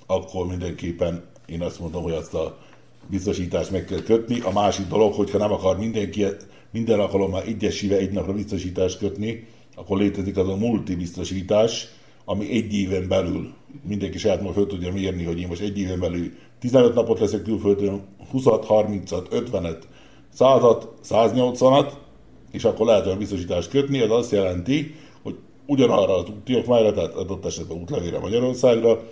akkor 0.05 0.47
mindenképpen 0.47 1.23
én 1.45 1.61
azt 1.61 1.79
mondom, 1.79 2.03
hogy 2.03 2.13
azt 2.13 2.33
a 2.33 2.57
biztosítást 3.07 3.71
meg 3.71 3.85
kell 3.85 4.01
kötni. 4.01 4.39
A 4.39 4.51
másik 4.51 4.87
dolog, 4.87 5.13
hogyha 5.13 5.37
nem 5.37 5.51
akar 5.51 5.77
mindenki 5.77 6.25
minden 6.71 6.99
alkalommal 6.99 7.41
egyesíve 7.41 7.95
egy 7.95 8.11
napra 8.11 8.33
biztosítást 8.33 8.97
kötni, 8.97 9.47
akkor 9.79 9.97
létezik 9.97 10.37
az 10.37 10.47
a 10.47 10.55
multibiztosítás, 10.55 11.87
ami 12.25 12.51
egy 12.51 12.73
éven 12.73 13.07
belül 13.07 13.53
mindenki 13.87 14.17
saját 14.17 14.41
maga 14.41 14.53
föl 14.53 14.67
tudja 14.67 14.91
mérni, 14.91 15.23
hogy 15.23 15.39
én 15.39 15.47
most 15.47 15.61
egy 15.61 15.79
éven 15.79 15.99
belül 15.99 16.31
15 16.59 16.93
napot 16.93 17.19
leszek 17.19 17.43
külföldön, 17.43 18.01
20-at, 18.33 18.63
30-at, 18.67 19.25
50-et, 19.31 19.81
100-at, 20.37 20.83
180-at, 21.09 21.91
és 22.51 22.63
akkor 22.63 22.85
lehet 22.85 23.05
olyan 23.05 23.17
biztosítást 23.17 23.69
kötni, 23.69 24.01
ez 24.01 24.09
azt 24.09 24.31
jelenti, 24.31 24.95
hogy 25.23 25.35
ugyanarra 25.65 26.17
az 26.17 26.29
útiokmányra, 26.29 26.93
tehát 26.93 27.13
adott 27.13 27.45
esetben 27.45 27.77
útlevére 27.77 28.19
Magyarországra, 28.19 29.03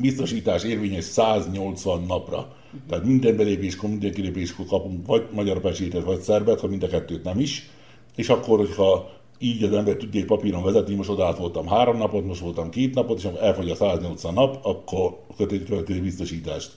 biztosítás 0.00 0.64
érvényes 0.64 1.04
180 1.04 2.04
napra. 2.08 2.56
Tehát 2.88 3.04
minden 3.04 3.36
belépéskor, 3.36 3.90
minden 3.90 4.12
kilépéskor 4.12 4.66
kapunk 4.66 5.06
vagy 5.06 5.26
magyar 5.32 5.60
pesétet, 5.60 6.04
vagy 6.04 6.20
szerbet, 6.20 6.60
ha 6.60 6.66
mind 6.66 6.82
a 6.82 6.88
kettőt 6.88 7.24
nem 7.24 7.40
is, 7.40 7.70
és 8.16 8.28
akkor, 8.28 8.58
hogyha 8.58 9.17
így 9.38 9.62
az 9.62 9.72
ember 9.72 9.96
tudja 9.96 10.20
egy 10.20 10.26
papíron 10.26 10.62
vezetni, 10.62 10.94
most 10.94 11.08
oda 11.08 11.34
voltam 11.38 11.66
három 11.66 11.96
napot, 11.96 12.26
most 12.26 12.40
voltam 12.40 12.70
két 12.70 12.94
napot, 12.94 13.18
és 13.18 13.24
akkor 13.24 13.42
elfogy 13.42 13.70
a 13.70 13.74
180 13.74 14.34
nap, 14.34 14.58
akkor 14.62 15.18
köt 15.36 15.52
egy 15.52 15.64
következő 15.64 16.00
biztosítást. 16.00 16.70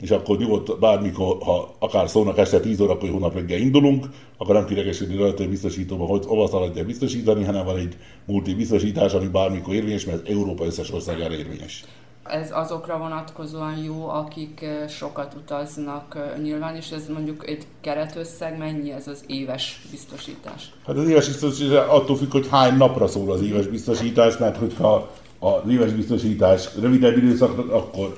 És 0.00 0.10
akkor 0.10 0.38
nyugodt 0.38 0.78
bármikor, 0.78 1.36
ha 1.42 1.74
akár 1.78 2.08
szólnak 2.08 2.38
este 2.38 2.60
10 2.60 2.80
óra, 2.80 2.94
hogy 2.94 3.10
hónap 3.10 3.34
reggel 3.34 3.58
indulunk, 3.58 4.08
akkor 4.36 4.54
nem 4.54 4.66
kiregesülni 4.66 5.16
rajta 5.16 5.44
a 5.44 5.48
biztosítóban, 5.48 6.06
hogy 6.06 6.24
hova 6.26 6.46
szaladja 6.46 6.84
biztosítani, 6.84 7.44
hanem 7.44 7.64
van 7.64 7.76
egy 7.76 7.96
multi 8.26 8.54
biztosítás, 8.54 9.12
ami 9.12 9.26
bármikor 9.26 9.74
érvényes, 9.74 10.04
mert 10.04 10.28
Európa 10.28 10.64
összes 10.64 10.92
országára 10.92 11.34
érvényes. 11.34 11.84
Ez 12.24 12.50
azokra 12.52 12.98
vonatkozóan 12.98 13.76
jó, 13.76 14.08
akik 14.08 14.64
sokat 14.88 15.34
utaznak 15.34 16.18
nyilván, 16.42 16.76
és 16.76 16.90
ez 16.90 17.08
mondjuk 17.14 17.48
egy 17.48 17.66
keretösszeg, 17.80 18.58
mennyi 18.58 18.92
ez 18.92 19.08
az 19.08 19.24
éves 19.26 19.80
biztosítás? 19.90 20.72
Hát 20.86 20.96
az 20.96 21.08
éves 21.08 21.26
biztosítás 21.26 21.86
attól 21.88 22.16
függ, 22.16 22.32
hogy 22.32 22.48
hány 22.50 22.76
napra 22.76 23.06
szól 23.06 23.32
az 23.32 23.42
éves 23.42 23.66
biztosítás, 23.66 24.36
mert 24.36 24.56
hogyha 24.56 25.10
az 25.38 25.70
éves 25.70 25.90
biztosítás 25.92 26.68
rövidebb 26.80 27.16
időszak, 27.16 27.58
akkor 27.72 28.16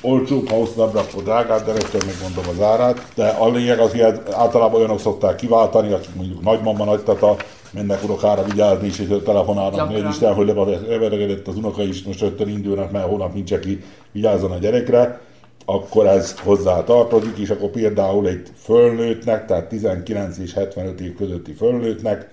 olcsóbb, 0.00 0.48
ha 0.48 0.54
hosszabbra, 0.54 1.00
akkor 1.00 1.22
drágább, 1.22 1.64
de 1.64 1.72
rögtön 1.72 2.00
megmondom 2.06 2.44
az 2.48 2.60
árát. 2.60 3.12
De 3.14 3.28
a 3.28 3.50
lényeg 3.50 3.78
az, 3.78 3.90
hogy 3.90 4.00
általában 4.30 4.78
olyanok 4.78 5.00
szokták 5.00 5.36
kiváltani, 5.36 5.92
akik 5.92 6.14
mondjuk 6.14 6.42
nagymama, 6.42 6.84
nagytata, 6.84 7.36
mennek 7.72 8.04
unokára 8.04 8.44
vigyázni, 8.44 8.86
és 8.86 9.02
telefonálnak, 9.24 9.90
hogy 9.90 10.08
Isten, 10.08 10.34
hogy 10.34 10.46
leveregedett 10.46 11.48
az 11.48 11.56
unoka 11.56 11.82
is, 11.82 12.02
most 12.02 12.20
rögtön 12.20 12.48
indulnak, 12.48 12.90
mert 12.90 13.06
holnap 13.06 13.34
nincs, 13.34 13.52
aki 13.52 13.82
vigyázzon 14.12 14.50
a 14.50 14.58
gyerekre, 14.58 15.20
akkor 15.64 16.06
ez 16.06 16.38
hozzá 16.38 16.84
tartozik, 16.84 17.38
és 17.38 17.50
akkor 17.50 17.70
például 17.70 18.28
egy 18.28 18.48
fölnőttnek, 18.62 19.46
tehát 19.46 19.68
19 19.68 20.38
és 20.38 20.52
75 20.52 21.00
év 21.00 21.16
közötti 21.16 21.52
fölnőttnek, 21.52 22.28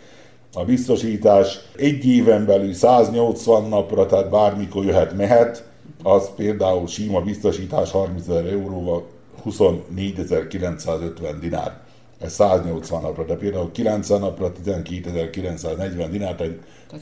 a 0.53 0.63
biztosítás. 0.63 1.59
Egy 1.75 2.05
éven 2.05 2.45
belül 2.45 2.73
180 2.73 3.69
napra, 3.69 4.05
tehát 4.05 4.29
bármikor 4.29 4.85
jöhet, 4.85 5.17
mehet, 5.17 5.67
az 6.03 6.29
például 6.35 6.87
sima 6.87 7.21
biztosítás 7.21 7.91
30 7.91 8.27
ezer 8.27 8.45
euróval 8.45 9.07
24.950 9.45 11.35
dinár. 11.39 11.77
Ez 12.19 12.33
180 12.33 13.01
napra, 13.01 13.25
de 13.25 13.35
például 13.35 13.71
90 13.71 14.19
napra 14.19 14.51
12.940 14.65 16.07
dinár, 16.11 16.35
tehát 16.35 16.53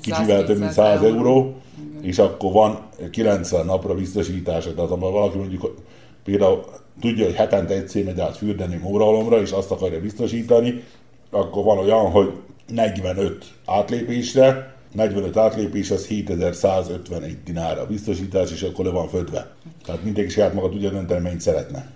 kicsivel 0.01 0.43
több 0.43 0.59
mint 0.59 0.71
100 0.71 1.01
euró, 1.01 1.17
euró 1.17 1.55
és 2.01 2.19
akkor 2.19 2.51
van 2.51 2.79
90 3.11 3.65
napra 3.65 3.93
biztosítása. 3.93 4.73
Tehát 4.73 4.89
ha 4.89 4.97
valaki 4.97 5.37
mondjuk 5.37 5.75
például 6.23 6.65
tudja, 7.01 7.25
hogy 7.25 7.35
hetente 7.35 7.73
egyszer 7.73 8.03
megy 8.03 8.19
át 8.19 8.37
fürdeni 8.37 8.75
Móralomra, 8.75 9.41
és 9.41 9.51
azt 9.51 9.71
akarja 9.71 10.01
biztosítani, 10.01 10.83
akkor 11.29 11.63
van 11.63 11.77
olyan, 11.77 12.11
hogy 12.11 12.31
45 12.67 13.45
átlépésre, 13.65 14.75
45 14.91 15.37
átlépés 15.37 15.91
az 15.91 16.05
7151 16.05 17.37
dinár 17.43 17.79
a 17.79 17.85
biztosítás, 17.85 18.51
és 18.51 18.61
akkor 18.61 18.85
le 18.85 18.91
van 18.91 19.07
födve. 19.07 19.51
Tehát 19.85 20.03
mindenki 20.03 20.31
saját 20.31 20.53
maga 20.53 20.69
tudja 20.69 20.89
dönteni, 20.89 21.21
mennyit 21.21 21.41
szeretne. 21.41 21.91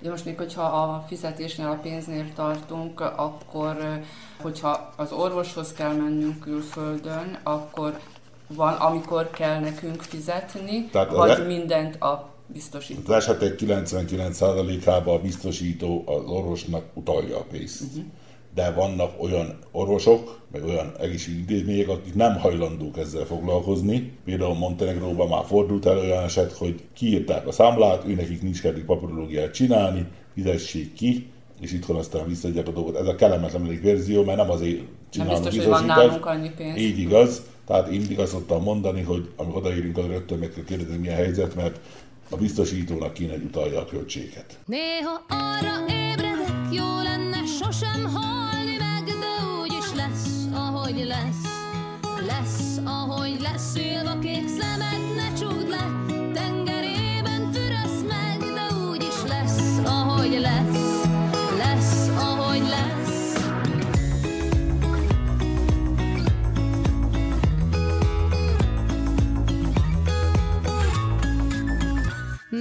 De 0.00 0.10
most 0.10 0.24
még, 0.24 0.36
hogyha 0.36 0.62
a 0.62 1.04
fizetésnél, 1.08 1.66
a 1.66 1.78
pénznél 1.82 2.32
tartunk, 2.34 3.00
akkor, 3.00 4.00
hogyha 4.40 4.92
az 4.96 5.12
orvoshoz 5.12 5.72
kell 5.72 5.92
mennünk 5.92 6.40
külföldön, 6.40 7.38
akkor 7.42 7.98
van, 8.46 8.72
amikor 8.72 9.30
kell 9.30 9.60
nekünk 9.60 10.02
fizetni, 10.02 10.84
Tehát 10.84 11.10
vagy 11.10 11.38
le... 11.38 11.44
mindent 11.44 12.02
a 12.02 12.28
biztosító? 12.46 13.00
Az 13.06 13.10
esetek 13.10 13.54
99%-ában 13.58 15.16
a 15.16 15.20
biztosító 15.20 16.04
az 16.06 16.30
orvosnak 16.30 16.84
utalja 16.94 17.38
a 17.38 17.44
pénzt. 17.50 17.82
Uh-huh 17.82 18.04
de 18.54 18.70
vannak 18.70 19.22
olyan 19.22 19.58
orvosok, 19.70 20.40
meg 20.52 20.64
olyan 20.64 20.92
egészségügyi 21.00 21.82
akik 21.82 22.14
nem 22.14 22.38
hajlandók 22.38 22.98
ezzel 22.98 23.24
foglalkozni. 23.24 24.12
Például 24.24 24.54
Montenegróban 24.54 25.28
már 25.28 25.44
fordult 25.44 25.86
el 25.86 25.98
olyan 25.98 26.24
eset, 26.24 26.52
hogy 26.52 26.80
kiírták 26.94 27.46
a 27.46 27.52
számlát, 27.52 28.04
ő 28.06 28.14
nekik 28.14 28.42
nincs 28.42 28.60
kedvük 28.60 28.84
papírológiát 28.84 29.54
csinálni, 29.54 30.06
fizessék 30.34 30.94
ki, 30.94 31.30
és 31.60 31.72
itthon 31.72 31.96
aztán 31.96 32.26
visszaadják 32.26 32.68
a 32.68 32.70
dolgot. 32.70 32.96
Ez 32.96 33.06
a 33.06 33.14
kellemetlen 33.14 33.80
verzió, 33.82 34.24
mert 34.24 34.38
nem 34.38 34.50
azért 34.50 34.80
csinálunk 35.10 35.42
biztos, 35.42 35.58
hogy 35.58 35.68
van 35.68 35.84
nálunk 35.84 36.26
annyi 36.26 36.50
pénz. 36.56 36.78
Így 36.78 36.98
igaz. 36.98 37.42
Tehát 37.66 37.88
én 37.88 37.98
mindig 37.98 38.18
azt 38.18 38.32
szoktam 38.32 38.62
mondani, 38.62 39.02
hogy 39.02 39.28
amikor 39.36 39.60
odaérünk, 39.60 39.98
az 39.98 40.06
rögtön 40.06 40.38
meg 40.38 40.52
kell 40.54 40.64
kérdezni, 40.64 40.96
milyen 40.96 41.16
helyzet, 41.16 41.54
mert 41.54 41.80
a 42.30 42.36
biztosítónak 42.36 43.12
kéne, 43.12 43.32
hogy 43.32 43.42
utalja 43.42 43.80
a 43.80 43.84
költséget. 43.84 44.58
Néha 44.66 45.24
arra 45.28 45.92
ébredek, 45.92 46.72
jó 46.72 47.02
lenne 47.02 47.46
sosem 47.46 48.04
halni 48.14 48.39
ahogy 50.90 51.06
lesz. 51.06 51.48
Lesz, 52.26 52.78
ahogy 52.84 53.40
lesz, 53.40 53.72
szilva 53.72 54.18
kék 54.18 54.48
szemed, 54.48 55.14
ne 55.16 55.32
csukd 55.32 55.68
le, 55.68 56.04
tengerében 56.32 57.52
fürösz 57.52 58.02
meg, 58.08 58.38
de 58.38 58.74
úgy 58.90 59.02
is 59.02 59.28
lesz, 59.28 59.78
ahogy 59.84 60.38
lesz. 60.40 61.06
Lesz, 61.58 62.08
ahogy 62.08 62.62
lesz. 62.68 63.34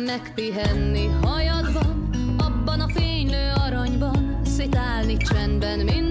Megpihenni 0.05 1.07
hajadban, 1.21 2.09
abban 2.37 2.79
a 2.79 2.87
fénylő 2.87 3.53
aranyban, 3.55 4.41
szitálni 4.45 5.17
csendben, 5.17 5.79
mint 5.79 6.08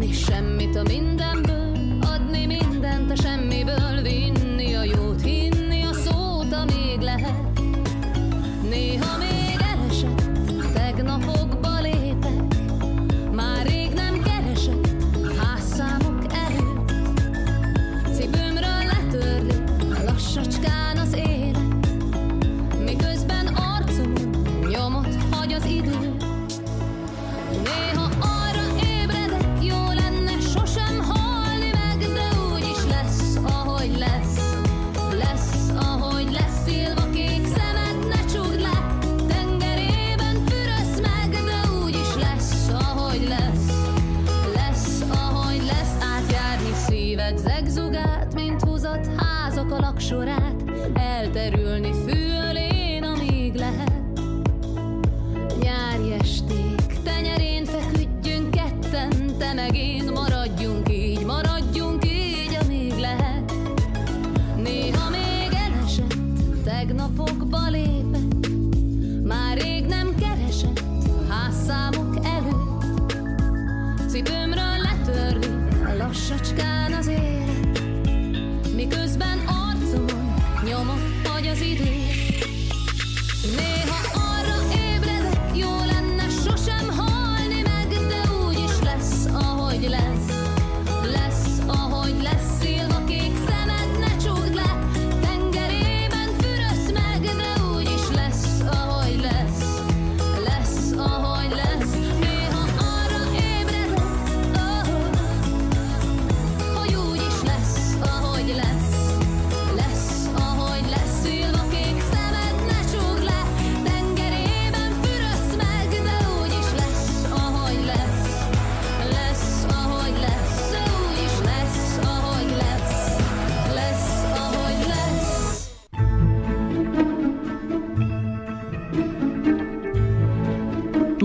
Lopni 0.00 0.14
semmit 0.14 0.76
a 0.76 0.82
mindenből, 0.82 1.49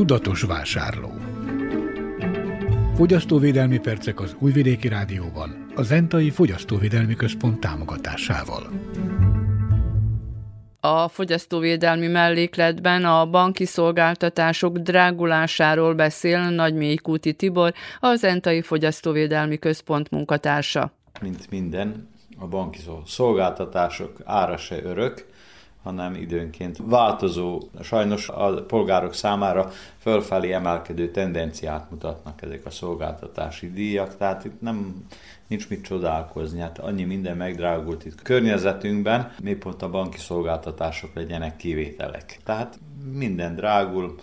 Tudatos 0.05 0.41
vásárló. 0.41 1.11
Fogyasztóvédelmi 2.95 3.79
percek 3.79 4.19
az 4.19 4.35
Újvidéki 4.39 4.87
Rádióban, 4.87 5.71
a 5.75 5.81
Zentai 5.81 6.29
Fogyasztóvédelmi 6.29 7.15
Központ 7.15 7.59
támogatásával. 7.59 8.69
A 10.79 11.07
fogyasztóvédelmi 11.07 12.07
mellékletben 12.07 13.05
a 13.05 13.25
banki 13.25 13.65
szolgáltatások 13.65 14.77
drágulásáról 14.77 15.93
beszél 15.93 16.49
Nagymélykúti 16.49 17.33
Tibor, 17.33 17.73
az 17.99 18.23
Entai 18.23 18.61
Fogyasztóvédelmi 18.61 19.57
Központ 19.57 20.11
munkatársa. 20.11 20.91
mint 21.21 21.49
minden, 21.49 22.09
a 22.39 22.47
banki 22.47 22.79
szol- 22.79 23.07
szolgáltatások 23.07 24.11
ára 24.23 24.57
se 24.57 24.83
örök, 24.83 25.25
hanem 25.85 26.15
időnként 26.15 26.77
változó, 26.83 27.61
sajnos 27.81 28.29
a 28.29 28.63
polgárok 28.63 29.13
számára 29.13 29.71
fölfelé 29.97 30.51
emelkedő 30.51 31.11
tendenciát 31.11 31.89
mutatnak 31.89 32.41
ezek 32.41 32.65
a 32.65 32.69
szolgáltatási 32.69 33.71
díjak, 33.71 34.17
tehát 34.17 34.45
itt 34.45 34.61
nem 34.61 35.05
nincs 35.47 35.69
mit 35.69 35.83
csodálkozni, 35.83 36.59
hát 36.59 36.79
annyi 36.79 37.03
minden 37.03 37.37
megdrágult 37.37 38.05
itt 38.05 38.21
környezetünkben, 38.21 39.31
mi 39.41 39.53
pont 39.53 39.81
a 39.81 39.89
banki 39.89 40.17
szolgáltatások 40.17 41.13
legyenek 41.13 41.55
kivételek. 41.55 42.39
Tehát 42.43 42.79
minden 43.11 43.55
drágul, 43.55 44.15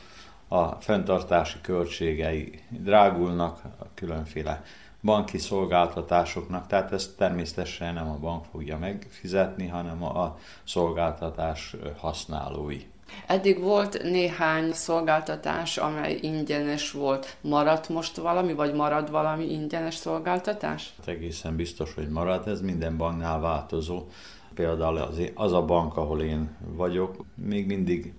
a 0.49 0.81
fenntartási 0.81 1.59
költségei 1.61 2.61
drágulnak, 2.69 3.61
a 3.79 3.85
különféle 3.95 4.63
banki 5.03 5.38
szolgáltatásoknak, 5.38 6.66
tehát 6.66 6.92
ezt 6.92 7.16
természetesen 7.16 7.94
nem 7.94 8.09
a 8.11 8.18
bank 8.18 8.44
fogja 8.44 8.78
megfizetni, 8.78 9.66
hanem 9.66 10.03
a 10.03 10.38
szolgáltatás 10.64 11.76
használói. 11.96 12.80
Eddig 13.26 13.61
volt 13.61 14.03
néhány 14.03 14.72
szolgáltatás, 14.72 15.76
amely 15.76 16.18
ingyenes 16.20 16.90
volt. 16.90 17.36
Maradt 17.40 17.88
most 17.88 18.16
valami, 18.16 18.53
vagy 18.53 18.74
marad 18.74 19.11
valami 19.11 19.53
ingyenes 19.53 19.94
szolgáltatás? 19.94 20.92
Hát 20.98 21.09
egészen 21.09 21.57
biztos, 21.57 21.94
hogy 21.94 22.09
marad, 22.09 22.48
ez 22.48 22.61
minden 22.61 22.96
banknál 22.96 23.40
változó. 23.40 24.07
Például 24.55 24.96
az, 24.96 25.20
az 25.34 25.53
a 25.53 25.64
bank, 25.64 25.96
ahol 25.96 26.22
én 26.22 26.57
vagyok, 26.61 27.24
még 27.34 27.66
mindig 27.66 28.14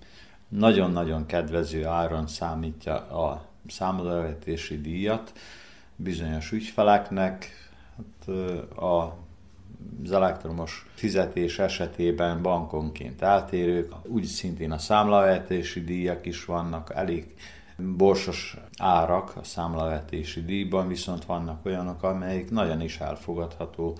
nagyon-nagyon 0.48 1.26
kedvező 1.26 1.86
áron 1.86 2.26
számítja 2.26 2.94
a 2.94 3.44
számlavetési 3.68 4.80
díjat 4.80 5.32
bizonyos 5.96 6.52
ügyfeleknek. 6.52 7.48
Hát, 7.96 8.36
a 8.78 9.22
az 10.04 10.12
elektromos 10.12 10.86
fizetés 10.94 11.58
esetében 11.58 12.42
bankonként 12.42 13.22
eltérők, 13.22 13.92
úgy 14.06 14.24
szintén 14.24 14.72
a 14.72 14.78
számlavetési 14.78 15.84
díjak 15.84 16.26
is 16.26 16.44
vannak, 16.44 16.92
elég 16.94 17.34
borsos 17.96 18.56
árak 18.78 19.32
a 19.36 19.44
számlavetési 19.44 20.44
díjban, 20.44 20.88
viszont 20.88 21.24
vannak 21.24 21.66
olyanok, 21.66 22.02
amelyek 22.02 22.50
nagyon 22.50 22.80
is 22.80 22.98
elfogadható 22.98 23.98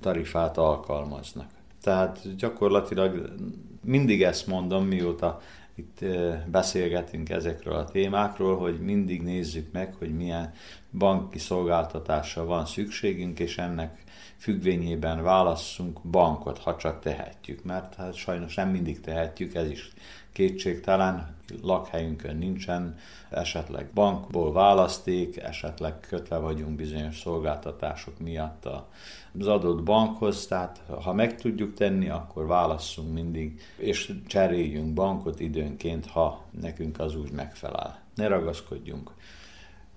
tarifát 0.00 0.56
alkalmaznak. 0.56 1.48
Tehát 1.82 2.36
gyakorlatilag 2.36 3.34
mindig 3.80 4.22
ezt 4.22 4.46
mondom, 4.46 4.86
mióta 4.86 5.40
itt 5.76 6.04
beszélgetünk 6.50 7.30
ezekről 7.30 7.74
a 7.74 7.84
témákról, 7.84 8.58
hogy 8.58 8.80
mindig 8.80 9.22
nézzük 9.22 9.72
meg, 9.72 9.94
hogy 9.94 10.16
milyen 10.16 10.52
banki 10.98 11.38
szolgáltatásra 11.38 12.44
van 12.44 12.66
szükségünk, 12.66 13.38
és 13.38 13.58
ennek 13.58 14.04
függvényében 14.38 15.22
válasszunk 15.22 16.00
bankot, 16.02 16.58
ha 16.58 16.76
csak 16.76 17.00
tehetjük, 17.00 17.64
mert 17.64 17.94
hát 17.94 18.14
sajnos 18.14 18.54
nem 18.54 18.68
mindig 18.68 19.00
tehetjük, 19.00 19.54
ez 19.54 19.70
is 19.70 19.92
kétségtelen, 20.32 21.36
lakhelyünkön 21.62 22.36
nincsen, 22.36 22.96
esetleg 23.30 23.90
bankból 23.94 24.52
választék, 24.52 25.36
esetleg 25.36 26.00
kötve 26.00 26.36
vagyunk 26.36 26.76
bizonyos 26.76 27.20
szolgáltatások 27.20 28.18
miatt 28.18 28.68
az 29.38 29.46
adott 29.46 29.82
bankhoz, 29.82 30.46
tehát 30.46 30.82
ha 31.02 31.12
meg 31.12 31.36
tudjuk 31.36 31.74
tenni, 31.74 32.08
akkor 32.08 32.46
válasszunk 32.46 33.12
mindig, 33.12 33.60
és 33.76 34.12
cseréljünk 34.26 34.94
bankot 34.94 35.40
időnként, 35.40 36.06
ha 36.06 36.44
nekünk 36.60 37.00
az 37.00 37.16
úgy 37.16 37.30
megfelel. 37.30 38.00
Ne 38.14 38.26
ragaszkodjunk 38.26 39.10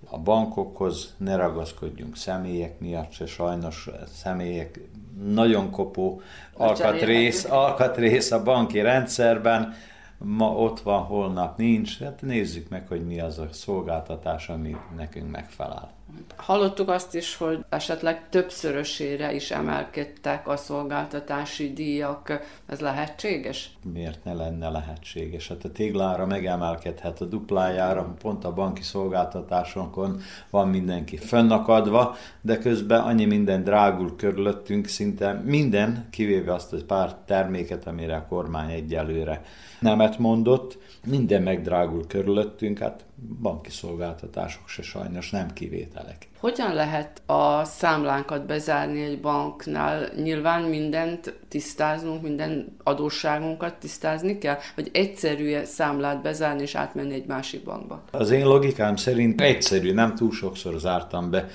a 0.09 0.17
bankokhoz, 0.17 1.13
ne 1.17 1.35
ragaszkodjunk 1.35 2.15
személyek 2.15 2.79
miatt 2.79 3.11
se, 3.11 3.25
sajnos 3.25 3.89
személyek 4.13 4.79
nagyon 5.23 5.71
kopó 5.71 6.21
alkatrész, 6.53 7.45
alkatrész 7.45 8.31
a 8.31 8.43
banki 8.43 8.81
rendszerben, 8.81 9.73
ma 10.17 10.51
ott 10.51 10.79
van, 10.79 11.03
holnap 11.03 11.57
nincs, 11.57 11.99
hát 11.99 12.21
nézzük 12.21 12.69
meg, 12.69 12.87
hogy 12.87 13.05
mi 13.05 13.19
az 13.19 13.39
a 13.39 13.47
szolgáltatás, 13.51 14.49
ami 14.49 14.75
nekünk 14.95 15.31
megfelel. 15.31 15.98
Hallottuk 16.35 16.89
azt 16.89 17.15
is, 17.15 17.35
hogy 17.35 17.65
esetleg 17.69 18.29
többszörösére 18.29 19.33
is 19.33 19.51
emelkedtek 19.51 20.47
a 20.47 20.57
szolgáltatási 20.57 21.73
díjak. 21.73 22.41
Ez 22.65 22.79
lehetséges? 22.79 23.69
Miért 23.93 24.23
ne 24.23 24.33
lenne 24.33 24.69
lehetséges? 24.69 25.47
Hát 25.47 25.63
a 25.63 25.71
téglára 25.71 26.25
megemelkedhet 26.25 27.21
a 27.21 27.25
duplájára, 27.25 28.15
pont 28.21 28.45
a 28.45 28.53
banki 28.53 28.81
szolgáltatásonkon 28.81 30.21
van 30.49 30.67
mindenki 30.67 31.17
fönnakadva, 31.17 32.15
de 32.41 32.57
közben 32.57 33.01
annyi 33.01 33.25
minden 33.25 33.63
drágul 33.63 34.15
körülöttünk, 34.15 34.87
szinte 34.87 35.41
minden, 35.45 36.07
kivéve 36.11 36.53
azt 36.53 36.73
a 36.73 36.77
pár 36.87 37.15
terméket, 37.25 37.87
amire 37.87 38.15
a 38.15 38.25
kormány 38.25 38.71
egyelőre 38.71 39.41
nemet 39.79 40.17
mondott, 40.17 40.77
minden 41.05 41.41
megdrágul 41.41 42.07
körülöttünk, 42.07 42.77
hát 42.77 43.05
banki 43.41 43.69
szolgáltatások 43.69 44.67
se 44.67 44.81
sajnos 44.81 45.29
nem 45.29 45.53
kivételek. 45.53 46.27
Hogyan 46.39 46.73
lehet 46.73 47.21
a 47.25 47.63
számlánkat 47.63 48.45
bezárni 48.45 49.03
egy 49.03 49.21
banknál? 49.21 50.09
Nyilván 50.15 50.63
mindent 50.63 51.39
tisztáznunk, 51.47 52.21
minden 52.21 52.77
adósságunkat 52.83 53.75
tisztázni 53.75 54.37
kell? 54.37 54.57
Vagy 54.75 54.89
egyszerű 54.93 55.53
-e 55.53 55.65
számlát 55.65 56.21
bezárni 56.21 56.61
és 56.61 56.75
átmenni 56.75 57.13
egy 57.13 57.25
másik 57.25 57.63
bankba? 57.63 58.03
Az 58.11 58.29
én 58.29 58.45
logikám 58.45 58.95
szerint 58.95 59.41
egyszerű, 59.41 59.93
nem 59.93 60.15
túl 60.15 60.31
sokszor 60.31 60.79
zártam 60.79 61.29
be 61.29 61.47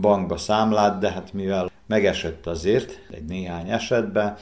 bankba 0.00 0.36
számlát, 0.36 0.98
de 0.98 1.10
hát 1.10 1.32
mivel 1.32 1.70
megesett 1.86 2.46
azért 2.46 2.98
egy 3.10 3.24
néhány 3.24 3.70
esetben, 3.70 4.36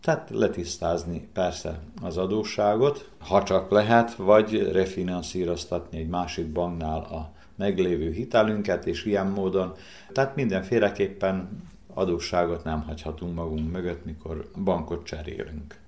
tehát 0.00 0.30
letisztázni 0.30 1.28
persze 1.32 1.78
az 2.02 2.16
adósságot, 2.16 3.08
ha 3.18 3.42
csak 3.42 3.70
lehet, 3.70 4.14
vagy 4.14 4.72
refinanszíroztatni 4.72 5.98
egy 5.98 6.08
másik 6.08 6.46
banknál 6.46 7.00
a 7.00 7.32
meglévő 7.56 8.12
hitelünket, 8.12 8.86
és 8.86 9.04
ilyen 9.04 9.26
módon, 9.26 9.72
tehát 10.12 10.36
mindenféleképpen 10.36 11.62
adósságot 11.94 12.64
nem 12.64 12.82
hagyhatunk 12.82 13.34
magunk 13.34 13.72
mögött, 13.72 14.04
mikor 14.04 14.50
bankot 14.64 15.04
cserélünk. 15.04 15.80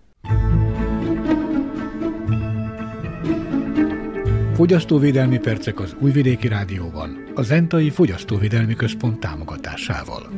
Fogyasztóvédelmi 4.54 5.38
percek 5.38 5.80
az 5.80 5.96
Újvidéki 6.00 6.48
Rádióban, 6.48 7.30
a 7.34 7.42
Zentai 7.42 7.90
Fogyasztóvédelmi 7.90 8.74
Központ 8.74 9.20
támogatásával. 9.20 10.28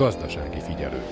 Gazdasági 0.00 0.60
figyelő. 0.60 1.02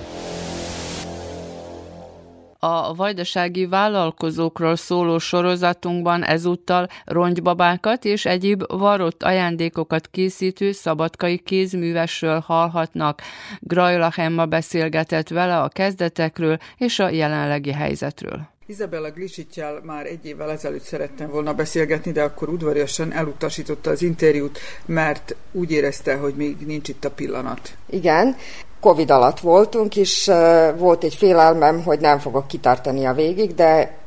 A 2.59 2.95
vajdasági 2.95 3.65
vállalkozókról 3.65 4.75
szóló 4.75 5.17
sorozatunkban 5.17 6.23
ezúttal 6.23 6.87
rongyabákat 7.05 8.05
és 8.05 8.25
egyéb 8.25 8.63
varott 8.67 9.23
ajándékokat 9.23 10.07
készítő 10.07 10.71
szabadkai 10.71 11.37
kézművesről 11.37 12.39
hallhatnak. 12.39 13.21
Grajla 13.59 14.11
Hemma 14.15 14.45
beszélgetett 14.45 15.27
vele 15.27 15.59
a 15.59 15.67
kezdetekről 15.67 16.57
és 16.77 16.99
a 16.99 17.09
jelenlegi 17.09 17.71
helyzetről. 17.71 18.47
Izabella 18.69 19.11
Glisittyel 19.11 19.81
már 19.83 20.05
egy 20.05 20.25
évvel 20.25 20.51
ezelőtt 20.51 20.83
szerettem 20.83 21.29
volna 21.29 21.53
beszélgetni, 21.53 22.11
de 22.11 22.21
akkor 22.21 22.49
udvariasan 22.49 23.11
elutasította 23.11 23.89
az 23.89 24.01
interjút, 24.01 24.59
mert 24.85 25.35
úgy 25.51 25.71
érezte, 25.71 26.15
hogy 26.15 26.33
még 26.35 26.57
nincs 26.65 26.87
itt 26.87 27.05
a 27.05 27.11
pillanat. 27.11 27.77
Igen, 27.89 28.35
Covid 28.81 29.11
alatt 29.11 29.39
voltunk, 29.39 29.95
és 29.95 30.31
volt 30.77 31.03
egy 31.03 31.15
félelmem, 31.15 31.83
hogy 31.83 31.99
nem 31.99 32.19
fogok 32.19 32.47
kitartani 32.47 33.05
a 33.05 33.13
végig, 33.13 33.55
de 33.55 33.97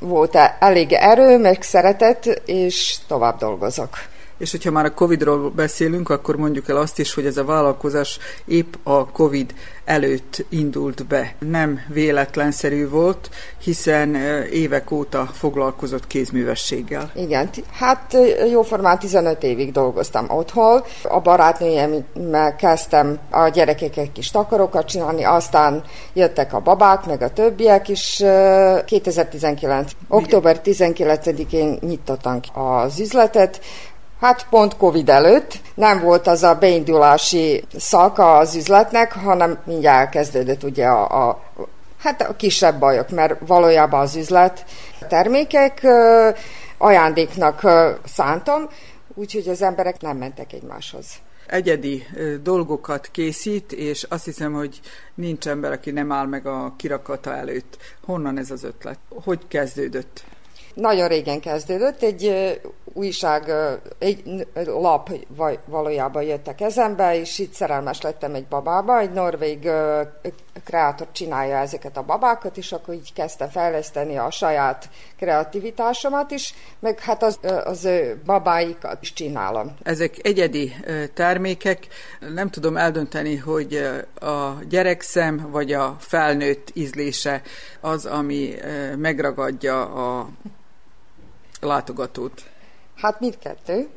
volt 0.00 0.38
elég 0.58 0.92
erő, 0.92 1.38
meg 1.38 1.62
szeretet, 1.62 2.26
és 2.44 2.98
tovább 3.06 3.38
dolgozok. 3.38 3.88
És 4.40 4.50
hogyha 4.50 4.70
már 4.70 4.84
a 4.84 4.94
Covid-ról 4.94 5.50
beszélünk, 5.50 6.08
akkor 6.08 6.36
mondjuk 6.36 6.68
el 6.68 6.76
azt 6.76 6.98
is, 6.98 7.14
hogy 7.14 7.26
ez 7.26 7.36
a 7.36 7.44
vállalkozás 7.44 8.18
épp 8.44 8.74
a 8.82 9.06
Covid 9.06 9.54
előtt 9.84 10.44
indult 10.48 11.06
be. 11.06 11.34
Nem 11.38 11.80
véletlenszerű 11.88 12.88
volt, 12.88 13.30
hiszen 13.62 14.14
évek 14.50 14.90
óta 14.90 15.28
foglalkozott 15.32 16.06
kézművességgel. 16.06 17.10
Igen, 17.14 17.50
hát 17.72 18.16
jóformán 18.50 18.98
15 18.98 19.42
évig 19.42 19.72
dolgoztam 19.72 20.30
otthon. 20.30 20.82
A 21.02 21.20
barátnőjemmel 21.20 22.56
kezdtem 22.56 23.18
a 23.30 23.48
gyerekeket 23.48 24.12
kis 24.12 24.30
takarokat 24.30 24.86
csinálni, 24.86 25.24
aztán 25.24 25.82
jöttek 26.12 26.52
a 26.52 26.60
babák, 26.60 27.06
meg 27.06 27.22
a 27.22 27.32
többiek 27.32 27.88
is. 27.88 28.22
2019. 28.84 29.92
október 30.08 30.60
19-én 30.64 31.78
nyitottam 31.80 32.40
az 32.54 33.00
üzletet, 33.00 33.60
Hát 34.20 34.46
pont 34.50 34.76
Covid 34.76 35.08
előtt 35.08 35.60
nem 35.74 36.00
volt 36.00 36.26
az 36.26 36.42
a 36.42 36.54
beindulási 36.54 37.64
szaka 37.76 38.36
az 38.36 38.54
üzletnek, 38.54 39.12
hanem 39.12 39.58
mindjárt 39.64 39.98
elkezdődött 39.98 40.62
ugye 40.62 40.86
a, 40.86 41.28
a 41.28 41.42
hát 41.98 42.22
a 42.22 42.36
kisebb 42.36 42.78
bajok, 42.78 43.10
mert 43.10 43.36
valójában 43.46 44.00
az 44.00 44.16
üzlet 44.16 44.64
termékek 45.08 45.86
ajándéknak 46.78 47.66
szántam, 48.04 48.68
úgyhogy 49.14 49.48
az 49.48 49.62
emberek 49.62 50.00
nem 50.00 50.16
mentek 50.16 50.52
egymáshoz 50.52 51.06
egyedi 51.50 52.06
dolgokat 52.42 53.08
készít, 53.12 53.72
és 53.72 54.06
azt 54.08 54.24
hiszem, 54.24 54.52
hogy 54.52 54.80
nincs 55.14 55.48
ember, 55.48 55.72
aki 55.72 55.90
nem 55.90 56.12
áll 56.12 56.26
meg 56.26 56.46
a 56.46 56.74
kirakata 56.76 57.34
előtt. 57.34 57.76
Honnan 58.04 58.38
ez 58.38 58.50
az 58.50 58.64
ötlet? 58.64 58.98
Hogy 59.08 59.40
kezdődött? 59.48 60.24
Nagyon 60.74 61.08
régen 61.08 61.40
kezdődött, 61.40 62.02
egy 62.02 62.24
újság, 62.92 63.52
egy 63.98 64.46
lap 64.64 65.10
valójában 65.64 66.22
jött 66.22 66.46
a 66.46 66.54
kezembe, 66.54 67.18
és 67.18 67.38
itt 67.38 67.52
szerelmes 67.52 68.00
lettem 68.00 68.34
egy 68.34 68.46
babába, 68.46 68.98
egy 68.98 69.12
norvég 69.12 69.70
kreátor 70.64 71.06
csinálja 71.12 71.56
ezeket 71.56 71.96
a 71.96 72.02
babákat, 72.02 72.56
és 72.56 72.72
akkor 72.72 72.94
így 72.94 73.12
kezdtem 73.12 73.48
fejleszteni 73.48 74.16
a 74.16 74.30
saját 74.30 74.88
kreativitásomat 75.16 76.30
is, 76.30 76.54
meg 76.78 77.00
hát 77.00 77.22
az, 77.22 77.38
az 77.64 77.88
babáikat 78.24 79.02
is 79.02 79.12
csinálom. 79.12 79.76
Ezek 79.82 80.16
egyedi 80.22 80.74
termékek, 81.14 81.86
nem 82.34 82.50
tudom 82.50 82.76
eldönteni, 82.76 83.36
hogy 83.36 83.74
a 84.20 84.50
gyerekszem 84.68 85.48
vagy 85.50 85.72
a 85.72 85.96
felnőtt 85.98 86.70
ízlése 86.74 87.42
az, 87.80 88.06
ami 88.06 88.54
megragadja 88.96 89.82
a 89.82 90.28
látogatót. 91.60 92.49
Hát 93.00 93.20
mindkettő. 93.20 93.88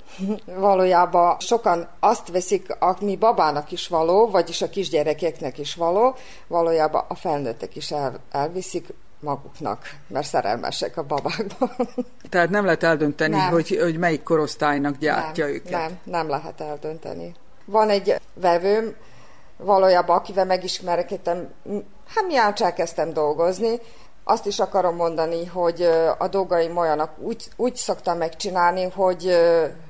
Valójában 0.45 1.39
sokan 1.39 1.88
azt 1.99 2.32
veszik, 2.32 2.76
ami 2.80 3.16
babának 3.16 3.72
is 3.72 3.88
való, 3.88 4.30
vagyis 4.30 4.62
a 4.62 4.70
kisgyerekeknek 4.70 5.58
is 5.58 5.76
való, 5.76 6.16
valójában 6.47 7.04
a 7.08 7.16
felnőttek 7.16 7.76
is 7.76 7.91
el, 7.91 8.20
elviszik 8.32 8.88
maguknak, 9.20 9.95
mert 10.08 10.28
szerelmesek 10.28 10.97
a 10.97 11.04
babákban. 11.04 11.72
Tehát 12.30 12.49
nem 12.49 12.66
lehet 12.66 12.84
eldönteni, 12.84 13.36
nem. 13.36 13.49
Hogy, 13.49 13.78
hogy 13.82 13.97
melyik 13.97 14.24
korosztálynak 14.24 14.97
gyártja 14.97 15.45
nem, 15.45 15.54
őket. 15.54 15.72
Nem, 15.72 15.99
nem 16.04 16.30
lehet 16.30 16.62
eldönteni. 16.62 17.36
Van 17.66 17.89
egy 17.89 18.16
vevőm, 18.34 18.95
valójában 19.58 20.18
akivel 20.18 20.45
megismerkedtem, 20.45 21.54
hát 22.08 22.28
mián 22.28 22.54
elkezdtem 22.56 23.14
dolgozni, 23.14 23.80
azt 24.24 24.46
is 24.46 24.60
akarom 24.60 24.96
mondani, 24.96 25.46
hogy 25.46 25.82
a 26.18 26.28
dolgaim 26.28 26.78
olyanak 26.78 27.12
úgy, 27.18 27.50
úgy 27.56 27.76
szoktam 27.76 28.18
megcsinálni, 28.18 28.84
hogy 28.84 29.38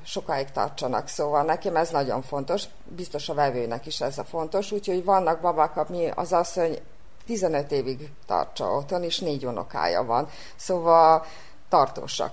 sokáig 0.04 0.50
tartsanak, 0.50 1.08
szóval 1.08 1.42
nekem 1.42 1.76
ez 1.76 1.90
nagyon 1.90 2.22
fontos, 2.22 2.64
biztos 2.84 3.28
a 3.28 3.34
vevőnek 3.34 3.86
is 3.86 4.00
ez 4.00 4.18
a 4.18 4.24
fontos, 4.24 4.72
úgyhogy 4.72 5.04
vannak 5.04 5.40
babák, 5.40 5.76
ami 5.76 6.10
az 6.14 6.32
asszony 6.32 6.78
15 7.26 7.72
évig 7.72 8.10
tartsa 8.26 8.64
otthon, 8.64 9.02
és 9.02 9.18
négy 9.18 9.46
unokája 9.46 10.04
van, 10.04 10.28
szóval 10.56 11.24
tartósak. 11.68 12.32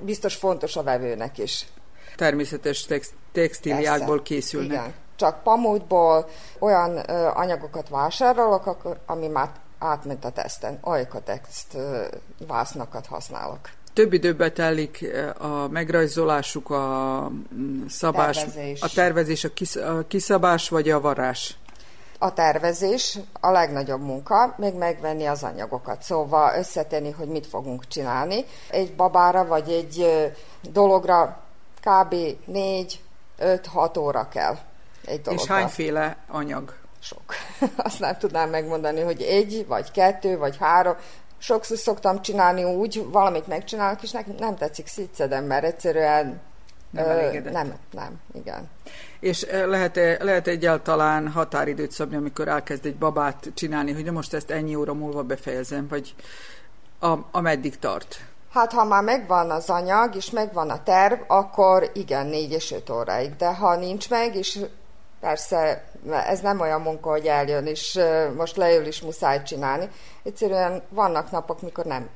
Biztos 0.00 0.34
fontos 0.34 0.76
a 0.76 0.82
vevőnek 0.82 1.38
is. 1.38 1.66
Természetes 2.16 2.84
text- 2.84 3.14
textíliákból 3.32 4.22
készülnek. 4.22 4.70
Igen. 4.70 4.94
Csak 5.16 5.42
pamutból 5.42 6.28
olyan 6.58 7.10
ö, 7.10 7.28
anyagokat 7.34 7.88
vásárolok, 7.88 8.66
akkor, 8.66 8.98
ami 9.06 9.28
már 9.28 9.50
átment 9.82 10.24
a 10.24 10.30
teszten. 10.30 10.78
Oikotext 10.80 11.76
vásznakat 12.46 13.06
használok. 13.06 13.60
Több 13.92 14.12
időbe 14.12 14.52
telik 14.52 15.06
a 15.38 15.68
megrajzolásuk, 15.68 16.70
a 16.70 17.28
mm, 17.54 17.86
szabás, 17.86 18.36
tervezés. 18.36 18.80
a 18.80 18.88
tervezés, 18.94 19.44
a, 19.44 19.52
kis, 19.52 19.76
a 19.76 20.04
kiszabás 20.08 20.68
vagy 20.68 20.90
a 20.90 21.00
varás? 21.00 21.56
A 22.18 22.32
tervezés 22.32 23.18
a 23.40 23.50
legnagyobb 23.50 24.00
munka, 24.00 24.54
még 24.58 24.74
megvenni 24.74 25.26
az 25.26 25.42
anyagokat, 25.42 26.02
szóval 26.02 26.58
összetenni, 26.58 27.10
hogy 27.10 27.28
mit 27.28 27.46
fogunk 27.46 27.86
csinálni. 27.88 28.44
Egy 28.70 28.94
babára 28.94 29.46
vagy 29.46 29.70
egy 29.70 30.06
dologra 30.70 31.42
kb. 31.80 32.14
4-5-6 33.38 33.98
óra 33.98 34.28
kell. 34.28 34.58
Egy 35.04 35.20
dologra. 35.20 35.44
És 35.44 35.50
hányféle 35.50 36.16
anyag? 36.28 36.74
Sok. 37.02 37.34
Azt 37.76 38.00
nem 38.00 38.16
tudnám 38.18 38.50
megmondani, 38.50 39.00
hogy 39.00 39.22
egy, 39.22 39.64
vagy 39.68 39.90
kettő, 39.90 40.38
vagy 40.38 40.56
három. 40.56 40.96
Sokszor 41.38 41.76
szoktam 41.76 42.22
csinálni 42.22 42.64
úgy, 42.64 43.04
valamit 43.10 43.46
megcsinálok, 43.46 44.02
és 44.02 44.10
nekem 44.10 44.34
nem 44.38 44.56
tetszik 44.56 44.86
szétszedem, 44.86 45.44
mert 45.44 45.64
egyszerűen 45.64 46.40
nem 46.90 47.08
elégedett. 47.08 47.52
Nem, 47.52 47.74
nem, 47.90 48.20
igen. 48.34 48.70
És 49.20 49.46
lehet, 49.66 49.96
lehet 50.20 50.46
egyáltalán 50.46 51.28
határidőt 51.28 51.90
szabni, 51.90 52.16
amikor 52.16 52.48
elkezd 52.48 52.86
egy 52.86 52.96
babát 52.96 53.50
csinálni, 53.54 53.92
hogy 53.92 54.12
most 54.12 54.34
ezt 54.34 54.50
ennyi 54.50 54.74
óra 54.74 54.94
múlva 54.94 55.22
befejezem, 55.22 55.88
vagy 55.88 56.14
a, 57.00 57.18
ameddig 57.30 57.78
tart? 57.78 58.24
Hát, 58.52 58.72
ha 58.72 58.84
már 58.84 59.02
megvan 59.02 59.50
az 59.50 59.70
anyag, 59.70 60.14
és 60.14 60.30
megvan 60.30 60.70
a 60.70 60.82
terv, 60.82 61.20
akkor 61.26 61.90
igen, 61.94 62.26
négy 62.26 62.50
és 62.50 62.72
öt 62.72 62.90
óráig. 62.90 63.36
De 63.36 63.54
ha 63.54 63.76
nincs 63.76 64.10
meg, 64.10 64.36
és 64.36 64.58
persze 65.22 65.84
ez 66.10 66.40
nem 66.40 66.60
olyan 66.60 66.80
munka, 66.80 67.10
hogy 67.10 67.26
eljön, 67.26 67.66
és 67.66 68.00
most 68.36 68.56
leül 68.56 68.86
is 68.86 69.00
muszáj 69.00 69.42
csinálni. 69.42 69.88
Egyszerűen 70.22 70.82
vannak 70.88 71.30
napok, 71.30 71.62
mikor 71.62 71.84
nem. 71.84 72.08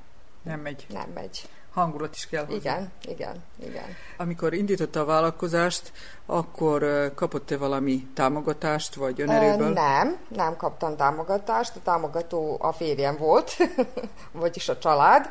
Nem 0.43 0.61
megy. 0.61 0.87
Nem 0.89 1.11
megy. 1.15 1.49
Hangulat 1.73 2.15
is 2.15 2.29
kell 2.29 2.45
hozzá. 2.45 2.59
Igen, 2.59 2.93
igen, 3.09 3.45
igen. 3.63 3.85
Amikor 4.17 4.55
indította 4.55 5.01
a 5.01 5.05
vállalkozást, 5.05 5.93
akkor 6.27 7.13
kapott-e 7.15 7.57
valami 7.57 8.07
támogatást, 8.15 8.95
vagy 8.95 9.21
önerőből? 9.21 9.73
Nem, 9.73 10.19
nem 10.29 10.57
kaptam 10.57 10.97
támogatást. 10.97 11.77
A 11.77 11.81
támogató 11.85 12.57
a 12.61 12.73
férjem 12.73 13.17
volt, 13.17 13.57
vagyis 14.33 14.69
a 14.69 14.79
család. 14.79 15.29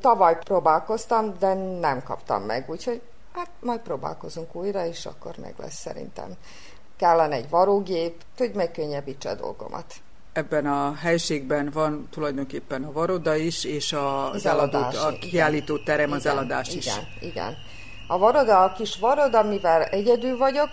Tavaly 0.00 0.38
próbálkoztam, 0.38 1.34
de 1.38 1.54
nem 1.54 2.02
kaptam 2.02 2.42
meg, 2.42 2.70
úgyhogy 2.70 3.00
hát 3.32 3.50
majd 3.60 3.80
próbálkozunk 3.80 4.54
újra, 4.54 4.86
és 4.86 5.06
akkor 5.06 5.34
meg 5.36 5.54
lesz 5.58 5.80
szerintem 5.80 6.36
kellene 6.98 7.34
egy 7.34 7.48
varógép, 7.50 8.14
hogy 8.36 8.50
megkönnyebbítse 8.54 9.30
a 9.30 9.34
dolgomat. 9.34 9.94
Ebben 10.32 10.66
a 10.66 10.94
helységben 10.94 11.70
van 11.72 12.08
tulajdonképpen 12.10 12.84
a 12.84 12.92
varoda 12.92 13.34
is, 13.34 13.64
és 13.64 13.92
a, 13.92 14.30
az, 14.30 14.46
eladó, 14.46 14.78
a 14.78 15.18
kiállító 15.20 15.78
terem, 15.78 16.06
igen, 16.06 16.18
az 16.18 16.26
eladás 16.26 16.68
igen, 16.68 16.78
is. 16.78 16.86
Igen, 16.86 17.30
igen. 17.30 17.56
A 18.06 18.18
varoda, 18.18 18.62
a 18.62 18.72
kis 18.72 18.98
varoda, 18.98 19.42
mivel 19.42 19.82
egyedül 19.82 20.36
vagyok, 20.36 20.68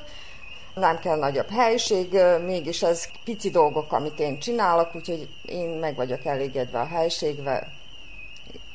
nem 0.76 0.99
kell 0.99 1.17
nagyobb 1.17 1.49
helység, 1.49 2.17
mégis 2.45 2.84
ez 2.84 3.05
pici 3.23 3.49
dolgok, 3.49 3.91
amit 3.91 4.19
én 4.19 4.39
csinálok, 4.39 4.95
úgyhogy 4.95 5.30
én 5.41 5.69
meg 5.69 5.95
vagyok 5.95 6.26
elégedve 6.26 6.80
a 6.80 6.86
helységvel, 6.86 7.67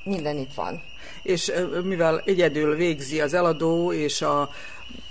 minden 0.04 0.36
itt 0.36 0.54
van. 0.54 0.82
És 1.22 1.52
mivel 1.84 2.22
egyedül 2.24 2.76
végzi 2.76 3.20
az 3.20 3.34
eladó 3.34 3.92
és 3.92 4.22
a, 4.22 4.48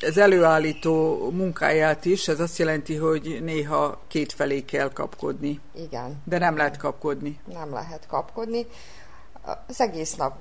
az 0.02 0.18
előállító 0.18 1.30
munkáját 1.32 2.06
is, 2.06 2.28
ez 2.28 2.40
azt 2.40 2.58
jelenti, 2.58 2.96
hogy 2.96 3.40
néha 3.44 4.00
két 4.08 4.34
felé 4.34 4.62
kell 4.62 4.94
kapkodni. 4.94 5.60
Igen. 5.76 6.22
De 6.26 6.38
nem 6.38 6.58
lehet 6.58 6.78
kapkodni. 6.78 7.40
Nem 7.54 7.74
lehet 7.74 8.08
kapkodni. 8.08 8.66
Az 9.68 9.82
egész 9.82 10.16
nap 10.16 10.38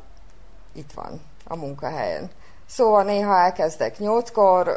itt 0.72 0.92
van 0.92 1.20
a 1.44 1.56
munkahelyen. 1.56 2.30
Szóval 2.66 3.04
néha 3.04 3.38
elkezdek 3.38 3.98
nyolckor, 3.98 4.76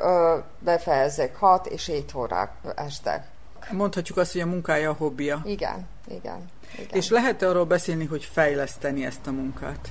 befejezek 0.59 1.35
hat 1.35 1.65
és 1.65 1.85
hét 1.85 2.13
órák 2.15 2.51
este. 2.75 3.27
Mondhatjuk 3.71 4.17
azt, 4.17 4.31
hogy 4.31 4.41
a 4.41 4.45
munkája 4.45 4.89
a 4.89 4.93
hobbija. 4.93 5.41
Igen, 5.45 5.87
igen. 6.07 6.49
Igen. 6.75 6.87
És 6.91 7.09
lehet 7.09 7.41
arról 7.41 7.65
beszélni, 7.65 8.05
hogy 8.05 8.29
fejleszteni 8.31 9.05
ezt 9.05 9.27
a 9.27 9.31
munkát? 9.31 9.89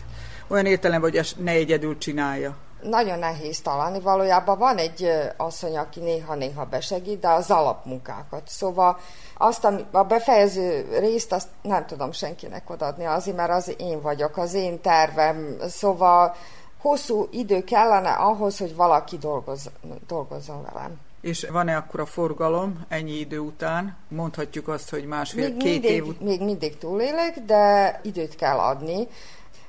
Olyan 0.49 0.67
értelemben, 0.67 1.11
hogy 1.11 1.35
ne 1.39 1.51
egyedül 1.51 1.99
csinálja 1.99 2.57
nagyon 2.83 3.19
nehéz 3.19 3.61
találni. 3.61 4.01
Valójában 4.01 4.59
van 4.59 4.77
egy 4.77 5.11
asszony, 5.37 5.77
aki 5.77 6.01
néha-néha 6.01 6.65
besegít, 6.65 7.21
de 7.21 7.29
az 7.29 7.51
alapmunkákat. 7.51 8.43
Szóval 8.47 8.99
azt 9.37 9.65
a 9.91 10.03
befejező 10.05 10.99
részt 10.99 11.33
azt 11.33 11.49
nem 11.63 11.87
tudom 11.87 12.13
senkinek 12.13 12.71
odaadni, 12.71 13.05
azért, 13.05 13.37
mert 13.37 13.51
az 13.51 13.75
én 13.79 14.01
vagyok, 14.01 14.37
az 14.37 14.55
én 14.55 14.81
tervem. 14.81 15.57
Szóval 15.69 16.35
hosszú 16.81 17.29
idő 17.31 17.65
kellene 17.65 18.11
ahhoz, 18.11 18.59
hogy 18.59 18.75
valaki 18.75 19.19
dolgoz, 19.19 19.71
dolgozzon 20.07 20.67
velem. 20.73 20.99
És 21.21 21.47
van-e 21.51 21.77
akkor 21.77 22.01
a 22.01 22.07
forgalom 22.07 22.85
ennyi 22.89 23.19
idő 23.19 23.39
után? 23.39 23.97
Mondhatjuk 24.09 24.69
azt, 24.69 24.91
hogy 24.91 25.05
másfél-két 25.05 25.63
mindig, 25.63 25.91
év 25.91 26.07
után? 26.07 26.27
Még 26.27 26.43
mindig 26.43 26.79
túlélek, 26.79 27.39
de 27.45 28.01
időt 28.03 28.35
kell 28.35 28.59
adni 28.59 29.09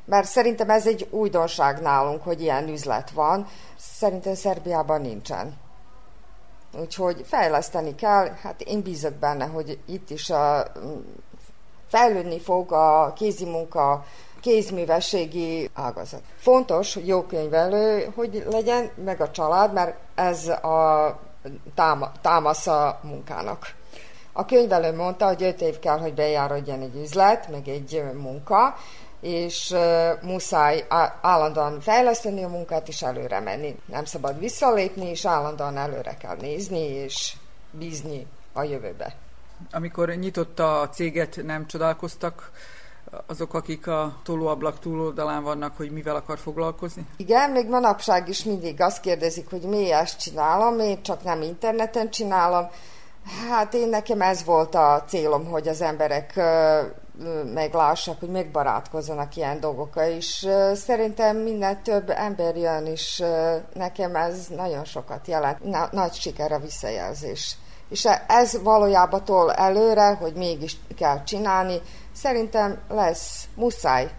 mert 0.05 0.27
szerintem 0.27 0.69
ez 0.69 0.87
egy 0.87 1.07
újdonság 1.09 1.81
nálunk, 1.81 2.23
hogy 2.23 2.41
ilyen 2.41 2.67
üzlet 2.67 3.11
van. 3.11 3.47
Szerintem 3.77 4.33
Szerbiában 4.33 5.01
nincsen. 5.01 5.53
Úgyhogy 6.79 7.25
fejleszteni 7.27 7.95
kell, 7.95 8.29
hát 8.41 8.61
én 8.61 8.81
bízok 8.81 9.13
benne, 9.13 9.45
hogy 9.45 9.79
itt 9.85 10.09
is 10.09 10.29
a, 10.29 10.71
fejlődni 11.87 12.39
fog 12.39 12.71
a 12.71 13.13
kézi 13.15 13.45
munka, 13.45 14.05
kézművességi 14.41 15.69
ágazat. 15.73 16.21
Fontos, 16.37 16.95
jó 16.95 17.21
könyvelő, 17.21 18.11
hogy 18.15 18.45
legyen, 18.49 18.89
meg 19.03 19.21
a 19.21 19.31
család, 19.31 19.73
mert 19.73 19.97
ez 20.15 20.47
a 20.47 21.19
támasz 22.21 22.67
a 22.67 22.99
munkának. 23.03 23.73
A 24.33 24.45
könyvelő 24.45 24.95
mondta, 24.95 25.25
hogy 25.25 25.43
öt 25.43 25.61
év 25.61 25.79
kell, 25.79 25.99
hogy 25.99 26.13
bejárodjon 26.13 26.81
egy 26.81 26.95
üzlet, 26.95 27.49
meg 27.49 27.67
egy 27.67 28.03
munka, 28.13 28.75
és 29.21 29.75
muszáj 30.21 30.85
állandóan 31.21 31.79
fejleszteni 31.79 32.43
a 32.43 32.47
munkát 32.47 32.87
és 32.87 33.01
előre 33.01 33.39
menni. 33.39 33.79
Nem 33.85 34.05
szabad 34.05 34.39
visszalépni, 34.39 35.09
és 35.09 35.25
állandóan 35.25 35.77
előre 35.77 36.17
kell 36.17 36.35
nézni, 36.35 36.79
és 36.79 37.33
bízni 37.71 38.27
a 38.53 38.63
jövőbe. 38.63 39.15
Amikor 39.71 40.09
nyitotta 40.09 40.79
a 40.79 40.89
céget, 40.89 41.39
nem 41.43 41.67
csodálkoztak 41.67 42.51
azok, 43.27 43.53
akik 43.53 43.87
a 43.87 44.15
tolóablak 44.23 44.79
túloldalán 44.79 45.43
vannak, 45.43 45.77
hogy 45.77 45.91
mivel 45.91 46.15
akar 46.15 46.37
foglalkozni? 46.37 47.05
Igen, 47.17 47.49
még 47.49 47.69
manapság 47.69 48.29
is 48.29 48.43
mindig 48.43 48.81
azt 48.81 49.01
kérdezik, 49.01 49.49
hogy 49.49 49.61
mi 49.61 49.91
ezt 49.91 50.19
csinálom, 50.19 50.79
én 50.79 51.01
csak 51.01 51.23
nem 51.23 51.41
interneten 51.41 52.09
csinálom. 52.09 52.67
Hát 53.49 53.73
én 53.73 53.89
nekem 53.89 54.21
ez 54.21 54.43
volt 54.43 54.75
a 54.75 55.03
célom, 55.07 55.45
hogy 55.45 55.67
az 55.67 55.81
emberek 55.81 56.39
meglássák, 57.53 58.19
hogy 58.19 58.29
megbarátkozzanak 58.29 59.35
ilyen 59.35 59.59
dolgokkal, 59.59 60.09
és 60.09 60.47
szerintem 60.73 61.37
minden 61.37 61.83
több 61.83 62.09
ember 62.09 62.55
jön, 62.55 62.85
és 62.85 63.23
nekem 63.73 64.15
ez 64.15 64.47
nagyon 64.47 64.85
sokat 64.85 65.27
jelent. 65.27 65.91
Nagy 65.91 66.13
siker 66.13 66.51
a 66.51 66.59
visszajelzés. 66.59 67.57
És 67.89 68.07
ez 68.27 68.61
valójában 68.63 69.25
tol 69.25 69.53
előre, 69.53 70.13
hogy 70.13 70.33
mégis 70.33 70.77
kell 70.97 71.23
csinálni. 71.23 71.81
Szerintem 72.11 72.77
lesz, 72.89 73.47
muszáj. 73.55 74.11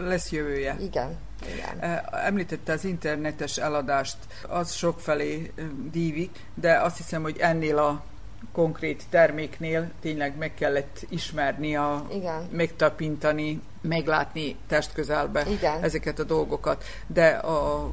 Lesz 0.00 0.30
jövője. 0.32 0.76
Igen. 0.80 1.18
Igen. 1.54 2.02
Említette 2.12 2.72
az 2.72 2.84
internetes 2.84 3.56
eladást, 3.56 4.16
az 4.48 4.72
sokfelé 4.72 5.52
dívik, 5.90 6.38
de 6.54 6.80
azt 6.80 6.96
hiszem, 6.96 7.22
hogy 7.22 7.36
ennél 7.38 7.78
a 7.78 8.04
konkrét 8.52 9.04
terméknél 9.10 9.90
tényleg 10.00 10.36
meg 10.36 10.54
kellett 10.54 11.06
ismerni, 11.08 11.76
a, 11.76 12.06
Igen. 12.10 12.48
megtapintani, 12.50 13.60
meglátni 13.80 14.56
testközelbe 14.66 15.46
Igen. 15.50 15.82
ezeket 15.82 16.18
a 16.18 16.24
dolgokat. 16.24 16.84
De 17.06 17.28
a 17.28 17.90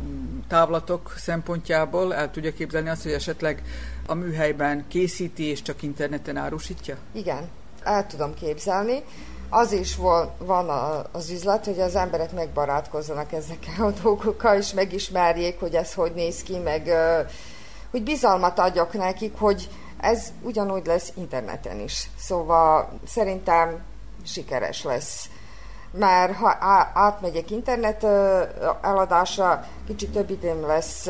távlatok 0.48 1.14
szempontjából 1.18 2.16
el 2.16 2.32
tudja 2.32 2.54
képzelni 2.54 2.90
azt, 2.90 3.04
hogy 3.04 3.12
esetleg 3.12 3.62
a 4.06 4.14
műhelyben 4.14 4.86
készíti 4.88 5.44
és 5.44 5.62
csak 5.62 5.82
interneten 5.82 6.38
árusítja? 6.38 6.98
Igen, 7.12 7.50
el 7.86 8.08
tudom 8.08 8.34
képzelni. 8.34 9.04
Az 9.50 9.72
is 9.72 9.96
van 10.38 10.70
az 11.12 11.30
üzlet, 11.30 11.66
hogy 11.66 11.80
az 11.80 11.96
emberek 11.96 12.32
megbarátkozzanak 12.32 13.32
ezekkel 13.32 13.86
a 13.86 13.92
dolgokkal, 14.02 14.58
és 14.58 14.74
megismerjék, 14.74 15.60
hogy 15.60 15.76
ez 15.76 15.94
hogy 15.94 16.14
néz 16.14 16.44
ki, 16.44 16.58
meg 16.58 16.92
hogy 17.92 18.04
bizalmat 18.04 18.60
adjak 18.60 18.94
nekik, 18.94 19.38
hogy 19.38 19.70
ez 20.00 20.28
ugyanúgy 20.42 20.86
lesz 20.86 21.12
interneten 21.16 21.80
is. 21.80 22.10
Szóval 22.18 22.90
szerintem 23.08 23.84
sikeres 24.26 24.84
lesz. 24.84 25.30
Mert 25.92 26.36
ha 26.36 26.56
átmegyek 26.94 27.52
internet 27.52 28.04
eladásra, 28.82 29.66
kicsit 29.88 30.12
több 30.12 30.30
időm 30.30 30.66
lesz 30.66 31.10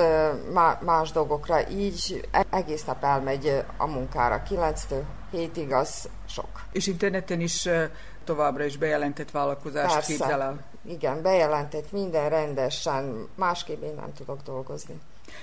más 0.79 1.11
dolgokra, 1.11 1.69
így 1.69 2.27
egész 2.49 2.83
nap 2.83 3.03
elmegy 3.03 3.63
a 3.77 3.87
munkára. 3.87 4.41
9-től 4.49 5.01
7-ig 5.33 5.79
az 5.79 6.09
sok. 6.25 6.65
És 6.71 6.87
interneten 6.87 7.39
is 7.39 7.69
továbbra 8.23 8.63
is 8.63 8.77
bejelentett 8.77 9.31
vállalkozást 9.31 9.93
Persze. 9.93 10.11
képzel 10.11 10.41
el? 10.41 10.63
Igen, 10.87 11.21
bejelentett 11.21 11.91
minden 11.91 12.29
rendesen, 12.29 13.27
másképp 13.35 13.83
én 13.83 13.93
nem 13.95 14.13
tudok 14.13 14.41
dolgozni. 14.41 14.99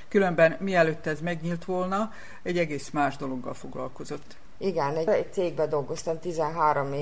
Különben 0.09 0.57
mielőtt 0.61 1.07
ez 1.07 1.21
megnyílt 1.21 1.65
volna, 1.65 2.13
egy 2.43 2.59
egész 2.59 2.91
más 2.91 3.17
dologgal 3.17 3.55
foglalkozott. 3.55 4.37
Igen, 4.59 4.97
egy, 4.97 5.09
egy 5.09 5.33
cégben 5.33 5.69
dolgoztam 5.69 6.19
13, 6.19 6.95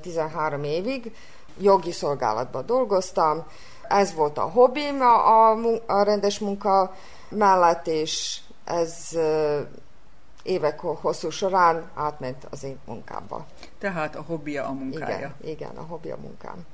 13 0.00 0.64
évig, 0.64 1.12
jogi 1.60 1.92
szolgálatban 1.92 2.66
dolgoztam, 2.66 3.46
ez 3.88 4.14
volt 4.14 4.38
a 4.38 4.42
hobbim 4.42 5.00
a, 5.00 5.50
a, 5.50 5.58
a 5.86 6.02
rendes 6.02 6.38
munka 6.38 6.94
mellett, 7.28 7.86
és 7.86 8.40
ez 8.64 9.18
évek 10.48 10.80
hosszú 10.80 11.30
során 11.30 11.90
átment 11.94 12.46
az 12.50 12.64
én 12.64 12.78
munkámba. 12.86 13.46
Tehát 13.78 14.16
a 14.16 14.22
hobbija 14.22 14.64
a 14.64 14.72
munkája. 14.72 15.16
Igen, 15.16 15.34
igen 15.56 15.76
a 15.76 15.82
hobbija 15.82 16.14
a 16.14 16.20
munkám. 16.20 16.66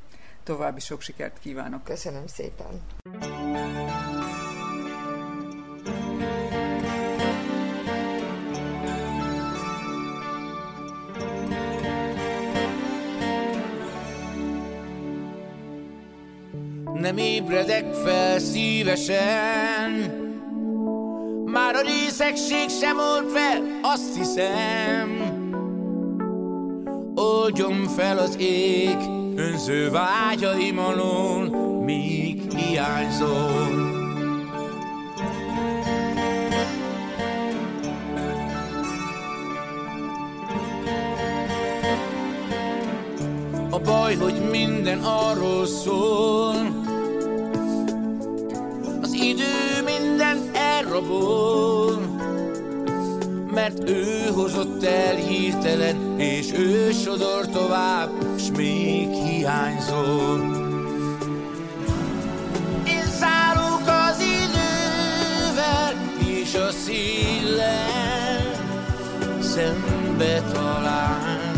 További 0.43 0.81
sok 0.81 1.01
sikert 1.01 1.39
kívánok. 1.39 1.85
Köszönöm 1.85 2.27
szépen. 2.27 2.83
nem 17.05 17.17
ébredek 17.17 17.95
fel 17.95 18.39
szívesen. 18.39 20.24
Már 21.55 21.75
a 21.75 21.81
részegség 21.81 22.69
sem 22.69 22.99
old 22.99 23.31
fel, 23.31 23.81
azt 23.83 24.17
hiszem. 24.17 25.09
Oldjon 27.15 27.87
fel 27.97 28.19
az 28.19 28.37
ég, 28.39 28.97
önző 29.37 29.91
vágyaim 29.91 30.79
alól, 30.79 31.49
míg 31.85 32.43
hiányzol. 32.57 33.93
A 43.71 43.79
baj, 43.79 44.15
hogy 44.15 44.51
minden 44.51 44.99
arról 44.99 45.67
szól, 45.67 46.83
idő 49.25 49.83
minden 49.85 50.24
elrabol, 50.95 51.99
mert 53.51 53.89
ő 53.89 54.31
hozott 54.35 54.85
el 54.85 55.15
hirtelen, 55.15 56.21
és 56.21 56.53
ő 56.53 56.91
sodor 56.93 57.47
tovább, 57.47 58.11
s 58.39 58.51
még 58.57 59.09
hiányzol. 59.09 60.39
Én 62.87 63.07
szállok 63.21 63.83
az 63.87 64.21
idővel, 64.21 65.95
és 66.41 66.55
a 66.55 66.71
szíllel 66.71 68.53
szembe 69.41 70.43
talál. 70.53 71.54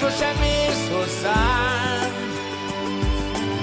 Sosem 0.00 0.42
érsz 0.42 0.88
hozzám. 0.88 2.12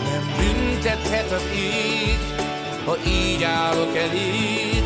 Nem 0.03 0.25
büntethet 0.37 1.31
az 1.31 1.43
ég, 1.55 2.19
ha 2.85 2.97
így 3.07 3.43
állok 3.43 3.97
eléd 3.97 4.83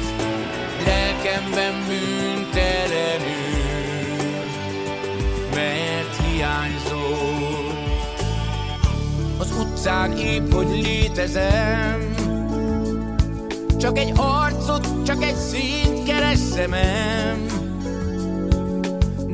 Lelkemben 0.86 1.74
bűntelenül, 1.88 3.28
mert 5.54 6.26
hiányzol. 6.26 7.78
Az 9.38 9.54
utcán 9.60 10.18
épp, 10.18 10.54
hogy 10.54 10.70
létezem. 10.70 12.14
Csak 13.78 13.98
egy 13.98 14.14
arcot, 14.16 14.88
csak 15.06 15.24
egy 15.24 15.36
színt 15.36 16.04
keres 16.04 16.40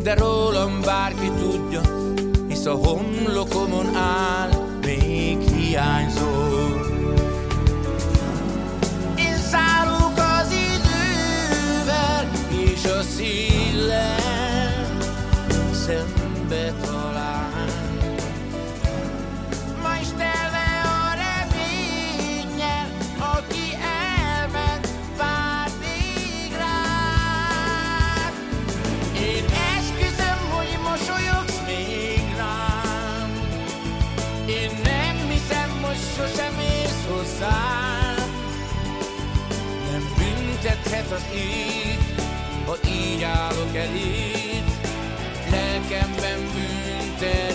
de 0.05 0.13
rólam 0.13 0.82
bárki 0.82 1.32
tudja, 1.39 1.82
hisz 2.66 2.74
a 2.74 2.88
homlokomon 2.88 3.95
áll, 3.95 4.49
még 4.82 5.38
hiányzol. 5.39 6.93
Az 12.97 13.20
idővel, 13.20 14.86
az 41.16 41.26
ég 41.36 41.99
Ha 42.66 42.76
így 42.88 43.24
állok 43.24 43.76
eléd 43.76 44.63
Lelkemben 45.51 46.39
bűntelenül 46.53 47.54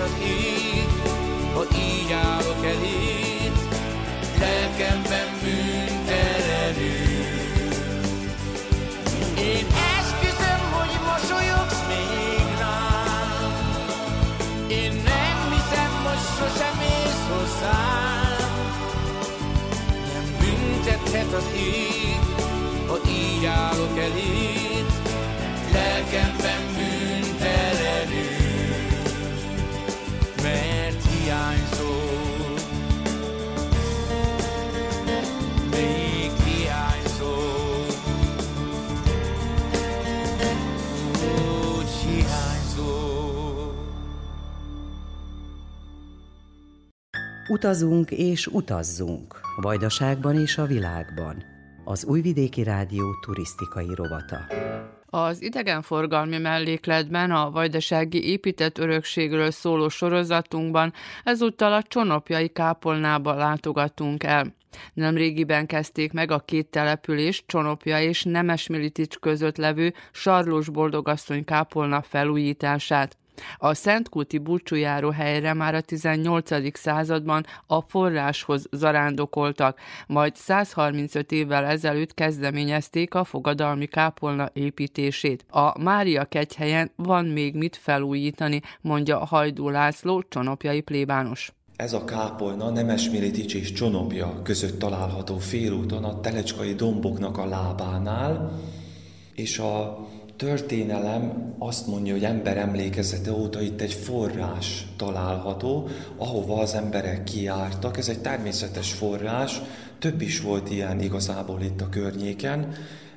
az 0.00 0.14
ég, 0.24 0.88
ha 1.54 1.62
így 1.76 2.12
állok 2.12 2.64
eléd, 2.64 3.52
lelkemben 4.38 5.28
bűntelenül. 5.42 6.98
Én 9.38 9.66
esküszöm, 9.96 10.62
hogy 10.78 10.94
mosolyogsz 11.10 11.82
még 11.88 12.46
rám, 12.58 13.86
én 14.68 14.92
nem 14.92 15.36
hiszem, 15.52 15.92
hogy 16.04 16.22
sosem 16.36 16.78
ész 16.80 17.24
hozzám. 17.32 18.52
Nem 20.12 20.26
büntethet 20.40 21.32
az 21.32 21.48
ég, 21.56 22.18
ha 22.86 22.98
így 23.08 23.44
állok 23.44 23.98
eléd, 23.98 24.39
Utazunk 47.62 48.10
és 48.10 48.46
utazzunk, 48.46 49.40
Vajdaságban 49.56 50.40
és 50.40 50.58
a 50.58 50.64
világban. 50.64 51.44
Az 51.84 52.04
Újvidéki 52.04 52.62
Rádió 52.62 53.04
turisztikai 53.20 53.94
rovata. 53.94 54.46
Az 55.06 55.42
idegenforgalmi 55.42 56.38
mellékletben 56.38 57.30
a 57.30 57.50
vajdasági 57.50 58.30
épített 58.30 58.78
örökségről 58.78 59.50
szóló 59.50 59.88
sorozatunkban 59.88 60.92
ezúttal 61.24 61.72
a 61.72 61.82
Csonopjai 61.82 62.48
kápolnába 62.48 63.34
látogatunk 63.34 64.22
el. 64.22 64.54
Nemrégiben 64.92 65.66
kezdték 65.66 66.12
meg 66.12 66.30
a 66.30 66.38
két 66.38 66.66
település, 66.66 67.44
Csonopja 67.46 68.00
és 68.00 68.22
Nemesmilitics 68.22 69.16
között 69.16 69.56
levő 69.56 69.94
Sarlós 70.12 70.68
Boldogasszony 70.68 71.44
kápolna 71.44 72.02
felújítását. 72.02 73.18
A 73.56 73.74
Szentkulti 73.74 74.38
búcsújáró 74.38 75.10
helyre 75.10 75.54
már 75.54 75.74
a 75.74 75.80
18. 75.80 76.78
században 76.78 77.46
a 77.66 77.80
forráshoz 77.80 78.66
zarándokoltak, 78.70 79.78
majd 80.06 80.36
135 80.36 81.32
évvel 81.32 81.64
ezelőtt 81.64 82.14
kezdeményezték 82.14 83.14
a 83.14 83.24
fogadalmi 83.24 83.86
kápolna 83.86 84.50
építését. 84.52 85.44
A 85.50 85.80
Mária 85.82 86.24
kegyhelyen 86.24 86.90
van 86.96 87.24
még 87.24 87.54
mit 87.54 87.76
felújítani, 87.76 88.60
mondja 88.80 89.24
Hajdú 89.24 89.68
László, 89.68 90.22
csonopjai 90.28 90.80
plébános. 90.80 91.52
Ez 91.80 91.92
a 91.92 92.04
kápolna 92.04 92.70
Nemesmilitics 92.70 93.54
és 93.54 93.72
Csonopja 93.72 94.40
között 94.42 94.78
található 94.78 95.38
félúton 95.38 96.04
a 96.04 96.20
Telecskai 96.20 96.74
domboknak 96.74 97.38
a 97.38 97.46
lábánál, 97.46 98.58
és 99.34 99.58
a 99.58 100.06
történelem 100.40 101.54
azt 101.58 101.86
mondja, 101.86 102.12
hogy 102.12 102.24
ember 102.24 102.56
emlékezete 102.56 103.32
óta 103.32 103.60
itt 103.60 103.80
egy 103.80 103.92
forrás 103.92 104.86
található, 104.96 105.88
ahova 106.16 106.60
az 106.60 106.74
emberek 106.74 107.24
kiártak. 107.24 107.96
Ez 107.96 108.08
egy 108.08 108.20
természetes 108.20 108.92
forrás, 108.92 109.60
több 109.98 110.20
is 110.20 110.40
volt 110.40 110.70
ilyen 110.70 111.00
igazából 111.00 111.62
itt 111.62 111.80
a 111.80 111.88
környéken, 111.88 112.72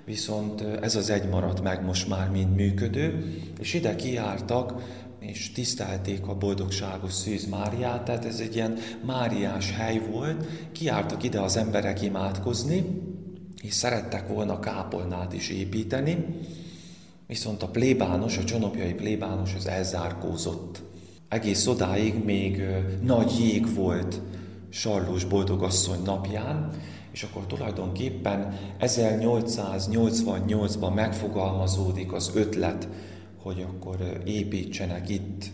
viszont 0.05 0.61
ez 0.81 0.95
az 0.95 1.09
egy 1.09 1.29
maradt 1.29 1.61
meg 1.61 1.85
most 1.85 2.09
már 2.09 2.29
mind 2.29 2.55
működő, 2.55 3.33
és 3.59 3.73
ide 3.73 3.95
kiártak, 3.95 4.73
és 5.19 5.51
tisztelték 5.51 6.27
a 6.27 6.37
boldogságos 6.37 7.13
Szűz 7.13 7.45
Máriát, 7.45 8.03
tehát 8.03 8.25
ez 8.25 8.39
egy 8.39 8.55
ilyen 8.55 8.77
máriás 9.05 9.71
hely 9.71 10.01
volt, 10.11 10.45
kiártak 10.71 11.23
ide 11.23 11.39
az 11.39 11.57
emberek 11.57 12.01
imádkozni, 12.01 13.01
és 13.61 13.73
szerettek 13.73 14.27
volna 14.27 14.59
kápolnát 14.59 15.33
is 15.33 15.49
építeni, 15.49 16.25
Viszont 17.27 17.63
a 17.63 17.67
plébános, 17.67 18.37
a 18.37 18.43
csonopjai 18.43 18.93
plébános 18.93 19.53
az 19.53 19.67
elzárkózott. 19.67 20.81
Egész 21.29 21.67
odáig 21.67 22.23
még 22.23 22.61
nagy 23.01 23.39
jég 23.39 23.75
volt 23.75 24.21
Sarlós 24.69 25.23
Boldogasszony 25.23 26.01
napján, 26.03 26.69
és 27.11 27.23
akkor 27.23 27.45
tulajdonképpen 27.45 28.59
1888-ban 28.79 30.93
megfogalmazódik 30.93 32.13
az 32.13 32.31
ötlet, 32.33 32.87
hogy 33.41 33.61
akkor 33.61 34.21
építsenek 34.25 35.09
itt 35.09 35.45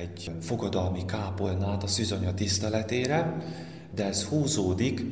egy 0.00 0.30
fogadalmi 0.40 1.04
kápolnát 1.04 1.82
a 1.82 1.86
szűzanya 1.86 2.34
tiszteletére, 2.34 3.36
de 3.94 4.04
ez 4.04 4.24
húzódik, 4.24 5.04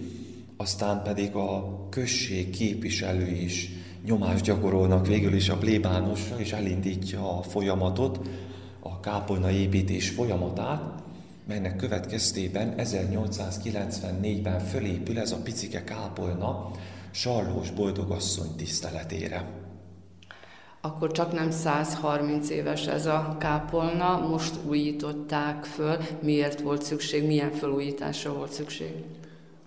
aztán 0.57 1.03
pedig 1.03 1.35
a 1.35 1.79
község 1.91 2.51
képviselő 2.51 3.27
is 3.27 3.71
nyomást 4.05 4.45
gyakorolnak 4.45 5.07
végül 5.07 5.35
is 5.35 5.49
a 5.49 5.57
plébánosra, 5.57 6.39
és 6.39 6.53
elindítja 6.53 7.39
a 7.39 7.43
folyamatot, 7.43 8.21
a 8.81 9.01
kápolna 9.01 9.51
építés 9.51 10.09
folyamatát, 10.09 11.03
melynek 11.47 11.77
következtében 11.77 12.75
1894-ben 12.77 14.59
fölépül 14.59 15.19
ez 15.19 15.33
a 15.33 15.43
picike 15.43 15.85
kápolna 15.85 16.71
Sarlós 17.11 17.71
boldogasszony 17.71 18.57
tiszteletére. 18.57 19.61
Akkor 20.81 21.11
csak 21.11 21.33
nem 21.33 21.51
130 21.51 22.51
éves 22.51 22.87
ez 22.87 23.07
a 23.07 23.37
kápolna, 23.39 24.27
most 24.29 24.55
újították 24.67 25.65
föl. 25.65 25.97
Miért 26.23 26.61
volt 26.61 26.83
szükség, 26.83 27.27
milyen 27.27 27.53
felújításra 27.53 28.33
volt 28.33 28.53
szükség? 28.53 28.95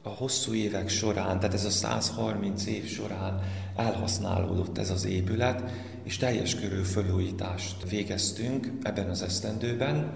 A 0.06 0.10
hosszú 0.10 0.54
évek 0.54 0.90
során, 0.90 1.40
tehát 1.40 1.54
ez 1.54 1.66
a 1.66 1.70
130 1.70 2.66
év 2.66 2.86
során 2.86 3.42
elhasználódott 3.76 4.78
ez 4.78 4.90
az 4.90 5.06
épület, 5.06 5.72
és 6.04 6.18
teljes 6.18 6.56
körű 6.56 6.82
felújítást 6.82 7.90
végeztünk 7.90 8.72
ebben 8.82 9.10
az 9.10 9.22
esztendőben. 9.22 10.12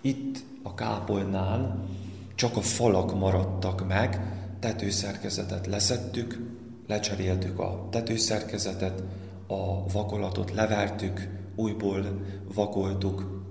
Itt 0.00 0.38
a 0.62 0.74
kápolnán 0.74 1.88
csak 2.34 2.56
a 2.56 2.60
falak 2.60 3.18
maradtak 3.18 3.86
meg, 3.86 4.20
tetőszerkezetet 4.60 5.66
leszettük, 5.66 6.38
lecseréltük 6.86 7.58
a 7.58 7.88
tetőszerkezetet, 7.90 9.02
a 9.46 9.88
vakolatot 9.92 10.54
levertük, 10.54 11.28
újból 11.54 12.20
vakoltuk, 12.54 13.44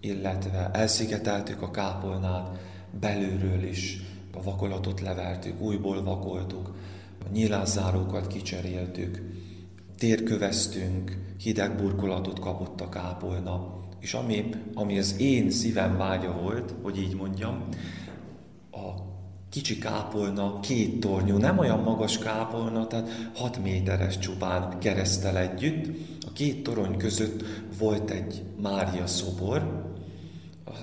illetve 0.00 0.70
elszigeteltük 0.72 1.62
a 1.62 1.70
kápolnát, 1.70 2.58
belülről 3.00 3.62
is 3.62 4.00
a 4.38 4.42
vakolatot 4.42 5.00
levertük, 5.00 5.60
újból 5.60 6.02
vakoltuk, 6.02 6.74
a 7.24 7.32
nyílászárókat 7.32 8.26
kicseréltük, 8.26 9.22
térköveztünk, 9.98 11.18
hideg 11.40 11.76
burkolatot 11.76 12.38
kapott 12.38 12.80
a 12.80 12.88
kápolna, 12.88 13.74
és 14.00 14.14
ami, 14.14 14.44
ami 14.74 14.98
az 14.98 15.20
én 15.20 15.50
szívem 15.50 15.96
vágya 15.96 16.32
volt, 16.42 16.74
hogy 16.82 16.98
így 16.98 17.14
mondjam, 17.14 17.64
a 18.70 19.14
kicsi 19.50 19.78
kápolna 19.78 20.60
két 20.60 21.00
tornyú, 21.00 21.36
nem 21.36 21.58
olyan 21.58 21.80
magas 21.80 22.18
kápolna, 22.18 22.86
tehát 22.86 23.30
6 23.34 23.62
méteres 23.62 24.18
csupán 24.18 24.78
keresztel 24.78 25.38
együtt. 25.38 25.96
A 26.26 26.32
két 26.32 26.62
torony 26.62 26.96
között 26.96 27.44
volt 27.78 28.10
egy 28.10 28.42
Mária 28.62 29.06
szobor, 29.06 29.84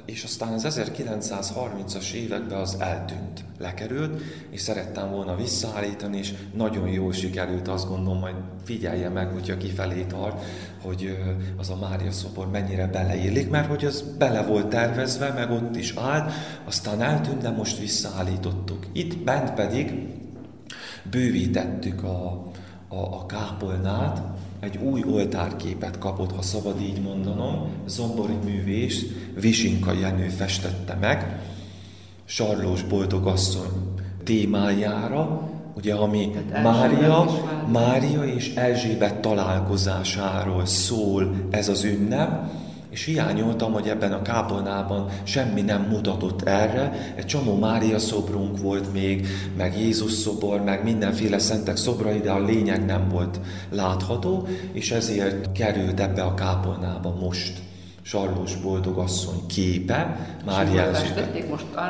és 0.05 0.23
aztán 0.23 0.53
az 0.53 0.67
1930-as 0.69 2.11
években 2.11 2.59
az 2.59 2.75
eltűnt, 2.79 3.43
lekerült, 3.59 4.21
és 4.49 4.61
szerettem 4.61 5.11
volna 5.11 5.35
visszaállítani, 5.35 6.17
és 6.17 6.33
nagyon 6.53 6.87
jól 6.87 7.13
sikerült, 7.13 7.67
azt 7.67 7.87
gondolom, 7.87 8.19
majd 8.19 8.35
figyelje 8.63 9.09
meg, 9.09 9.27
hogyha 9.27 9.57
kifelé 9.57 10.03
tart, 10.03 10.43
hogy 10.81 11.17
az 11.57 11.69
a 11.69 11.75
Mária 11.75 12.11
szobor 12.11 12.49
mennyire 12.49 12.87
beleillik, 12.87 13.49
mert 13.49 13.67
hogy 13.67 13.85
az 13.85 14.03
bele 14.17 14.41
volt 14.41 14.67
tervezve, 14.67 15.31
meg 15.31 15.51
ott 15.51 15.75
is 15.75 15.93
állt, 15.97 16.31
aztán 16.65 17.01
eltűnt, 17.01 17.41
de 17.41 17.49
most 17.49 17.79
visszaállítottuk. 17.79 18.85
Itt 18.91 19.17
bent 19.17 19.53
pedig 19.53 20.07
bővítettük 21.09 22.03
a, 22.03 22.51
a, 22.87 22.95
a 22.95 23.25
kápolnát, 23.25 24.21
egy 24.63 24.77
új 24.77 25.03
oltárképet 25.11 25.97
kapott, 25.97 26.35
ha 26.35 26.41
szabad 26.41 26.81
így 26.81 27.01
mondanom, 27.01 27.67
zombori 27.87 28.37
művész 28.45 29.05
Visinka 29.39 29.91
Jenő 29.91 30.27
festette 30.27 30.97
meg, 31.01 31.39
Sarlós 32.25 32.83
boldogasszony 32.83 33.93
témájára, 34.23 35.49
ugye, 35.75 35.93
ami 35.93 36.31
Mária, 36.63 37.25
Mária 37.71 38.23
és 38.23 38.55
Erzsébet 38.55 39.19
találkozásáról 39.19 40.65
szól 40.65 41.35
ez 41.49 41.69
az 41.69 41.83
ünnep, 41.83 42.51
és 42.93 43.03
hiányoltam, 43.03 43.73
hogy 43.73 43.87
ebben 43.87 44.13
a 44.13 44.21
kápolnában 44.21 45.09
semmi 45.23 45.61
nem 45.61 45.81
mutatott 45.81 46.41
erre. 46.41 47.13
Egy 47.15 47.25
csomó 47.25 47.55
Mária 47.55 47.99
szobrunk 47.99 48.59
volt 48.59 48.93
még, 48.93 49.27
meg 49.57 49.79
Jézus 49.79 50.11
szobor, 50.11 50.63
meg 50.63 50.83
mindenféle 50.83 51.39
szentek 51.39 51.77
szobrai, 51.77 52.19
de 52.19 52.31
a 52.31 52.45
lényeg 52.45 52.85
nem 52.85 53.09
volt 53.09 53.39
látható, 53.69 54.47
és 54.71 54.91
ezért 54.91 55.51
került 55.51 55.99
ebbe 55.99 56.21
a 56.23 56.33
kápolnába 56.33 57.15
most 57.19 57.61
Sarlós 58.05 58.55
Boldogasszony 58.55 59.45
képe, 59.47 60.27
már 60.45 60.73
jelzőben. 60.73 61.29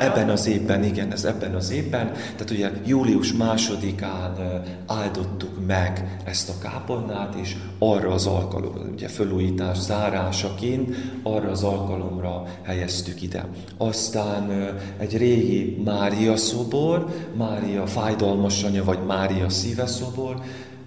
Ebben 0.00 0.28
az 0.30 0.46
évben, 0.46 0.84
igen, 0.84 1.12
ez 1.12 1.24
ebben 1.24 1.54
az 1.54 1.70
évben. 1.70 2.12
Tehát 2.12 2.50
ugye 2.50 2.70
július 2.86 3.32
másodikán 3.32 4.62
áldottuk 4.86 5.66
meg 5.66 6.20
ezt 6.24 6.48
a 6.48 6.58
kápolnát, 6.62 7.34
és 7.34 7.56
arra 7.78 8.10
az 8.10 8.26
alkalomra, 8.26 8.80
ugye 8.92 9.08
felújítás 9.08 9.78
zárásaként, 9.78 10.94
arra 11.22 11.50
az 11.50 11.62
alkalomra 11.62 12.44
helyeztük 12.62 13.22
ide. 13.22 13.46
Aztán 13.76 14.74
egy 14.98 15.16
régi 15.16 15.82
Mária 15.84 16.36
szobor, 16.36 17.06
Mária 17.36 17.86
fájdalmas 17.86 18.62
anya, 18.62 18.84
vagy 18.84 18.98
Mária 19.06 19.48
szíve 19.48 19.86
szobor, 19.86 20.40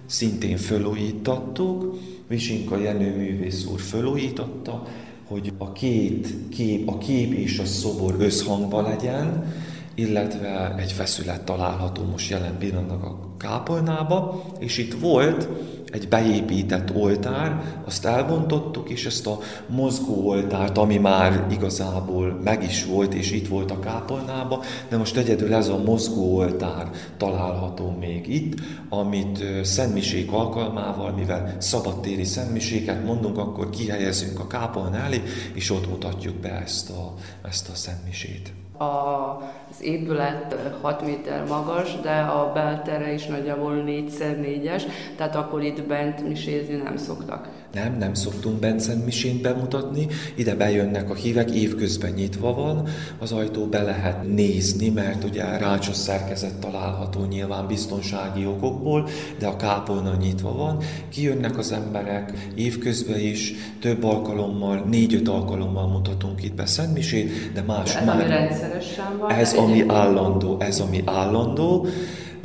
szintén 0.06 0.56
felújítottuk, 0.56 1.98
Visinka 2.28 2.78
Jenő 2.78 3.16
művész 3.16 3.64
úr 3.64 3.80
felújította, 3.80 4.86
hogy 5.28 5.52
a 5.58 5.72
két 5.72 6.34
kép, 6.50 6.88
a 6.88 6.98
kép 6.98 7.32
és 7.32 7.58
a 7.58 7.64
szobor 7.64 8.14
összhangban 8.18 8.82
legyen, 8.82 9.52
illetve 9.94 10.74
egy 10.78 10.92
feszület 10.92 11.44
található 11.44 12.02
most 12.04 12.30
jelen 12.30 12.58
pillanatnak 12.58 13.02
a 13.02 13.34
kápolnába, 13.36 14.44
és 14.58 14.78
itt 14.78 15.00
volt 15.00 15.48
egy 15.92 16.08
beépített 16.08 16.94
oltár, 16.94 17.62
azt 17.84 18.04
elbontottuk, 18.04 18.90
és 18.90 19.06
ezt 19.06 19.26
a 19.26 19.38
mozgó 19.66 20.26
oltárt, 20.26 20.78
ami 20.78 20.96
már 20.96 21.46
igazából 21.50 22.40
meg 22.44 22.62
is 22.62 22.84
volt, 22.84 23.14
és 23.14 23.30
itt 23.30 23.48
volt 23.48 23.70
a 23.70 23.78
kápolnába, 23.78 24.62
de 24.88 24.96
most 24.96 25.16
egyedül 25.16 25.54
ez 25.54 25.68
a 25.68 25.82
mozgó 25.82 26.36
oltár 26.36 26.90
található 27.16 27.96
még 28.00 28.34
itt, 28.34 28.54
amit 28.88 29.44
szentmisék 29.62 30.32
alkalmával, 30.32 31.12
mivel 31.12 31.56
szabadtéri 31.58 32.24
szentmiséket 32.24 33.04
mondunk, 33.04 33.38
akkor 33.38 33.70
kihelyezünk 33.70 34.38
a 34.38 34.46
kápolna 34.46 34.96
elé, 34.96 35.22
és 35.54 35.70
ott 35.70 35.88
mutatjuk 35.88 36.34
be 36.36 36.50
ezt 36.50 36.90
a, 36.90 37.14
ezt 37.48 37.68
a 37.68 37.74
szentmisét. 37.74 38.52
Az 38.78 39.82
épület 39.82 40.56
6 40.80 41.02
méter 41.02 41.44
magas, 41.48 42.00
de 42.00 42.20
a 42.20 42.52
beltere 42.52 43.12
is 43.12 43.26
nagyjából 43.26 43.84
4x4-es, 43.86 44.82
tehát 45.16 45.36
akkor 45.36 45.62
itt 45.62 45.82
bent 45.82 46.28
misézni 46.28 46.74
nem 46.74 46.96
szoktak. 46.96 47.48
Nem, 47.74 47.96
nem 47.98 48.14
szoktunk 48.14 48.60
Bencen 48.60 48.98
misén 48.98 49.42
bemutatni, 49.42 50.06
ide 50.34 50.54
bejönnek 50.54 51.10
a 51.10 51.14
hívek, 51.14 51.50
évközben 51.50 52.12
nyitva 52.12 52.54
van, 52.54 52.88
az 53.18 53.32
ajtó 53.32 53.64
be 53.66 53.82
lehet 53.82 54.34
nézni, 54.34 54.88
mert 54.88 55.24
ugye 55.24 55.58
rácsos 55.58 55.96
szerkezet 55.96 56.58
található 56.58 57.24
nyilván 57.24 57.66
biztonsági 57.66 58.46
okokból, 58.46 59.08
de 59.38 59.46
a 59.46 59.56
kápolna 59.56 60.14
nyitva 60.14 60.54
van, 60.54 60.82
kijönnek 61.08 61.58
az 61.58 61.72
emberek 61.72 62.50
évközben 62.54 63.18
is, 63.18 63.54
több 63.80 64.04
alkalommal, 64.04 64.84
négy-öt 64.90 65.28
alkalommal 65.28 65.86
mutatunk 65.86 66.42
itt 66.42 66.54
be 66.54 66.66
Szentmisét, 66.66 67.52
de 67.54 67.62
más 67.62 67.92
de 67.92 67.98
ez 67.98 68.06
már... 68.06 68.20
ami 68.20 68.28
rendszeresen 68.28 69.18
van? 69.18 69.30
Ez 69.30 69.54
ami 69.54 69.84
állandó, 69.88 70.56
ez 70.60 70.80
ami 70.80 71.02
állandó, 71.04 71.86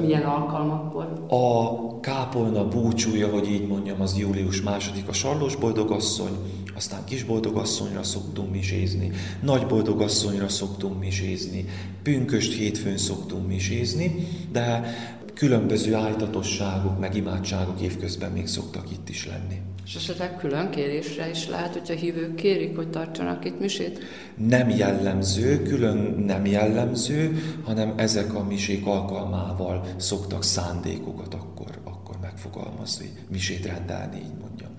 milyen 0.02 0.22
alkalmakkor? 0.22 1.26
A 1.30 1.93
kápolna 2.04 2.68
búcsúja, 2.68 3.28
hogy 3.28 3.52
így 3.52 3.68
mondjam, 3.68 4.02
az 4.02 4.18
július 4.18 4.62
második 4.62 5.08
a 5.08 5.14
Sarlós 5.14 5.56
Boldogasszony, 5.56 6.38
aztán 6.76 7.06
Kis 7.06 7.24
Boldogasszonyra 7.24 8.04
szoktunk 8.04 8.52
misézni, 8.52 9.12
Nagy 9.42 9.66
Boldogasszonyra 9.66 10.50
szoktunk 10.50 11.00
misézni, 11.00 11.66
Pünköst 12.04 12.54
hétfőn 12.54 12.98
szoktunk 12.98 13.48
misézni, 13.48 14.28
de 14.52 14.94
különböző 15.34 15.94
ájtatosságok, 15.94 17.00
meg 17.00 17.16
imádságok 17.16 17.82
évközben 17.82 18.32
még 18.32 18.48
szoktak 18.48 18.92
itt 18.92 19.10
is 19.10 19.28
lenni. 19.28 19.62
És 19.86 19.96
esetleg 19.96 20.38
külön 20.38 20.70
kérésre 20.70 21.30
is 21.30 21.48
lehet, 21.48 21.74
hogyha 21.74 21.94
hívők 21.94 22.36
kérik, 22.36 22.76
hogy 22.76 22.90
tartsanak 22.90 23.46
itt 23.46 23.60
misét? 23.60 24.00
Nem 24.48 24.70
jellemző, 24.70 25.62
külön 25.62 26.24
nem 26.26 26.46
jellemző, 26.46 27.44
hanem 27.64 27.94
ezek 27.96 28.34
a 28.34 28.44
misék 28.44 28.86
alkalmával 28.86 29.86
szoktak 29.98 30.44
szándékokat 30.44 31.34
akkor 31.34 31.53
megfogalmazni, 32.44 33.12
misét 33.30 33.66
rendelni, 33.66 34.16
így 34.16 34.40
mondjam. 34.42 34.70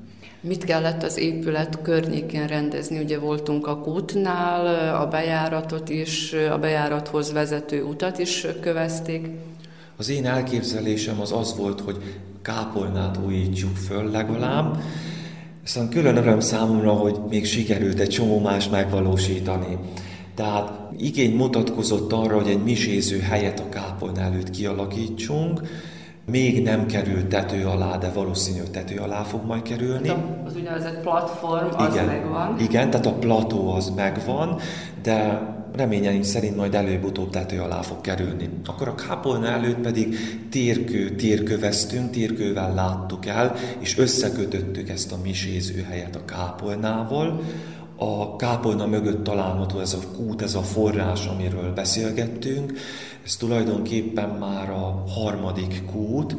Mit 0.41 0.65
kellett 0.65 1.03
az 1.03 1.17
épület 1.17 1.83
környékén 1.83 2.47
rendezni? 2.47 2.99
Ugye 2.99 3.19
voltunk 3.19 3.67
a 3.67 3.79
kútnál, 3.79 4.95
a 4.95 5.09
bejáratot 5.09 5.89
is, 5.89 6.33
a 6.33 6.59
bejárathoz 6.59 7.33
vezető 7.33 7.83
utat 7.83 8.19
is 8.19 8.47
kövezték. 8.61 9.27
Az 9.97 10.09
én 10.09 10.27
elképzelésem 10.27 11.21
az 11.21 11.33
az 11.33 11.57
volt, 11.57 11.81
hogy 11.81 12.03
kápolnát 12.43 13.19
újítsuk 13.25 13.77
föl 13.77 14.11
legalább, 14.11 14.83
Aztán 15.65 15.89
külön 15.89 16.17
öröm 16.17 16.41
számomra, 16.41 16.93
hogy 16.93 17.17
még 17.29 17.47
sikerült 17.47 17.99
egy 17.99 18.09
csomó 18.09 18.41
más 18.41 18.69
megvalósítani. 18.69 19.79
Tehát 20.35 20.91
igény 20.99 21.37
mutatkozott 21.37 22.13
arra, 22.13 22.37
hogy 22.37 22.49
egy 22.49 22.63
miséző 22.63 23.19
helyet 23.21 23.61
a 23.61 23.69
kápolna 23.69 24.21
előtt 24.21 24.51
kialakítsunk, 24.51 25.61
még 26.27 26.63
nem 26.63 26.87
került 26.87 27.27
tető 27.27 27.67
alá, 27.67 27.97
de 27.97 28.11
valószínű, 28.11 28.59
hogy 28.59 28.71
tető 28.71 28.97
alá 28.97 29.23
fog 29.23 29.47
majd 29.47 29.63
kerülni. 29.63 30.09
Az 30.47 30.57
úgynevezett 30.57 31.01
platform, 31.01 31.67
az 31.77 31.95
igen, 31.95 32.07
megvan. 32.07 32.59
Igen, 32.59 32.91
tehát 32.91 33.07
a 33.07 33.13
plató 33.13 33.71
az 33.71 33.93
megvan, 33.97 34.59
de 35.03 35.41
reményeink 35.77 36.25
szerint 36.25 36.57
majd 36.57 36.75
előbb-utóbb 36.75 37.31
tető 37.31 37.61
alá 37.61 37.83
fog 37.83 38.01
kerülni. 38.01 38.49
Akkor 38.67 38.89
a 38.89 38.95
kápolna 38.95 39.47
előtt 39.47 39.79
pedig 39.79 40.17
térkő, 40.51 41.15
térköveztünk, 41.15 42.11
térkővel 42.11 42.75
láttuk 42.75 43.27
el, 43.27 43.55
és 43.79 43.99
összekötöttük 43.99 44.89
ezt 44.89 45.13
a 45.13 45.19
miséző 45.23 45.87
helyet 45.89 46.17
a 46.17 46.25
kápolnával. 46.25 47.41
A 47.97 48.37
kápolna 48.37 48.87
mögött 48.87 49.25
található 49.25 49.79
ez 49.79 49.95
a 49.95 50.17
kút, 50.17 50.43
ez 50.43 50.55
a 50.55 50.63
forrás, 50.63 51.27
amiről 51.27 51.73
beszélgettünk. 51.73 52.73
Ez 53.25 53.37
tulajdonképpen 53.37 54.29
már 54.29 54.71
a 54.71 55.05
harmadik 55.09 55.83
kút. 55.93 56.37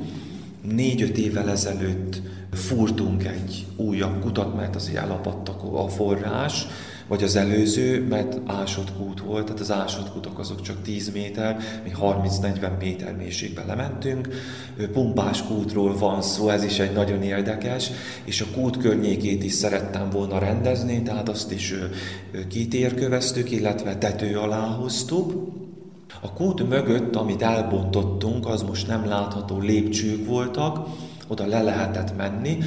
Négy-öt 0.62 1.18
évvel 1.18 1.50
ezelőtt 1.50 2.22
fúrtunk 2.52 3.24
egy 3.24 3.66
újabb 3.76 4.22
kutat, 4.22 4.56
mert 4.56 4.76
azért 4.76 5.04
elapadtak 5.04 5.64
a 5.64 5.88
forrás, 5.88 6.68
vagy 7.08 7.24
az 7.24 7.36
előző, 7.36 8.08
mert 8.08 8.40
ásott 8.46 8.94
kút 8.98 9.20
volt, 9.20 9.46
tehát 9.46 9.60
az 9.60 9.72
ásott 9.72 10.12
kutak 10.12 10.40
azok 10.40 10.62
csak 10.62 10.82
10 10.82 11.12
méter, 11.12 11.58
mi 11.84 11.92
30-40 12.02 12.78
méter 12.80 13.16
mélységbe 13.16 13.64
lementünk. 13.66 14.28
Pumpás 14.92 15.44
kútról 15.44 15.98
van 15.98 16.22
szó, 16.22 16.50
ez 16.50 16.64
is 16.64 16.80
egy 16.80 16.94
nagyon 16.94 17.22
érdekes, 17.22 17.92
és 18.24 18.42
a 18.42 18.46
kút 18.54 18.78
környékét 18.78 19.44
is 19.44 19.54
szerettem 19.54 20.10
volna 20.10 20.40
rendezni, 20.40 21.02
tehát 21.02 21.30
azt 21.30 21.52
is 21.52 21.74
kitérköveztük, 22.48 23.52
illetve 23.52 23.98
tető 23.98 24.38
alá 24.38 24.66
hoztuk. 24.66 25.54
A 26.26 26.34
kút 26.34 26.70
mögött, 26.70 27.16
amit 27.16 27.42
elbontottunk, 27.42 28.48
az 28.48 28.62
most 28.62 28.88
nem 28.88 29.08
látható 29.08 29.60
lépcsők 29.60 30.28
voltak, 30.28 30.88
oda 31.28 31.46
le 31.46 31.62
lehetett 31.62 32.18
menni, 32.18 32.58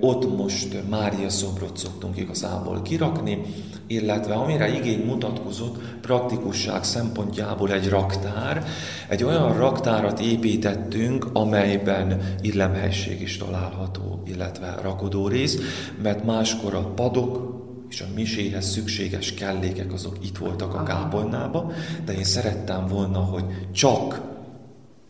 ott 0.00 0.36
most 0.36 0.88
Mária 0.90 1.28
szobrot 1.28 1.76
szoktunk 1.76 2.16
igazából 2.16 2.82
kirakni, 2.82 3.42
illetve 3.86 4.34
amire 4.34 4.78
igény 4.78 5.04
mutatkozott 5.06 5.82
praktikusság 6.00 6.84
szempontjából 6.84 7.72
egy 7.72 7.88
raktár. 7.88 8.64
Egy 9.08 9.24
olyan 9.24 9.56
raktárat 9.56 10.20
építettünk, 10.20 11.26
amelyben 11.32 12.20
illemhelység 12.40 13.20
is 13.20 13.36
található, 13.36 14.22
illetve 14.26 14.78
rakodórész, 14.82 15.58
mert 16.02 16.24
máskor 16.24 16.74
a 16.74 16.92
padok, 16.94 17.51
és 17.92 18.00
a 18.00 18.06
miséhez 18.14 18.70
szükséges 18.70 19.34
kellékek 19.34 19.92
azok 19.92 20.16
itt 20.24 20.36
voltak 20.36 20.74
a 20.74 20.82
kápolnába, 20.82 21.72
de 22.04 22.12
én 22.12 22.24
szerettem 22.24 22.86
volna, 22.86 23.18
hogy 23.18 23.44
csak 23.72 24.20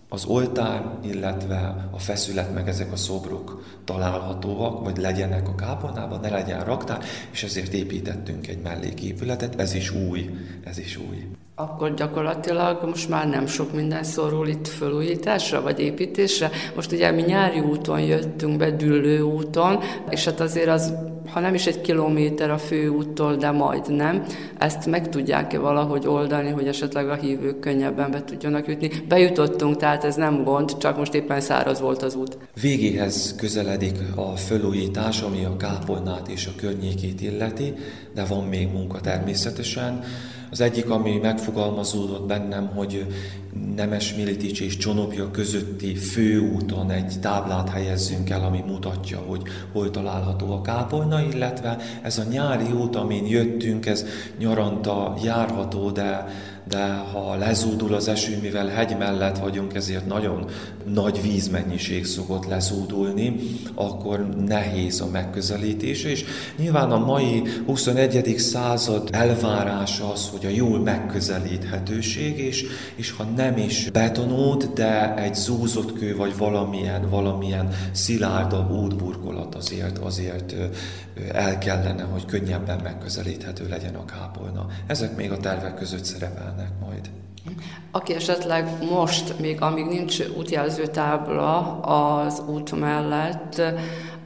az 0.09 0.25
oltár, 0.25 0.99
illetve 1.03 1.89
a 1.91 1.99
feszület, 1.99 2.55
meg 2.55 2.69
ezek 2.69 2.93
a 2.93 2.97
szobrok 2.97 3.65
találhatóak, 3.85 4.85
vagy 4.85 4.97
legyenek 4.97 5.49
a 5.49 5.55
kápolnában, 5.55 6.21
ne 6.21 6.29
legyen 6.29 6.65
raktár, 6.65 7.05
és 7.31 7.43
ezért 7.43 7.73
építettünk 7.73 8.47
egy 8.47 8.61
melléképületet, 8.63 9.61
ez 9.61 9.75
is 9.75 9.91
új, 9.91 10.31
ez 10.65 10.79
is 10.79 10.97
új. 10.97 11.27
Akkor 11.63 11.95
gyakorlatilag 11.95 12.85
most 12.85 13.09
már 13.09 13.29
nem 13.29 13.47
sok 13.47 13.73
minden 13.73 14.05
szorul 14.05 14.49
itt 14.49 14.69
felújításra 14.69 15.63
vagy 15.63 15.81
építésre. 15.81 16.51
Most 16.75 16.93
ugye 16.93 17.11
mi 17.11 17.23
nyári 17.23 17.61
úton 17.61 18.01
jöttünk 18.01 18.57
be, 18.57 18.71
Düllő 18.71 19.21
úton, 19.21 19.79
és 20.11 20.25
hát 20.25 20.41
azért 20.41 20.69
az 20.69 20.95
ha 21.33 21.41
nem 21.41 21.55
is 21.55 21.67
egy 21.67 21.81
kilométer 21.81 22.51
a 22.51 22.59
főúttól, 22.59 23.37
de 23.37 23.51
majd 23.51 23.97
nem. 23.97 24.25
Ezt 24.59 24.87
meg 24.87 25.09
tudják-e 25.09 25.59
valahogy 25.59 26.07
oldani, 26.07 26.51
hogy 26.51 26.67
esetleg 26.67 27.09
a 27.09 27.15
hívők 27.15 27.59
könnyebben 27.59 28.11
be 28.11 28.25
tudjanak 28.25 28.69
jutni? 28.69 28.91
Bejutottunk, 29.09 29.77
tehát 29.77 30.05
ez 30.05 30.17
nem 30.17 30.45
gond, 30.45 30.77
csak 30.77 30.97
most 30.97 31.15
éppen 31.15 31.41
száraz 31.41 31.81
volt 31.81 32.03
az 32.03 32.15
út. 32.15 32.39
Végéhez 32.61 33.35
közeledik 33.39 33.99
a 34.15 34.37
felújítás, 34.37 35.21
ami 35.21 35.45
a 35.45 35.57
kápolnát 35.57 36.29
és 36.29 36.47
a 36.47 36.51
környékét 36.57 37.21
illeti, 37.21 37.75
de 38.15 38.25
van 38.25 38.45
még 38.45 38.69
munka 38.73 39.01
természetesen. 39.01 40.05
Az 40.53 40.61
egyik, 40.61 40.91
ami 40.91 41.19
megfogalmazódott 41.23 42.27
bennem, 42.27 42.67
hogy 42.67 43.07
Nemes 43.77 44.15
Militics 44.15 44.61
és 44.61 44.77
Csionopja 44.77 45.31
közötti 45.31 45.95
főúton 45.95 46.91
egy 46.91 47.21
táblát 47.21 47.69
helyezzünk 47.69 48.31
el, 48.31 48.45
ami 48.45 48.63
mutatja, 48.67 49.19
hogy 49.19 49.43
hol 49.73 49.91
található 49.91 50.53
a 50.53 50.61
kápolna, 50.61 51.21
illetve 51.21 51.77
ez 52.03 52.19
a 52.19 52.25
nyári 52.31 52.73
út, 52.73 52.97
amin 52.97 53.27
jöttünk, 53.27 53.87
ez 53.87 54.07
nyaranta 54.39 55.15
járható, 55.23 55.91
de 55.91 56.27
de 56.69 56.95
ha 57.13 57.35
lezúdul 57.35 57.95
az 57.95 58.09
eső, 58.09 58.39
mivel 58.43 58.67
hegy 58.67 58.97
mellett 58.99 59.39
vagyunk, 59.39 59.75
ezért 59.75 60.07
nagyon 60.07 60.47
nagy 60.85 61.23
vízmennyiség 61.23 62.05
szokott 62.05 62.47
lezúdulni, 62.47 63.37
akkor 63.75 64.29
nehéz 64.47 65.01
a 65.01 65.09
megközelítése, 65.13 66.09
és 66.09 66.25
nyilván 66.57 66.91
a 66.91 67.05
mai 67.05 67.43
21. 67.67 68.35
század 68.39 69.09
elvárása 69.13 70.13
az, 70.13 70.29
hogy 70.29 70.47
a 70.47 70.49
jól 70.49 70.79
megközelíthetőség, 70.79 72.39
és, 72.39 72.65
és 72.95 73.11
ha 73.11 73.25
nem 73.25 73.57
is 73.57 73.91
betonót, 73.91 74.73
de 74.73 75.15
egy 75.15 75.35
zúzott 75.35 75.93
kő, 75.93 76.17
vagy 76.17 76.37
valamilyen, 76.37 77.09
valamilyen 77.11 77.69
szilárdabb 77.93 78.71
útburkolat 78.71 79.55
azért, 79.55 79.99
azért 79.99 80.55
el 81.33 81.59
kellene, 81.59 82.03
hogy 82.03 82.25
könnyebben 82.25 82.81
megközelíthető 82.83 83.69
legyen 83.69 83.95
a 83.95 84.05
kápolna. 84.05 84.67
Ezek 84.87 85.17
még 85.17 85.33
a 85.33 85.37
tervek 85.37 85.75
között 85.75 86.05
szerepelnek 86.57 86.73
majd. 86.81 87.11
Aki 87.91 88.15
esetleg 88.15 88.85
most, 88.91 89.39
még 89.39 89.61
amíg 89.61 89.87
nincs 89.87 90.21
útjelző 90.37 90.87
tábla 90.87 91.81
az 91.81 92.43
út 92.47 92.81
mellett, 92.81 93.63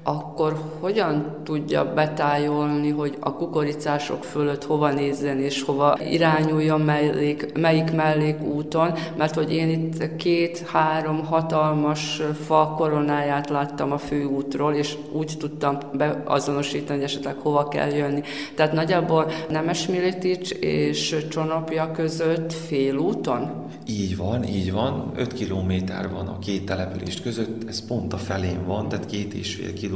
akkor 0.09 0.61
hogyan 0.81 1.37
tudja 1.45 1.93
betájolni, 1.95 2.91
hogy 2.91 3.17
a 3.21 3.33
kukoricások 3.33 4.25
fölött 4.25 4.65
hova 4.65 4.91
nézzen 4.91 5.39
és 5.39 5.63
hova 5.63 5.99
irányuljon 6.11 6.81
mellék, 6.81 7.59
melyik 7.59 7.93
mellékúton, 7.93 8.93
mert 9.17 9.35
hogy 9.35 9.53
én 9.53 9.69
itt 9.69 10.17
két-három 10.17 11.25
hatalmas 11.25 12.23
fa 12.45 12.75
koronáját 12.77 13.49
láttam 13.49 13.93
a 13.93 13.99
főútról, 13.99 14.75
és 14.75 14.97
úgy 15.13 15.33
tudtam 15.39 15.79
beazonosítani, 15.93 16.99
hogy 16.99 17.09
esetleg 17.09 17.37
hova 17.39 17.69
kell 17.69 17.91
jönni. 17.91 18.23
Tehát 18.55 18.73
nagyjából 18.73 19.31
Nemes 19.49 19.87
Militics 19.87 20.51
és 20.51 21.17
Csonopja 21.31 21.91
között 21.91 22.53
félúton? 22.53 23.65
Így 23.89 24.17
van, 24.17 24.45
így 24.45 24.73
van. 24.73 25.13
5 25.17 25.33
kilométer 25.33 26.11
van 26.11 26.27
a 26.27 26.39
két 26.39 26.67
település 26.67 27.21
között, 27.21 27.69
ez 27.69 27.87
pont 27.87 28.13
a 28.13 28.17
felén 28.17 28.67
van, 28.67 28.89
tehát 28.89 29.07
két 29.07 29.35
és 29.35 29.55
fél 29.55 29.73
kilométer 29.73 29.95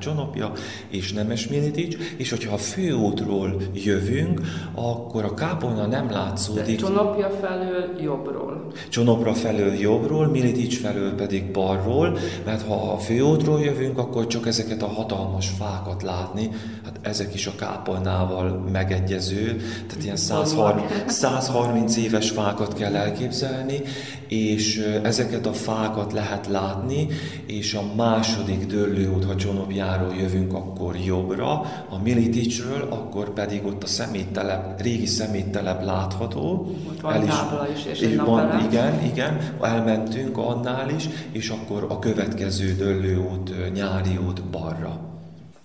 Csonopja 0.00 0.52
és 0.88 1.12
Nemes 1.12 1.48
Militics, 1.48 1.96
és 2.16 2.30
hogyha 2.30 2.54
a 2.54 2.58
főútról 2.58 3.56
jövünk, 3.72 4.40
akkor 4.74 5.24
a 5.24 5.34
kápolna 5.34 5.86
nem 5.86 6.10
látszódik. 6.10 6.78
Csonopja 6.78 7.30
felől 7.30 8.00
jobbról. 8.00 8.72
Csonopra 8.88 9.34
felől 9.34 9.72
jobbról, 9.72 10.26
Militics 10.26 10.78
felől 10.80 11.14
pedig 11.14 11.50
balról, 11.50 12.18
mert 12.44 12.66
ha 12.66 12.92
a 12.92 12.98
főútról 12.98 13.60
jövünk, 13.60 13.98
akkor 13.98 14.26
csak 14.26 14.46
ezeket 14.46 14.82
a 14.82 14.86
hatalmas 14.86 15.48
fákat 15.48 16.02
látni, 16.02 16.50
hát 16.84 16.98
ezek 17.02 17.34
is 17.34 17.46
a 17.46 17.54
kápolnával 17.56 18.64
megegyező, 18.72 19.56
tehát 19.86 20.04
ilyen 20.04 20.16
130, 20.16 21.12
130 21.12 21.96
éves 22.06 22.30
fákat 22.30 22.74
kell 22.74 22.96
elképzelni, 22.96 23.82
és 24.28 24.98
ezeket 25.02 25.46
a 25.46 25.52
fákat 25.52 26.12
lehet 26.12 26.46
látni, 26.46 27.06
és 27.46 27.74
a 27.74 27.82
második 27.96 28.66
dörlőút, 28.66 29.24
ha 29.28 29.36
Csonopjáról 29.36 30.14
jövünk, 30.14 30.52
akkor 30.52 30.96
jobbra, 30.96 31.50
a 31.88 31.98
Militicsről, 32.02 32.86
akkor 32.90 33.32
pedig 33.32 33.66
ott 33.66 33.82
a 33.82 33.86
szeméttelep, 33.86 34.80
régi 34.80 35.06
szeméttelep 35.06 35.84
látható. 35.84 36.74
Ott 36.88 37.00
van 37.00 37.12
El 37.12 37.22
is, 37.22 37.78
is 37.78 37.84
és 37.84 38.00
egy 38.00 38.16
van, 38.16 38.64
igen, 38.68 39.04
igen, 39.04 39.38
elmentünk 39.60 40.38
annál 40.38 40.90
is, 40.90 41.08
és 41.32 41.48
akkor 41.48 41.86
a 41.88 41.98
következő 41.98 42.74
dörlőút, 42.74 43.72
nyári 43.74 44.18
út 44.26 44.44
balra 44.44 45.16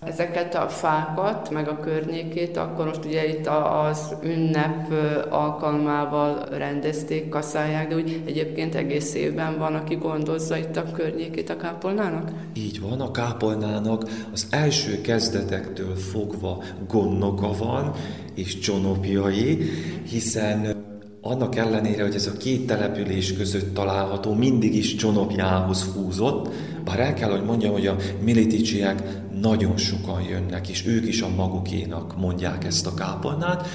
ezeket 0.06 0.54
a 0.54 0.68
fákat, 0.68 1.50
meg 1.50 1.68
a 1.68 1.80
környékét, 1.80 2.56
akkor 2.56 2.86
most 2.86 3.04
ugye 3.04 3.28
itt 3.28 3.46
az 3.86 4.16
ünnep 4.22 4.92
alkalmával 5.30 6.44
rendezték, 6.50 7.28
kaszálják, 7.28 7.88
de 7.88 7.94
úgy 7.94 8.22
egyébként 8.26 8.74
egész 8.74 9.14
évben 9.14 9.58
van, 9.58 9.74
aki 9.74 9.94
gondozza 9.94 10.56
itt 10.56 10.76
a 10.76 10.92
környékét 10.92 11.50
a 11.50 11.56
kápolnának? 11.56 12.30
Így 12.54 12.80
van, 12.80 13.00
a 13.00 13.10
kápolnának 13.10 14.08
az 14.32 14.46
első 14.50 15.00
kezdetektől 15.00 15.94
fogva 15.94 16.62
gondnoka 16.88 17.50
van, 17.58 17.92
és 18.34 18.58
csonopjai, 18.58 19.58
hiszen 20.08 20.82
annak 21.26 21.56
ellenére, 21.56 22.02
hogy 22.02 22.14
ez 22.14 22.26
a 22.26 22.36
két 22.36 22.66
település 22.66 23.36
között 23.36 23.74
található, 23.74 24.34
mindig 24.34 24.74
is 24.74 24.94
csonopjához 24.94 25.84
húzott, 25.84 26.54
bár 26.84 27.00
el 27.00 27.14
kell, 27.14 27.30
hogy 27.30 27.44
mondjam, 27.44 27.72
hogy 27.72 27.86
a 27.86 27.96
militiciek 28.22 29.02
nagyon 29.40 29.76
sokan 29.76 30.22
jönnek, 30.22 30.68
és 30.68 30.86
ők 30.86 31.06
is 31.06 31.22
a 31.22 31.34
magukénak 31.36 32.16
mondják 32.18 32.64
ezt 32.64 32.86
a 32.86 32.94
kápolnát, 32.94 33.66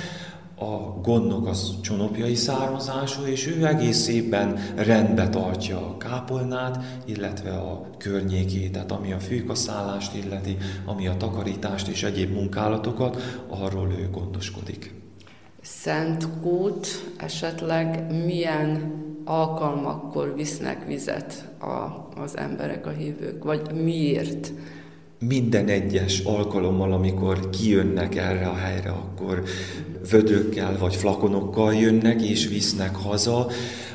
a 0.56 1.00
gondnok 1.02 1.48
az 1.48 1.74
csonopjai 1.82 2.36
származású, 2.36 3.24
és 3.24 3.48
ő 3.48 3.66
egész 3.66 4.08
évben 4.08 4.58
rendbe 4.76 5.30
tartja 5.30 5.78
a 5.78 5.98
kápolnát, 5.98 6.84
illetve 7.06 7.52
a 7.52 7.90
környékét, 7.98 8.72
tehát 8.72 8.92
ami 8.92 9.12
a 9.12 9.20
fűkaszállást 9.20 10.16
illeti, 10.16 10.58
ami 10.86 11.08
a 11.08 11.18
takarítást 11.18 11.88
és 11.88 12.04
egyéb 12.04 12.34
munkálatokat, 12.34 13.44
arról 13.48 13.92
ő 14.00 14.10
gondoskodik. 14.12 14.99
Szent 15.62 16.28
kút 16.42 16.88
esetleg 17.18 18.16
milyen 18.26 18.94
alkalmakkor 19.26 20.36
visznek 20.36 20.86
vizet 20.86 21.50
a, 21.60 22.08
az 22.22 22.38
emberek, 22.38 22.86
a 22.86 22.90
hívők, 22.90 23.44
vagy 23.44 23.72
miért? 23.84 24.52
Minden 25.20 25.68
egyes 25.68 26.20
alkalommal, 26.20 26.92
amikor 26.92 27.50
kijönnek 27.50 28.16
erre 28.16 28.48
a 28.48 28.56
helyre, 28.56 28.90
akkor 28.90 29.44
vödökkel 30.10 30.78
vagy 30.78 30.96
flakonokkal 30.96 31.74
jönnek 31.74 32.22
és 32.22 32.48
visznek 32.48 32.96
haza. 32.96 33.48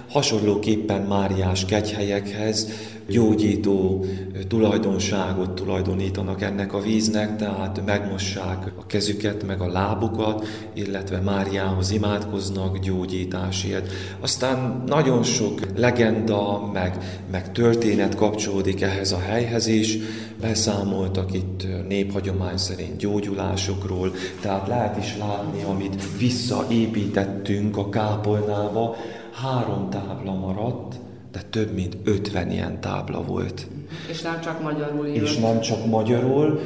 Hasonlóképpen 0.09 1.03
Máriás 1.03 1.65
kegyhelyekhez 1.65 2.69
gyógyító 3.09 4.05
tulajdonságot 4.49 5.51
tulajdonítanak 5.51 6.43
ennek 6.43 6.73
a 6.73 6.81
víznek, 6.81 7.37
tehát 7.37 7.83
megmossák 7.87 8.73
a 8.77 8.87
kezüket, 8.87 9.47
meg 9.47 9.61
a 9.61 9.73
lábukat, 9.73 10.47
illetve 10.73 11.21
Máriához 11.21 11.91
imádkoznak 11.91 12.79
gyógyításért. 12.79 13.93
Aztán 14.21 14.83
nagyon 14.87 15.23
sok 15.23 15.61
legenda, 15.77 16.71
meg, 16.73 17.23
meg 17.31 17.53
történet 17.53 18.15
kapcsolódik 18.15 18.81
ehhez 18.81 19.13
a 19.13 19.19
helyhez 19.19 19.67
is, 19.67 19.99
beszámoltak 20.41 21.35
itt 21.35 21.67
néphagyomány 21.89 22.57
szerint 22.57 22.97
gyógyulásokról, 22.97 24.13
tehát 24.41 24.69
lehet 24.69 24.99
is 24.99 25.17
látni, 25.19 25.63
amit 25.63 26.03
visszaépítettünk 26.19 27.77
a 27.77 27.89
kápolnába, 27.89 28.97
három 29.33 29.91
tábla 29.91 30.35
maradt, 30.35 30.95
de 31.35 31.43
több 31.51 31.75
mint 31.75 31.97
50 32.05 32.51
ilyen 32.51 32.81
tábla 32.81 33.23
volt. 33.23 33.67
És 34.11 34.23
nem 34.23 34.41
csak 34.41 34.63
magyarul 34.63 35.07
írott. 35.07 35.29
És 35.29 35.37
nem 35.37 35.61
csak 35.61 35.87
magyarul, 35.87 36.61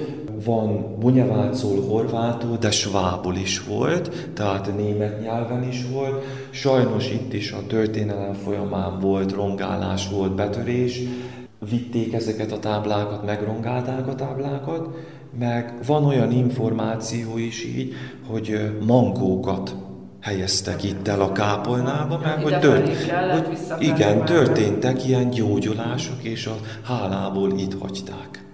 van 0.45 0.99
bunyevácul, 0.99 1.83
horvátul, 1.89 2.57
de 2.57 2.71
svábul 2.71 3.35
is 3.37 3.65
volt, 3.65 4.31
tehát 4.35 4.77
német 4.77 5.21
nyelven 5.21 5.69
is 5.69 5.85
volt. 5.93 6.25
Sajnos 6.51 7.11
itt 7.11 7.33
is 7.33 7.53
a 7.53 7.67
történelem 7.67 8.33
folyamán 8.33 8.99
volt 8.99 9.33
rongálás, 9.33 10.09
volt 10.09 10.35
betörés, 10.35 11.01
vitték 11.71 12.13
ezeket 12.13 12.53
a 12.53 12.59
táblákat, 12.59 13.25
megrongálták 13.25 14.09
a 14.09 14.15
táblákat, 14.15 14.89
meg 15.39 15.75
van 15.87 16.05
olyan 16.05 16.33
információ 16.33 17.39
is 17.39 17.65
így, 17.65 17.93
hogy 18.27 18.79
mankókat 18.87 19.75
helyeztek 20.21 20.85
itt 20.85 21.09
el 21.09 21.21
a 21.21 21.33
kápolnába, 21.33 22.19
mert 22.19 22.43
hogy, 22.43 22.59
tört, 22.59 23.05
hogy 23.31 23.59
igen, 23.79 24.25
történtek 24.25 25.07
ilyen 25.07 25.31
gyógyulások, 25.31 26.23
és 26.23 26.47
a 26.47 26.57
hálából 26.83 27.53
itt 27.59 27.79
hagyták. 27.79 28.48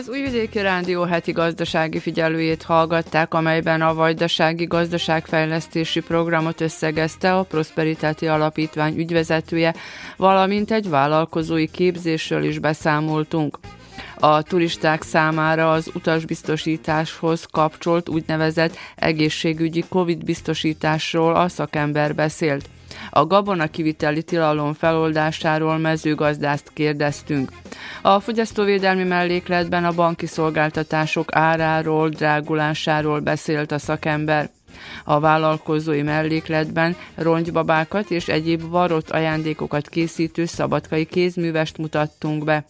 Az 0.00 0.08
Újvidéki 0.08 0.60
Rádió 0.60 1.02
heti 1.02 1.32
gazdasági 1.32 1.98
figyelőjét 1.98 2.62
hallgatták, 2.62 3.34
amelyben 3.34 3.82
a 3.82 3.94
Vajdasági 3.94 4.64
Gazdaságfejlesztési 4.64 6.00
Programot 6.00 6.60
összegezte 6.60 7.36
a 7.36 7.42
Prosperitáti 7.42 8.26
Alapítvány 8.26 8.98
ügyvezetője, 8.98 9.74
valamint 10.16 10.70
egy 10.70 10.88
vállalkozói 10.88 11.68
képzésről 11.68 12.44
is 12.44 12.58
beszámoltunk. 12.58 13.58
A 14.18 14.42
turisták 14.42 15.02
számára 15.02 15.72
az 15.72 15.90
utasbiztosításhoz 15.94 17.46
kapcsolt 17.50 18.08
úgynevezett 18.08 18.76
egészségügyi 18.96 19.84
COVID 19.88 20.24
biztosításról 20.24 21.34
a 21.34 21.48
szakember 21.48 22.14
beszélt. 22.14 22.68
A 23.10 23.26
gabona 23.26 23.66
kiviteli 23.66 24.22
tilalom 24.22 24.72
feloldásáról 24.72 25.78
mezőgazdást 25.78 26.70
kérdeztünk. 26.72 27.50
A 28.02 28.20
fogyasztóvédelmi 28.20 29.04
mellékletben 29.04 29.84
a 29.84 29.92
banki 29.92 30.26
szolgáltatások 30.26 31.34
áráról, 31.34 32.08
drágulásáról 32.08 33.20
beszélt 33.20 33.72
a 33.72 33.78
szakember. 33.78 34.50
A 35.04 35.20
vállalkozói 35.20 36.02
mellékletben 36.02 36.96
rongybabákat 37.14 38.10
és 38.10 38.28
egyéb 38.28 38.68
varott 38.68 39.10
ajándékokat 39.10 39.88
készítő 39.88 40.44
szabadkai 40.44 41.04
kézművest 41.04 41.78
mutattunk 41.78 42.44
be. 42.44 42.64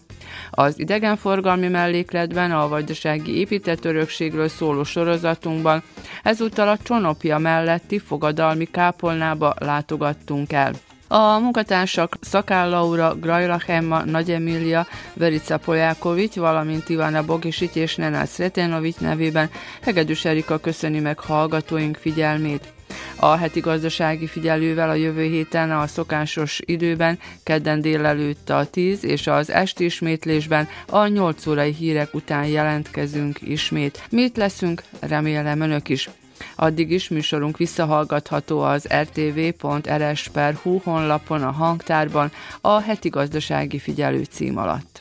Az 0.51 0.79
idegenforgalmi 0.79 1.69
mellékletben 1.69 2.51
a 2.51 2.69
vajdasági 2.69 3.39
épített 3.39 3.85
örökségről 3.85 4.49
szóló 4.49 4.85
sorozatunkban 4.85 5.83
ezúttal 6.23 6.69
a 6.69 6.79
Csonopja 6.83 7.39
melletti 7.39 7.99
fogadalmi 7.99 8.65
kápolnába 8.65 9.55
látogattunk 9.59 10.53
el. 10.53 10.73
A 11.13 11.39
munkatársak 11.39 12.17
Szakál 12.21 12.69
Laura, 12.69 13.15
Grajlach 13.15 13.71
Emma, 13.71 14.05
Nagy 14.05 14.31
Emília, 14.31 14.87
Verica 15.15 15.59
Polyákovics, 15.59 16.35
valamint 16.35 16.89
Ivana 16.89 17.25
Bogisic 17.25 17.75
és 17.75 17.97
Nenász 17.97 18.39
Retenovics 18.39 18.99
nevében 18.99 19.51
Hegedűs 19.83 20.25
Erika 20.25 20.59
köszöni 20.59 21.01
meg 21.01 21.19
hallgatóink 21.19 21.97
figyelmét. 21.97 22.73
A 23.17 23.37
heti 23.37 23.61
gazdasági 23.61 24.27
figyelővel 24.27 24.91
a 24.91 24.95
jövő 24.95 25.23
héten 25.23 25.71
a 25.71 25.87
szokásos 25.87 26.61
időben, 26.65 27.19
kedden 27.43 27.81
délelőtt 27.81 28.51
a 28.51 28.65
10 28.71 29.05
és 29.05 29.27
az 29.27 29.51
esti 29.51 29.85
ismétlésben 29.85 30.69
a 30.89 31.07
8 31.07 31.47
órai 31.47 31.73
hírek 31.73 32.15
után 32.15 32.47
jelentkezünk 32.47 33.39
ismét. 33.43 34.07
Mit 34.11 34.37
leszünk? 34.37 34.83
Remélem 35.01 35.61
önök 35.61 35.89
is. 35.89 36.09
Addig 36.57 36.91
is 36.91 37.09
műsorunk 37.09 37.57
visszahallgatható 37.57 38.61
az 38.61 38.87
rtv.rs.hu 39.01 40.79
honlapon 40.85 41.43
a 41.43 41.51
hangtárban 41.51 42.33
a 42.61 42.81
heti 42.81 43.09
gazdasági 43.09 43.79
figyelő 43.79 44.23
cím 44.23 44.59
alatt. 44.59 45.01